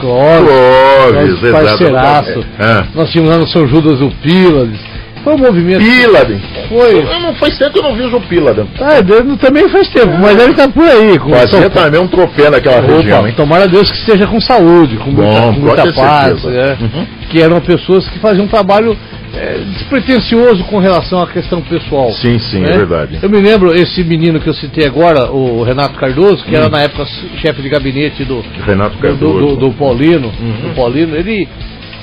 Clóvis, 0.00 1.40
Clóvis, 1.40 1.50
parceiraço. 1.50 2.30
exato. 2.30 2.46
É. 2.58 2.84
Nós 2.94 3.10
tínhamos 3.10 3.32
lá 3.32 3.38
no 3.38 3.46
São 3.46 3.66
Judas 3.68 4.00
o 4.00 4.10
Pílades. 4.22 4.80
Foi 5.22 5.34
um 5.34 5.38
movimento. 5.38 5.82
Piladen. 5.82 6.38
Foi. 6.68 6.98
Eu 6.98 7.20
não 7.20 7.34
faz 7.36 7.56
tempo 7.56 7.72
que 7.72 7.78
eu 7.78 7.82
não 7.82 7.94
vejo 7.96 8.14
o 8.14 8.20
Piladen. 8.20 8.68
Ah, 8.78 9.00
Deus, 9.00 9.38
também 9.38 9.66
faz 9.70 9.88
tempo, 9.88 10.12
mas 10.20 10.38
ele 10.38 10.52
tá 10.54 10.68
por 10.68 10.84
aí. 10.84 11.18
Com 11.18 11.30
Fazia 11.30 11.48
São- 11.62 11.70
também 11.70 11.98
um 12.00 12.06
troféu 12.08 12.50
naquela 12.50 12.80
região, 12.82 13.20
Opa, 13.20 13.28
hein? 13.28 13.34
tomara 13.34 13.64
a 13.64 13.66
Deus 13.66 13.90
que 13.90 13.96
esteja 13.98 14.26
com 14.26 14.38
saúde, 14.38 14.96
com 14.98 15.10
muita, 15.10 15.40
Bom, 15.40 15.54
com 15.54 15.60
muita 15.60 15.76
pode 15.82 15.94
ter 15.94 16.00
paz, 16.00 16.44
é. 16.44 16.76
Uhum. 16.78 17.06
que 17.30 17.40
eram 17.40 17.58
pessoas 17.62 18.06
que 18.10 18.18
faziam 18.18 18.44
um 18.44 18.48
trabalho 18.48 18.94
é, 19.36 19.58
despretensioso 19.72 20.64
com 20.64 20.78
relação 20.78 21.20
à 21.22 21.26
questão 21.26 21.60
pessoal. 21.62 22.10
Sim, 22.12 22.38
sim, 22.38 22.60
né? 22.60 22.70
é 22.74 22.76
verdade. 22.78 23.18
Eu 23.22 23.28
me 23.30 23.40
lembro 23.40 23.74
esse 23.74 24.02
menino 24.04 24.40
que 24.40 24.48
eu 24.48 24.54
citei 24.54 24.86
agora, 24.86 25.30
o 25.30 25.62
Renato 25.62 25.94
Cardoso, 25.98 26.44
que 26.44 26.52
Hum. 26.52 26.56
era 26.56 26.68
na 26.68 26.80
época 26.80 27.04
chefe 27.40 27.62
de 27.62 27.68
gabinete 27.68 28.24
do, 28.24 28.44
Renato 28.66 28.96
do, 28.96 29.02
Cardoso. 29.02 29.38
do, 29.38 29.56
do 29.56 29.70
Paulino, 29.72 30.28
Uhum. 30.40 30.68
do 30.68 30.74
Paulino, 30.74 31.16
ele, 31.16 31.48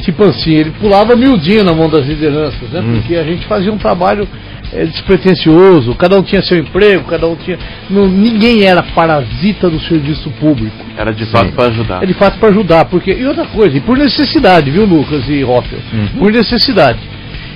tipo 0.04 0.24
assim, 0.24 0.54
ele 0.54 0.72
pulava 0.80 1.16
miudinho 1.16 1.64
na 1.64 1.74
mão 1.74 1.90
das 1.90 2.06
lideranças, 2.06 2.70
né? 2.72 2.82
Hum. 2.82 2.94
Porque 3.00 3.16
a 3.16 3.24
gente 3.24 3.46
fazia 3.46 3.72
um 3.72 3.78
trabalho 3.78 4.28
é, 4.74 4.86
despretensioso, 4.86 5.94
cada 5.96 6.18
um 6.18 6.24
tinha 6.24 6.42
seu 6.42 6.58
emprego, 6.58 7.04
cada 7.04 7.28
um 7.28 7.36
tinha. 7.36 7.58
não- 7.90 8.08
ninguém 8.08 8.64
era 8.64 8.82
parasita 8.82 9.70
do 9.70 9.80
serviço 9.82 10.30
público. 10.40 10.76
Era 10.98 11.12
de 11.14 11.26
fato 11.26 11.52
para 11.52 11.68
ajudar. 11.68 12.02
É 12.04 12.06
de 12.06 12.14
fato 12.14 12.40
para 12.40 12.50
ajudar, 12.50 12.86
porque. 12.86 13.12
E 13.12 13.26
outra 13.26 13.46
coisa, 13.48 13.76
e 13.76 13.82
por 13.82 13.98
necessidade, 13.98 14.72
viu, 14.72 14.86
Lucas 14.86 15.28
e 15.28 15.44
Hoffel? 15.44 15.80
Uhum. 15.94 16.08
Por 16.20 16.32
necessidade. 16.32 17.00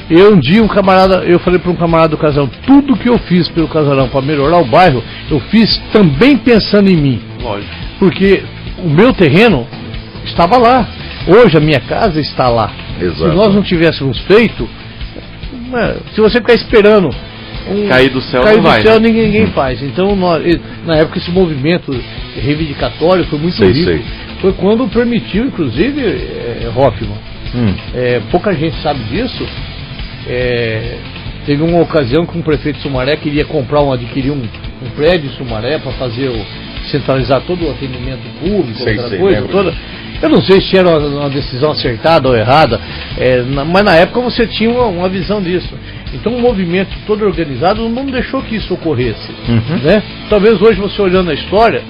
Eu 0.09 0.33
um 0.35 0.39
dia 0.39 0.61
um 0.63 0.67
camarada, 0.67 1.23
eu 1.25 1.39
falei 1.39 1.59
para 1.59 1.71
um 1.71 1.75
camarada 1.75 2.09
do 2.09 2.17
casal, 2.17 2.47
tudo 2.65 2.95
que 2.95 3.09
eu 3.09 3.17
fiz 3.17 3.47
pelo 3.49 3.67
casarão 3.67 4.07
para 4.07 4.21
melhorar 4.21 4.57
o 4.59 4.65
bairro, 4.65 5.03
eu 5.31 5.39
fiz 5.49 5.77
também 5.91 6.37
pensando 6.37 6.89
em 6.89 6.95
mim. 6.95 7.21
Lógico. 7.41 7.71
Porque 7.97 8.43
o 8.83 8.89
meu 8.89 9.11
terreno 9.13 9.65
estava 10.25 10.57
lá. 10.57 10.87
Hoje 11.27 11.57
a 11.57 11.59
minha 11.59 11.79
casa 11.79 12.19
está 12.19 12.49
lá. 12.49 12.71
Exato. 13.01 13.31
Se 13.31 13.35
nós 13.35 13.53
não 13.55 13.63
tivéssemos 13.63 14.19
feito, 14.21 14.69
é, 15.73 15.95
se 16.13 16.21
você 16.21 16.37
ficar 16.39 16.53
esperando 16.53 17.09
um, 17.67 17.87
Cair 17.87 18.11
do 18.11 18.21
céu 18.21 18.43
cair 18.43 18.57
não 18.57 18.61
do 18.63 18.69
vai, 18.69 18.81
céu 18.83 18.99
né? 18.99 19.07
ninguém, 19.07 19.25
ninguém 19.25 19.47
faz. 19.47 19.81
Então, 19.81 20.15
nós- 20.15 20.43
na 20.85 20.97
época, 20.97 21.17
esse 21.17 21.31
movimento 21.31 21.91
reivindicatório 22.39 23.25
foi 23.25 23.39
muito 23.39 23.55
Sei, 23.57 23.71
rico. 23.71 23.85
sei. 23.85 24.01
Foi 24.39 24.53
quando 24.53 24.87
permitiu, 24.87 25.45
inclusive, 25.45 25.99
é, 26.05 26.69
Hoffman, 26.75 27.17
Hum. 27.55 27.73
é, 27.95 28.21
pouca 28.29 28.53
gente 28.53 28.79
sabe 28.81 28.99
disso. 29.05 29.47
É, 30.27 30.97
teve 31.45 31.61
uma 31.63 31.79
ocasião 31.81 32.25
que 32.25 32.37
um 32.37 32.41
prefeito 32.41 32.77
de 32.77 32.81
Sumaré 32.83 33.15
queria 33.17 33.45
comprar 33.45 33.81
um, 33.81 33.91
adquirir 33.91 34.31
um, 34.31 34.41
um 34.41 34.89
prédio 34.95 35.29
em 35.29 35.33
Sumaré 35.33 35.77
para 35.79 35.91
fazer 35.93 36.29
o, 36.29 36.45
centralizar 36.89 37.41
todo 37.41 37.65
o 37.65 37.71
atendimento 37.71 38.21
público, 38.39 38.79
Sei, 38.79 38.93
aquela 38.93 39.09
sei, 39.09 39.19
coisa 39.19 39.39
lembro 39.41 39.51
toda. 39.51 39.73
Eu 40.21 40.29
não 40.29 40.41
sei 40.41 40.61
se 40.61 40.77
era 40.77 40.87
uma, 40.89 40.99
uma 41.21 41.29
decisão 41.29 41.71
acertada 41.71 42.29
ou 42.29 42.35
errada, 42.35 42.79
é, 43.17 43.41
na- 43.41 43.65
mas 43.65 43.83
na 43.83 43.95
época 43.95 44.21
você 44.21 44.47
tinha 44.47 44.69
uma, 44.69 44.85
uma 44.85 45.09
visão 45.09 45.41
disso. 45.41 45.73
Então 46.13 46.33
o 46.33 46.41
movimento 46.41 46.95
todo 47.05 47.25
organizado 47.25 47.87
não 47.89 48.05
deixou 48.05 48.41
que 48.41 48.55
isso 48.55 48.73
ocorresse. 48.73 49.29
Uhum. 49.49 49.77
Né? 49.83 50.01
Talvez 50.29 50.61
hoje 50.61 50.79
você 50.79 51.01
olhando 51.01 51.29
a 51.29 51.33
história, 51.33 51.81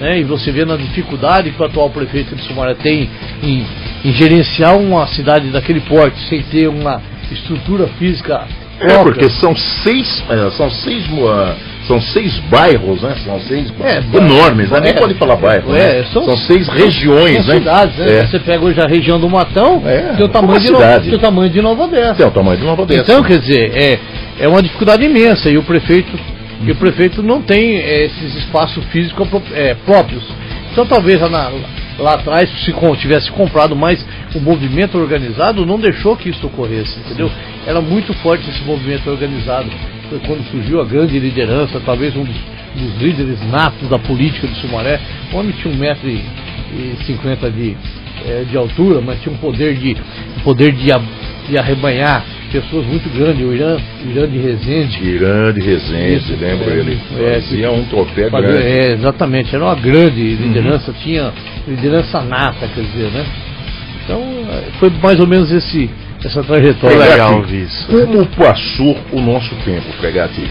né, 0.00 0.18
e 0.20 0.24
você 0.24 0.50
vendo 0.50 0.72
a 0.72 0.76
dificuldade 0.76 1.50
que 1.50 1.60
o 1.60 1.64
atual 1.64 1.90
prefeito 1.90 2.34
de 2.34 2.42
Sumaré 2.42 2.74
tem 2.74 3.08
em, 3.42 3.64
em 4.04 4.12
gerenciar 4.12 4.76
uma 4.76 5.06
cidade 5.08 5.48
daquele 5.48 5.80
porte 5.80 6.18
sem 6.28 6.42
ter 6.42 6.68
uma 6.68 7.00
estrutura 7.34 7.86
física 7.98 8.46
É, 8.80 8.86
própria. 8.86 9.04
porque 9.14 9.30
são 9.30 9.54
seis, 9.56 10.24
é, 10.30 10.50
são 10.50 10.70
seis, 10.70 11.04
ah, 11.28 11.54
são 11.86 12.00
seis 12.00 12.38
bairros, 12.50 13.02
né? 13.02 13.14
São 13.24 13.40
seis 13.40 13.72
É, 13.80 13.98
enormes, 14.16 14.70
né? 14.70 14.80
Nem 14.80 14.90
é, 14.90 14.94
pode 14.94 15.14
falar 15.14 15.36
bairro, 15.36 15.74
é, 15.74 15.98
né? 16.00 16.04
são- 16.12 16.36
seis 16.36 16.68
regiões, 16.68 17.44
são 17.44 17.54
né? 17.54 17.60
cidades, 17.60 17.96
né? 17.96 18.18
É. 18.18 18.26
Você 18.26 18.38
pega 18.38 18.64
hoje 18.64 18.80
a 18.80 18.86
região 18.86 19.18
do 19.18 19.28
Matão, 19.28 19.82
É, 19.86 20.14
tem, 20.16 20.24
o 20.24 20.28
tamanho 20.28 20.60
de 20.60 20.70
no- 20.70 20.76
cidade. 20.78 21.04
tem 21.06 21.14
o 21.14 21.20
tamanho 21.20 21.50
de 21.50 21.60
Nova 21.62 21.84
Odessa. 21.84 22.14
Tem 22.14 22.26
o 22.26 22.30
tamanho 22.30 22.58
de 22.58 22.64
Nova 22.64 22.82
Odessa. 22.82 23.00
Então, 23.02 23.22
quer 23.22 23.38
dizer, 23.38 23.72
é, 23.74 23.98
é 24.40 24.48
uma 24.48 24.62
dificuldade 24.62 25.04
imensa 25.04 25.48
e 25.50 25.56
o 25.58 25.62
prefeito, 25.62 26.18
e 26.62 26.70
o 26.70 26.76
prefeito 26.76 27.22
não 27.22 27.40
tem 27.42 27.76
é, 27.78 28.04
esses 28.06 28.34
espaços 28.36 28.84
físicos 28.86 29.28
é, 29.54 29.74
próprios. 29.86 30.22
Então, 30.72 30.84
talvez 30.86 31.20
lá, 31.20 31.28
na- 31.28 31.50
lá 31.98 32.14
atrás, 32.14 32.48
se 32.64 32.72
tivesse 32.98 33.30
comprado 33.32 33.74
mais 33.74 34.04
o 34.34 34.40
movimento 34.40 34.96
organizado, 34.98 35.66
não 35.66 35.78
deixou 35.78 36.16
que 36.16 36.28
isso 36.28 36.46
ocorresse, 36.46 36.98
entendeu? 37.00 37.30
Era 37.66 37.80
muito 37.80 38.12
forte 38.14 38.48
esse 38.48 38.62
movimento 38.64 39.10
organizado. 39.10 39.68
Foi 40.08 40.18
quando 40.20 40.42
surgiu 40.50 40.80
a 40.80 40.84
grande 40.84 41.18
liderança, 41.18 41.80
talvez 41.84 42.16
um 42.16 42.24
dos, 42.24 42.36
dos 42.74 43.02
líderes 43.02 43.40
natos 43.50 43.88
da 43.88 43.98
política 43.98 44.46
de 44.46 44.54
Sumaré. 44.60 45.00
O 45.32 45.36
homem 45.36 45.52
tinha 45.52 45.74
um 45.74 45.76
metro 45.76 46.08
e 46.08 46.22
e 46.70 46.96
cinquenta 47.04 47.50
de, 47.50 47.76
eh, 48.26 48.44
de 48.48 48.56
altura, 48.56 49.00
mas 49.00 49.20
tinha 49.22 49.34
um 49.34 49.38
poder 49.38 49.74
de 49.74 49.96
poder 50.44 50.72
de, 50.72 50.88
de 51.48 51.58
arrebanhar 51.58 52.24
pessoas 52.48 52.86
muito 52.86 53.08
grande, 53.10 53.44
o 53.44 53.52
Irã, 53.54 53.76
Irã 54.04 54.28
de 54.28 54.38
Resende. 54.38 55.02
Irã 55.04 55.52
de 55.52 55.60
Resende, 55.60 56.14
Isso, 56.16 56.36
lembro 56.40 56.70
é, 56.70 56.74
ele. 56.78 56.98
é, 57.18 57.34
Fazia 57.40 57.70
um 57.70 57.84
troféu 57.84 58.30
Fazia- 58.30 58.48
grande. 58.48 58.66
é, 58.66 58.92
exatamente, 58.92 59.54
era 59.54 59.64
uma 59.64 59.74
grande 59.74 60.34
liderança, 60.36 60.92
tinha 61.02 61.32
liderança 61.66 62.20
nata, 62.22 62.66
quer 62.74 62.82
dizer, 62.82 63.10
né? 63.12 63.24
Então 64.04 64.22
eh, 64.50 64.64
foi 64.78 64.90
mais 65.02 65.20
ou 65.20 65.26
menos 65.26 65.50
esse, 65.52 65.90
essa 66.24 66.42
Foi 66.42 66.56
trajetória. 66.60 66.96
Legal. 66.98 67.40
legal 67.40 67.54
isso. 67.54 67.86
Como 67.86 68.26
passou 68.26 68.96
o 69.12 69.20
nosso 69.20 69.54
tempo, 69.64 69.86
Fregati? 70.00 70.48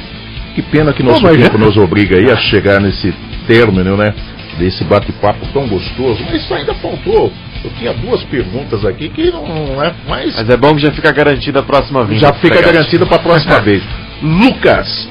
Que 0.53 0.61
pena 0.61 0.93
que 0.93 1.01
nosso 1.03 1.21
Pô, 1.21 1.29
tempo 1.29 1.57
já- 1.57 1.65
nos 1.65 1.75
obriga 1.77 2.17
aí 2.17 2.29
a 2.31 2.35
chegar 2.37 2.79
nesse 2.79 3.11
término, 3.47 3.97
né? 3.97 4.13
Desse 4.59 4.83
bate-papo 4.83 5.45
tão 5.53 5.67
gostoso. 5.67 6.23
Mas 6.31 6.51
ainda 6.51 6.73
faltou. 6.75 7.31
Eu 7.63 7.71
tinha 7.71 7.93
duas 7.93 8.23
perguntas 8.23 8.85
aqui 8.85 9.09
que 9.09 9.31
não 9.31 9.81
é 9.83 9.93
mais. 10.07 10.35
Mas 10.35 10.49
é 10.49 10.57
bom 10.57 10.75
que 10.75 10.81
já 10.81 10.91
fica 10.91 11.11
garantida 11.11 11.59
a 11.59 11.63
próxima 11.63 12.03
vinda. 12.03 12.19
Já 12.19 12.33
fica 12.33 12.55
Pegar. 12.55 12.71
garantido 12.71 13.05
para 13.07 13.17
a 13.17 13.19
próxima 13.19 13.59
vez. 13.61 13.83
Lucas 14.21 15.07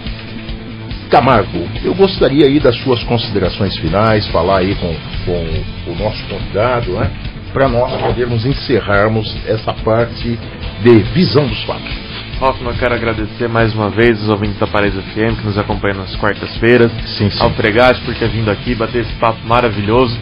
Camargo, 1.10 1.68
eu 1.84 1.94
gostaria 1.94 2.46
aí 2.46 2.58
das 2.58 2.76
suas 2.78 3.02
considerações 3.04 3.76
finais, 3.76 4.26
falar 4.28 4.58
aí 4.58 4.74
com, 4.74 4.94
com 5.24 5.90
o 5.92 5.94
nosso 5.96 6.22
convidado, 6.24 6.92
né? 6.92 7.10
Para 7.52 7.68
nós 7.68 7.92
podermos 8.02 8.44
encerrarmos 8.44 9.34
essa 9.46 9.72
parte 9.72 10.38
de 10.82 10.98
visão 11.14 11.46
dos 11.46 11.62
fatos. 11.62 12.06
Hoffman, 12.40 12.72
eu 12.72 12.78
quero 12.78 12.94
agradecer 12.94 13.48
mais 13.48 13.72
uma 13.74 13.88
vez 13.88 14.20
os 14.20 14.28
ouvintes 14.28 14.58
da 14.58 14.66
Paraíso 14.66 15.00
FM 15.00 15.38
que 15.40 15.46
nos 15.46 15.56
acompanham 15.56 15.96
nas 15.98 16.14
quartas-feiras. 16.16 16.90
Sim, 17.16 17.30
sim. 17.30 17.42
Ao 17.42 17.50
Fregate 17.52 18.00
por 18.02 18.14
ter 18.14 18.28
vindo 18.28 18.50
aqui 18.50 18.74
bater 18.74 19.02
esse 19.02 19.12
papo 19.14 19.38
maravilhoso. 19.46 20.18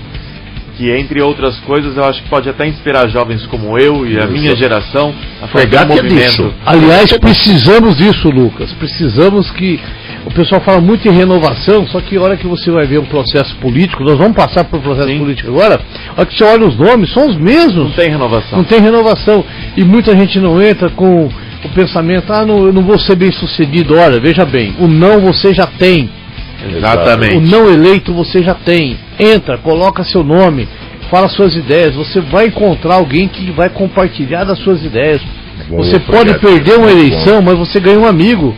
Que, 0.77 0.91
entre 0.91 1.22
outras 1.22 1.57
coisas, 1.61 1.97
eu 1.97 2.05
acho 2.05 2.22
que 2.22 2.29
pode 2.29 2.49
até 2.49 2.66
inspirar 2.66 3.09
jovens 3.09 3.47
como 3.47 3.79
eu 3.79 4.05
e 4.05 4.18
a 4.18 4.25
Isso. 4.25 4.33
minha 4.33 4.57
geração 4.57 5.14
a 5.41 5.47
fazer 5.47 5.77
um 5.77 5.79
é 5.79 5.85
movimento. 5.85 6.14
disso. 6.14 6.55
Aliás, 6.66 7.12
precisamos 7.18 7.97
disso, 7.97 8.29
Lucas. 8.29 8.72
Precisamos 8.72 9.51
que. 9.53 9.81
O 10.27 10.33
pessoal 10.33 10.61
fala 10.62 10.81
muito 10.81 11.07
em 11.07 11.12
renovação, 11.12 11.87
só 11.87 12.01
que 12.01 12.16
a 12.16 12.22
hora 12.22 12.37
que 12.37 12.47
você 12.47 12.70
vai 12.70 12.87
ver 12.87 12.99
um 12.99 13.05
processo 13.05 13.55
político, 13.57 14.03
nós 14.03 14.16
vamos 14.16 14.35
passar 14.35 14.64
por 14.64 14.79
um 14.79 14.83
processo 14.83 15.09
Sim. 15.09 15.18
político 15.18 15.51
agora, 15.51 15.81
a 16.09 16.20
hora 16.20 16.27
que 16.27 16.35
você 16.37 16.45
olha 16.45 16.66
os 16.66 16.77
nomes, 16.77 17.12
são 17.12 17.29
os 17.29 17.37
mesmos. 17.37 17.85
Não 17.85 17.91
tem 17.91 18.09
renovação. 18.11 18.59
Não 18.59 18.64
tem 18.64 18.81
renovação. 18.81 19.45
E 19.77 19.85
muita 19.85 20.16
gente 20.16 20.41
não 20.41 20.62
entra 20.62 20.89
com 20.89 21.29
o 21.64 21.68
pensamento, 21.75 22.33
ah, 22.33 22.45
não, 22.45 22.66
eu 22.66 22.72
não 22.72 22.83
vou 22.83 22.99
ser 22.99 23.16
bem 23.16 23.31
sucedido. 23.33 23.97
Olha, 23.97 24.18
veja 24.18 24.45
bem, 24.45 24.75
o 24.79 24.89
não 24.89 25.20
você 25.20 25.53
já 25.55 25.66
tem. 25.66 26.11
O 26.64 26.77
Exatamente. 26.77 27.51
não 27.51 27.70
eleito 27.70 28.12
você 28.12 28.43
já 28.43 28.55
tem. 28.55 28.97
Entra, 29.19 29.59
coloca 29.59 30.05
seu 30.05 30.25
nome, 30.25 30.69
fala 31.11 31.29
suas 31.29 31.55
ideias. 31.55 31.95
Você 31.95 32.21
vai 32.21 32.47
encontrar 32.47 32.97
alguém 32.97 33.29
que 33.29 33.51
vai 33.51 33.69
compartilhar 33.69 34.45
das 34.45 34.59
suas 34.59 34.85
ideias. 34.85 35.23
Bom, 35.69 35.77
você 35.77 35.99
pode 36.01 36.39
perder 36.39 36.79
uma 36.79 36.91
eleição, 36.91 37.41
mas 37.41 37.57
você 37.57 37.79
ganha 37.79 37.99
um 37.99 38.07
amigo. 38.07 38.55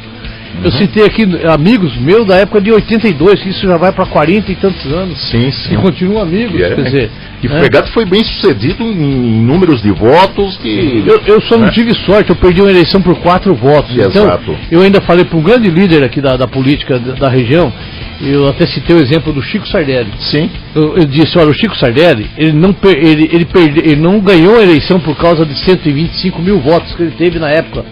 Eu 0.65 0.71
citei 0.73 1.05
aqui 1.05 1.23
amigos 1.53 1.97
meus 1.97 2.27
da 2.27 2.37
época 2.37 2.61
de 2.61 2.73
82, 2.73 3.43
que 3.43 3.51
isso 3.51 3.67
já 3.67 3.77
vai 3.77 3.93
para 3.93 4.07
40 4.07 4.51
e 4.51 4.55
tantos 4.55 4.87
anos. 4.93 5.21
Sim, 5.31 5.51
sim. 5.51 5.75
E 5.75 5.77
continuam 5.77 6.23
amigos, 6.23 6.61
é- 6.61 6.75
quer 6.75 6.83
dizer. 6.83 7.11
E 7.43 7.49
né? 7.49 7.59
Fregado 7.59 7.89
foi 7.89 8.05
bem 8.05 8.25
sucedido 8.25 8.83
em 8.83 9.43
números 9.43 9.83
de 9.83 9.91
votos 9.91 10.57
que. 10.57 11.05
Eu, 11.07 11.21
eu 11.27 11.41
só 11.43 11.57
não 11.57 11.67
né? 11.67 11.73
tive 11.73 11.95
sorte, 11.95 12.31
eu 12.31 12.37
perdi 12.37 12.61
uma 12.61 12.71
eleição 12.71 13.03
por 13.03 13.17
quatro 13.17 13.55
votos. 13.55 13.95
Então, 13.95 14.25
Exato. 14.25 14.57
eu 14.71 14.81
ainda 14.81 15.01
falei 15.03 15.25
para 15.25 15.37
um 15.37 15.43
grande 15.43 15.69
líder 15.71 16.03
aqui 16.03 16.21
da, 16.21 16.37
da 16.37 16.49
política 16.49 16.99
da, 16.99 17.13
da 17.13 17.29
região, 17.29 17.73
eu 18.21 18.49
até 18.49 18.67
citei 18.67 18.97
o 18.97 19.01
exemplo 19.01 19.33
do 19.33 19.43
Chico 19.43 19.67
Sardelli. 19.69 20.11
Sim. 20.19 20.51
Eu, 20.75 20.97
eu 20.97 21.05
disse, 21.05 21.39
olha, 21.39 21.51
o 21.51 21.55
Chico 21.55 21.77
Sardelli, 21.77 22.31
ele 22.37 22.53
não, 22.53 22.73
per- 22.73 22.97
ele, 22.97 23.29
ele, 23.33 23.45
perde, 23.45 23.81
ele 23.81 24.01
não 24.01 24.21
ganhou 24.21 24.59
a 24.59 24.63
eleição 24.63 24.99
por 24.99 25.17
causa 25.17 25.45
de 25.45 25.55
125 25.59 26.41
mil 26.41 26.61
votos 26.61 26.95
que 26.95 27.03
ele 27.03 27.13
teve 27.13 27.39
na 27.39 27.51
época. 27.51 27.85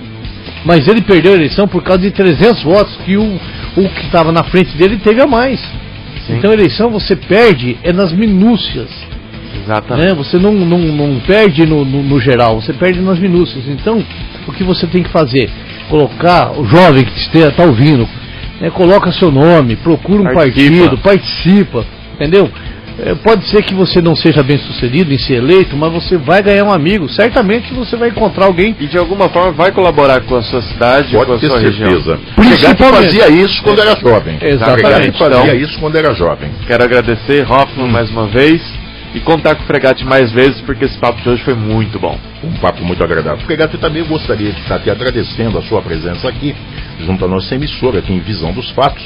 Mas 0.64 0.88
ele 0.88 1.02
perdeu 1.02 1.32
a 1.32 1.36
eleição 1.36 1.68
por 1.68 1.82
causa 1.82 2.00
de 2.02 2.10
300 2.10 2.62
votos 2.62 2.96
que 3.04 3.16
o, 3.16 3.40
o 3.76 3.88
que 3.88 4.06
estava 4.06 4.32
na 4.32 4.44
frente 4.44 4.74
dele 4.76 4.96
teve 4.96 5.20
a 5.20 5.26
mais. 5.26 5.60
Sim. 6.26 6.36
Então 6.38 6.50
a 6.50 6.54
eleição 6.54 6.90
você 6.90 7.14
perde 7.14 7.76
é 7.82 7.92
nas 7.92 8.12
minúcias. 8.12 8.88
Exatamente. 9.62 10.08
Né? 10.08 10.14
Você 10.14 10.38
não, 10.38 10.52
não, 10.52 10.78
não 10.78 11.20
perde 11.20 11.66
no, 11.66 11.84
no, 11.84 12.02
no, 12.02 12.20
geral, 12.20 12.60
você 12.60 12.72
perde 12.72 13.00
nas 13.00 13.18
minúcias. 13.18 13.66
Então, 13.68 14.02
o 14.46 14.52
que 14.52 14.64
você 14.64 14.86
tem 14.86 15.02
que 15.02 15.10
fazer? 15.10 15.50
Colocar 15.88 16.58
o 16.58 16.64
jovem 16.64 17.04
que 17.04 17.38
está 17.38 17.64
ouvindo, 17.64 18.08
né? 18.60 18.70
coloca 18.70 19.12
seu 19.12 19.30
nome, 19.30 19.76
procura 19.76 20.22
um 20.22 20.34
participa. 20.34 20.76
partido, 20.76 20.98
participa, 20.98 21.84
entendeu? 22.14 22.50
É, 22.96 23.12
pode 23.12 23.44
ser 23.48 23.62
que 23.62 23.74
você 23.74 24.00
não 24.00 24.14
seja 24.14 24.40
bem 24.42 24.56
sucedido 24.56 25.12
em 25.12 25.18
ser 25.18 25.34
eleito, 25.34 25.76
mas 25.76 25.92
você 25.92 26.16
vai 26.16 26.40
ganhar 26.40 26.64
um 26.64 26.70
amigo. 26.70 27.08
Certamente 27.08 27.74
você 27.74 27.96
vai 27.96 28.10
encontrar 28.10 28.46
alguém. 28.46 28.76
E 28.78 28.86
de 28.86 28.96
alguma 28.96 29.28
forma 29.28 29.50
vai 29.50 29.72
colaborar 29.72 30.20
com 30.20 30.36
a 30.36 30.42
sua 30.42 30.62
cidade, 30.62 31.12
pode 31.12 31.26
com 31.26 31.32
a 31.32 31.38
ter 31.38 31.46
sua 31.48 31.58
certeza. 31.58 31.84
região. 31.84 32.18
que 32.76 32.84
fazia 32.84 33.28
isso 33.28 33.62
quando 33.64 33.80
era 33.80 33.98
jovem. 33.98 34.38
Exatamente. 34.40 35.18
fazia 35.18 35.36
então, 35.38 35.56
isso 35.56 35.80
quando 35.80 35.96
era 35.96 36.14
jovem. 36.14 36.50
Quero 36.68 36.84
agradecer 36.84 37.44
Hoffman 37.50 37.86
hum. 37.86 37.90
mais 37.90 38.08
uma 38.10 38.28
vez 38.28 38.62
e 39.14 39.20
contar 39.20 39.54
com 39.54 39.62
o 39.62 39.66
Fregate 39.66 40.04
mais 40.04 40.32
vezes, 40.32 40.60
porque 40.62 40.84
esse 40.84 40.98
papo 40.98 41.22
de 41.22 41.28
hoje 41.28 41.42
foi 41.44 41.54
muito 41.54 41.98
bom. 41.98 42.18
Um 42.42 42.52
papo 42.54 42.84
muito 42.84 43.02
agradável. 43.02 43.44
Fregate, 43.46 43.78
também 43.78 44.04
gostaria 44.04 44.52
de 44.52 44.60
estar 44.60 44.80
te 44.80 44.90
agradecendo 44.90 45.56
a 45.56 45.62
sua 45.62 45.80
presença 45.80 46.28
aqui, 46.28 46.54
junto 47.06 47.24
à 47.24 47.28
nossa 47.28 47.54
emissora, 47.54 48.00
aqui 48.00 48.12
em 48.12 48.20
Visão 48.20 48.52
dos 48.52 48.70
Fatos 48.70 49.04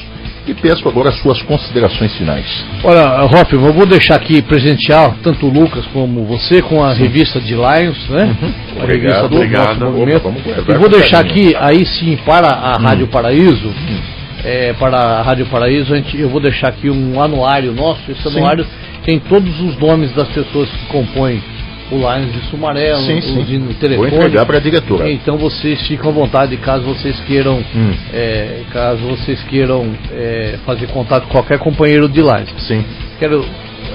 e 0.51 0.55
peço 0.55 0.89
agora 0.89 1.11
as 1.11 1.19
suas 1.21 1.43
considerações 1.43 2.17
finais. 2.17 2.47
Olha, 2.83 3.21
Rop, 3.27 3.53
eu 3.53 3.73
vou 3.73 3.87
deixar 3.87 4.17
aqui 4.17 4.41
presentear 4.41 5.15
tanto 5.23 5.47
o 5.47 5.51
Lucas 5.51 5.85
como 5.93 6.25
você 6.25 6.63
com 6.63 6.83
a 6.83 6.95
sim. 6.95 7.03
revista 7.03 7.41
de 7.41 7.55
Lions, 7.55 8.09
né? 8.09 8.37
Uhum. 8.41 8.55
A 8.81 8.85
obrigado, 8.85 8.89
revista 8.89 9.29
do 9.29 9.37
obrigado. 9.37 9.91
movimento. 9.91 10.29
Opa, 10.29 10.73
e 10.73 10.79
vou 10.79 10.89
deixar 10.89 11.21
aqui, 11.21 11.55
aí 11.57 11.85
sim, 11.85 12.19
para 12.25 12.49
a 12.49 12.79
hum. 12.79 12.83
Rádio 12.83 13.09
Paraíso, 13.09 13.69
hum. 13.69 14.01
é, 14.43 14.73
para 14.73 14.97
a 14.97 15.23
Rádio 15.23 15.47
Paraíso, 15.47 15.93
a 15.93 15.97
gente, 15.97 16.19
eu 16.19 16.31
vou 16.31 16.41
deixar 16.41 16.69
aqui 16.69 16.89
um 16.89 17.21
anuário 17.21 17.73
nosso. 17.73 18.01
Esse 18.11 18.27
anuário 18.29 18.65
sim. 18.65 18.88
Tem 19.09 19.19
todos 19.21 19.59
os 19.63 19.75
nomes 19.79 20.13
das 20.13 20.29
pessoas 20.29 20.69
que 20.69 20.85
compõem 20.89 21.43
o 21.91 21.97
Lions 21.97 22.31
de 22.31 22.51
Sumaré, 22.51 22.95
sim, 22.97 23.23
sim. 23.23 23.57
no 23.57 23.73
telefone. 23.73 24.11
Vou 24.11 24.19
entregar 24.19 24.45
para 24.45 24.59
a 24.59 24.61
diretora. 24.61 25.11
Então 25.11 25.39
vocês 25.39 25.81
ficam 25.87 26.11
à 26.11 26.13
vontade 26.13 26.55
caso 26.59 26.85
vocês 26.85 27.19
queiram, 27.21 27.57
hum. 27.57 27.95
é, 28.13 28.65
caso 28.71 29.01
vocês 29.07 29.43
queiram 29.45 29.95
é, 30.13 30.59
fazer 30.67 30.89
contato 30.89 31.23
com 31.23 31.31
qualquer 31.31 31.59
companheiro 31.59 32.07
de 32.07 32.21
Lions. 32.21 32.53
Sim. 32.59 32.85
Quero 33.19 33.43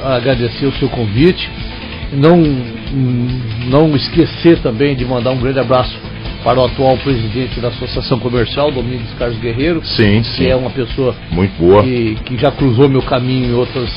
agradecer 0.03 0.65
o 0.65 0.71
seu 0.79 0.89
convite. 0.89 1.47
Não, 2.13 2.41
não 3.67 3.95
esquecer 3.95 4.57
também 4.63 4.95
de 4.95 5.05
mandar 5.05 5.29
um 5.29 5.39
grande 5.39 5.59
abraço 5.59 5.95
para 6.43 6.59
o 6.59 6.65
atual 6.65 6.97
presidente 6.97 7.59
da 7.59 7.67
Associação 7.67 8.19
Comercial, 8.19 8.71
Domingos 8.71 9.13
Carlos 9.19 9.37
Guerreiro, 9.37 9.79
sim, 9.85 10.23
que 10.23 10.37
sim. 10.37 10.47
é 10.47 10.55
uma 10.55 10.71
pessoa 10.71 11.15
muito 11.29 11.55
boa 11.59 11.83
que, 11.83 12.17
que 12.25 12.37
já 12.37 12.51
cruzou 12.51 12.89
meu 12.89 13.03
caminho 13.03 13.51
em 13.51 13.53
outras 13.53 13.89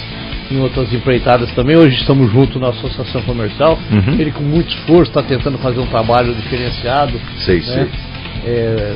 em 0.51 0.61
outras 0.61 0.93
empreitadas 0.93 1.51
também. 1.53 1.77
Hoje 1.77 1.97
estamos 1.97 2.31
juntos 2.31 2.61
na 2.61 2.69
associação 2.69 3.23
comercial. 3.23 3.79
Uhum. 3.91 4.15
Ele 4.19 4.31
com 4.31 4.43
muito 4.43 4.69
esforço 4.69 5.11
está 5.11 5.23
tentando 5.23 5.59
fazer 5.59 5.81
um 5.81 5.87
trabalho 5.87 6.35
diferenciado. 6.35 7.21
Sei, 7.39 7.61
né? 7.61 7.63
sei. 7.63 7.89
É, 8.47 8.95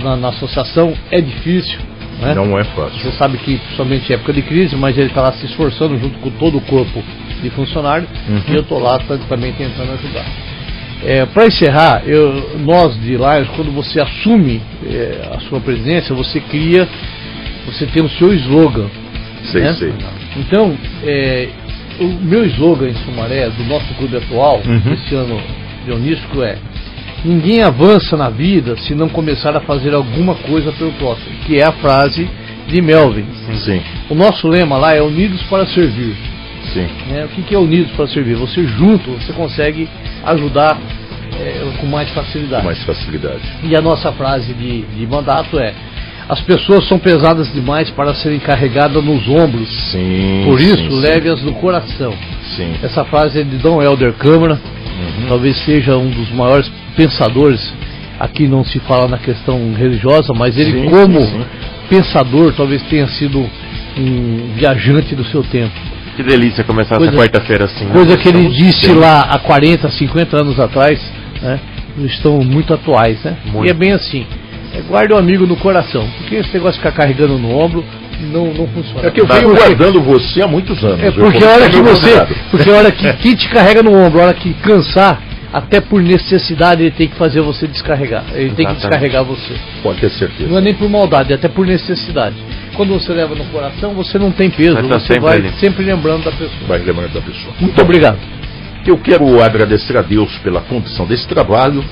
na, 0.00 0.16
na, 0.16 0.28
associação 0.28 0.92
é 1.10 1.20
difícil. 1.20 1.78
Né? 2.20 2.34
Não 2.34 2.58
é 2.58 2.64
fácil. 2.64 2.98
Você 3.00 3.12
sabe 3.12 3.38
que 3.38 3.60
somente 3.76 4.10
em 4.10 4.14
época 4.14 4.32
de 4.32 4.42
crise, 4.42 4.76
mas 4.76 4.96
ele 4.96 5.08
está 5.08 5.22
lá 5.22 5.32
se 5.32 5.46
esforçando 5.46 5.98
junto 5.98 6.18
com 6.18 6.30
todo 6.30 6.58
o 6.58 6.60
corpo 6.60 7.02
de 7.42 7.50
funcionário 7.50 8.06
uhum. 8.28 8.42
e 8.48 8.54
eu 8.54 8.62
estou 8.62 8.78
lá 8.78 8.98
também 9.28 9.52
tentando 9.52 9.92
ajudar. 9.92 10.24
É, 11.04 11.26
Para 11.26 11.46
encerrar, 11.46 12.02
eu, 12.06 12.60
nós 12.60 12.94
de 13.00 13.16
Lions, 13.16 13.48
quando 13.56 13.72
você 13.72 14.00
assume 14.00 14.62
é, 14.86 15.30
a 15.34 15.40
sua 15.40 15.60
presidência, 15.60 16.14
você 16.14 16.38
cria, 16.38 16.88
você 17.66 17.86
tem 17.86 18.04
o 18.04 18.08
seu 18.10 18.32
slogan. 18.34 18.86
Sei, 19.50 19.62
né? 19.62 19.74
sei. 19.74 19.92
Então, 20.36 20.76
é, 21.04 21.48
o 22.00 22.04
meu 22.04 22.44
slogan 22.46 22.88
em 22.88 22.94
Sumaré, 22.94 23.48
do 23.50 23.64
nosso 23.64 23.92
clube 23.94 24.16
atual, 24.16 24.62
uhum. 24.64 24.92
esse 24.94 25.14
ano 25.14 25.40
dionístico, 25.84 26.42
é 26.42 26.58
Ninguém 27.24 27.62
avança 27.62 28.16
na 28.16 28.28
vida 28.28 28.76
se 28.78 28.96
não 28.96 29.08
começar 29.08 29.56
a 29.56 29.60
fazer 29.60 29.94
alguma 29.94 30.34
coisa 30.34 30.72
pelo 30.72 30.92
próximo, 30.94 31.30
que 31.46 31.60
é 31.60 31.64
a 31.64 31.70
frase 31.70 32.28
de 32.66 32.82
Melvin. 32.82 33.24
Sim. 33.64 33.80
O 34.10 34.14
nosso 34.14 34.48
lema 34.48 34.76
lá 34.76 34.92
é 34.92 35.00
Unidos 35.00 35.40
para 35.44 35.64
Servir. 35.66 36.16
Sim. 36.72 36.86
É, 37.12 37.24
o 37.24 37.28
que, 37.28 37.42
que 37.42 37.54
é 37.54 37.58
Unidos 37.58 37.92
para 37.92 38.08
Servir? 38.08 38.34
Você 38.34 38.64
junto, 38.64 39.12
você 39.12 39.32
consegue 39.32 39.88
ajudar 40.24 40.76
é, 41.38 41.76
com 41.80 41.86
mais 41.86 42.10
facilidade. 42.10 42.62
Com 42.62 42.66
mais 42.66 42.82
facilidade. 42.82 43.42
E 43.62 43.76
a 43.76 43.80
nossa 43.80 44.10
frase 44.12 44.52
de, 44.54 44.82
de 44.82 45.06
mandato 45.06 45.60
é 45.60 45.72
as 46.32 46.40
pessoas 46.40 46.88
são 46.88 46.98
pesadas 46.98 47.52
demais 47.52 47.90
para 47.90 48.14
serem 48.14 48.38
carregadas 48.38 49.04
nos 49.04 49.28
ombros. 49.28 49.68
Sim. 49.90 50.44
Por 50.46 50.58
isso, 50.58 50.88
leve-as 50.88 51.42
no 51.42 51.52
coração. 51.52 52.14
Sim. 52.56 52.72
Essa 52.82 53.04
frase 53.04 53.40
é 53.40 53.42
de 53.42 53.58
Dom 53.58 53.82
Helder 53.82 54.14
Câmara. 54.14 54.54
Uhum. 54.54 55.28
Talvez 55.28 55.58
seja 55.58 55.94
um 55.94 56.08
dos 56.08 56.30
maiores 56.30 56.72
pensadores. 56.96 57.60
Aqui 58.18 58.48
não 58.48 58.64
se 58.64 58.78
fala 58.80 59.08
na 59.08 59.18
questão 59.18 59.74
religiosa, 59.74 60.32
mas 60.32 60.56
ele, 60.56 60.88
como 60.88 61.20
pensador, 61.90 62.54
talvez 62.54 62.80
tenha 62.84 63.06
sido 63.08 63.46
um 63.98 64.54
viajante 64.54 65.14
do 65.14 65.26
seu 65.26 65.42
tempo. 65.42 65.74
Que 66.16 66.22
delícia 66.22 66.64
começar 66.64 66.96
coisa, 66.96 67.12
essa 67.12 67.20
quarta-feira 67.20 67.66
assim. 67.66 67.84
Né? 67.84 67.92
Coisa 67.92 68.16
que 68.16 68.28
ele 68.28 68.48
disse 68.48 68.86
bem. 68.86 68.96
lá 68.96 69.20
há 69.22 69.38
40, 69.38 69.90
50 69.90 70.40
anos 70.40 70.58
atrás, 70.58 70.98
né? 71.42 71.60
Estão 72.06 72.38
muito 72.38 72.72
atuais, 72.72 73.22
né? 73.22 73.36
Muito. 73.52 73.66
E 73.66 73.70
é 73.70 73.74
bem 73.74 73.92
assim. 73.92 74.24
É, 74.74 74.80
guarde 74.80 75.12
o 75.12 75.16
um 75.16 75.18
amigo 75.18 75.46
no 75.46 75.56
coração. 75.56 76.08
Porque 76.18 76.36
esse 76.36 76.52
negócio 76.52 76.74
de 76.74 76.78
ficar 76.78 76.92
carregando 76.92 77.38
no 77.38 77.56
ombro 77.56 77.84
não, 78.20 78.52
não 78.54 78.66
funciona. 78.68 79.06
É 79.06 79.10
que 79.10 79.20
eu 79.20 79.26
venho 79.26 79.48
porque, 79.48 79.58
guardando 79.58 80.00
você 80.00 80.42
há 80.42 80.46
muitos 80.46 80.82
anos. 80.82 81.02
É 81.02 81.10
porque 81.10 81.44
a 81.44 81.50
hora 81.50 81.68
que 81.68 81.80
você. 81.80 82.26
Porque 82.50 82.70
a 82.70 82.74
hora 82.74 82.92
que 82.92 83.12
quem 83.14 83.34
te 83.34 83.48
carrega 83.48 83.82
no 83.82 83.92
ombro, 83.92 84.20
a 84.20 84.24
hora 84.24 84.34
que 84.34 84.54
cansar, 84.54 85.20
até 85.52 85.80
por 85.80 86.02
necessidade 86.02 86.82
ele 86.82 86.90
tem 86.90 87.08
que 87.08 87.16
fazer 87.16 87.42
você 87.42 87.66
descarregar. 87.66 88.24
Ele 88.32 88.46
Exatamente. 88.46 88.56
tem 88.56 88.66
que 88.66 88.74
descarregar 88.74 89.24
você. 89.24 89.54
Pode 89.82 90.00
ter 90.00 90.10
certeza. 90.10 90.48
Não 90.48 90.58
é 90.58 90.60
nem 90.62 90.74
por 90.74 90.88
maldade, 90.88 91.32
é 91.32 91.34
até 91.34 91.48
por 91.48 91.66
necessidade. 91.66 92.36
Quando 92.74 92.94
você 92.94 93.12
leva 93.12 93.34
no 93.34 93.44
coração, 93.46 93.92
você 93.92 94.18
não 94.18 94.30
tem 94.30 94.48
peso. 94.48 94.76
Tá 94.76 94.82
você 94.82 95.00
sempre 95.00 95.20
vai 95.20 95.36
ali. 95.36 95.50
sempre 95.60 95.84
lembrando 95.84 96.24
da 96.24 96.30
pessoa. 96.30 96.66
Vai 96.66 96.78
lembrando 96.78 97.12
da 97.12 97.20
pessoa. 97.20 97.52
Muito 97.60 97.80
obrigado. 97.82 98.18
Eu 98.86 98.98
quero 98.98 99.42
agradecer 99.42 99.96
a 99.96 100.02
Deus 100.02 100.36
pela 100.38 100.60
condição 100.62 101.06
desse 101.06 101.28
trabalho 101.28 101.84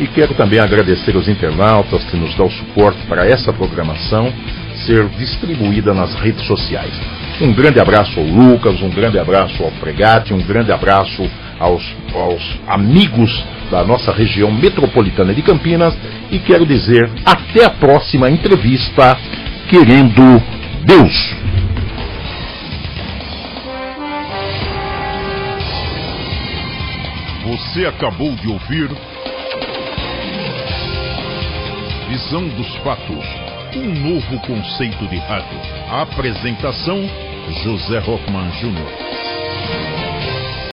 e 0.00 0.06
quero 0.06 0.34
também 0.34 0.58
agradecer 0.58 1.14
aos 1.14 1.28
internautas 1.28 2.02
que 2.04 2.16
nos 2.16 2.34
dão 2.34 2.50
suporte 2.50 2.98
para 3.06 3.26
essa 3.26 3.52
programação 3.52 4.32
ser 4.86 5.06
distribuída 5.10 5.92
nas 5.92 6.14
redes 6.14 6.46
sociais. 6.46 6.92
Um 7.38 7.52
grande 7.52 7.78
abraço 7.78 8.18
ao 8.18 8.24
Lucas, 8.24 8.80
um 8.80 8.88
grande 8.88 9.18
abraço 9.18 9.62
ao 9.62 9.70
Fregate, 9.72 10.32
um 10.32 10.40
grande 10.40 10.72
abraço 10.72 11.30
aos, 11.58 11.84
aos 12.14 12.42
amigos 12.66 13.44
da 13.70 13.84
nossa 13.84 14.10
região 14.10 14.50
metropolitana 14.50 15.34
de 15.34 15.42
Campinas 15.42 15.94
e 16.30 16.38
quero 16.38 16.64
dizer 16.64 17.10
até 17.26 17.66
a 17.66 17.70
próxima 17.70 18.30
entrevista, 18.30 19.18
querendo 19.68 20.42
Deus. 20.82 21.34
Você 27.44 27.84
acabou 27.84 28.34
de 28.36 28.48
ouvir 28.48 28.88
Visão 32.10 32.48
dos 32.48 32.74
fatos. 32.78 33.24
Um 33.72 33.94
novo 33.94 34.40
conceito 34.40 35.06
de 35.06 35.16
rádio. 35.18 35.56
Apresentação: 35.92 36.98
José 37.62 37.98
Hoffman 38.00 38.50
Jr. 38.50 39.29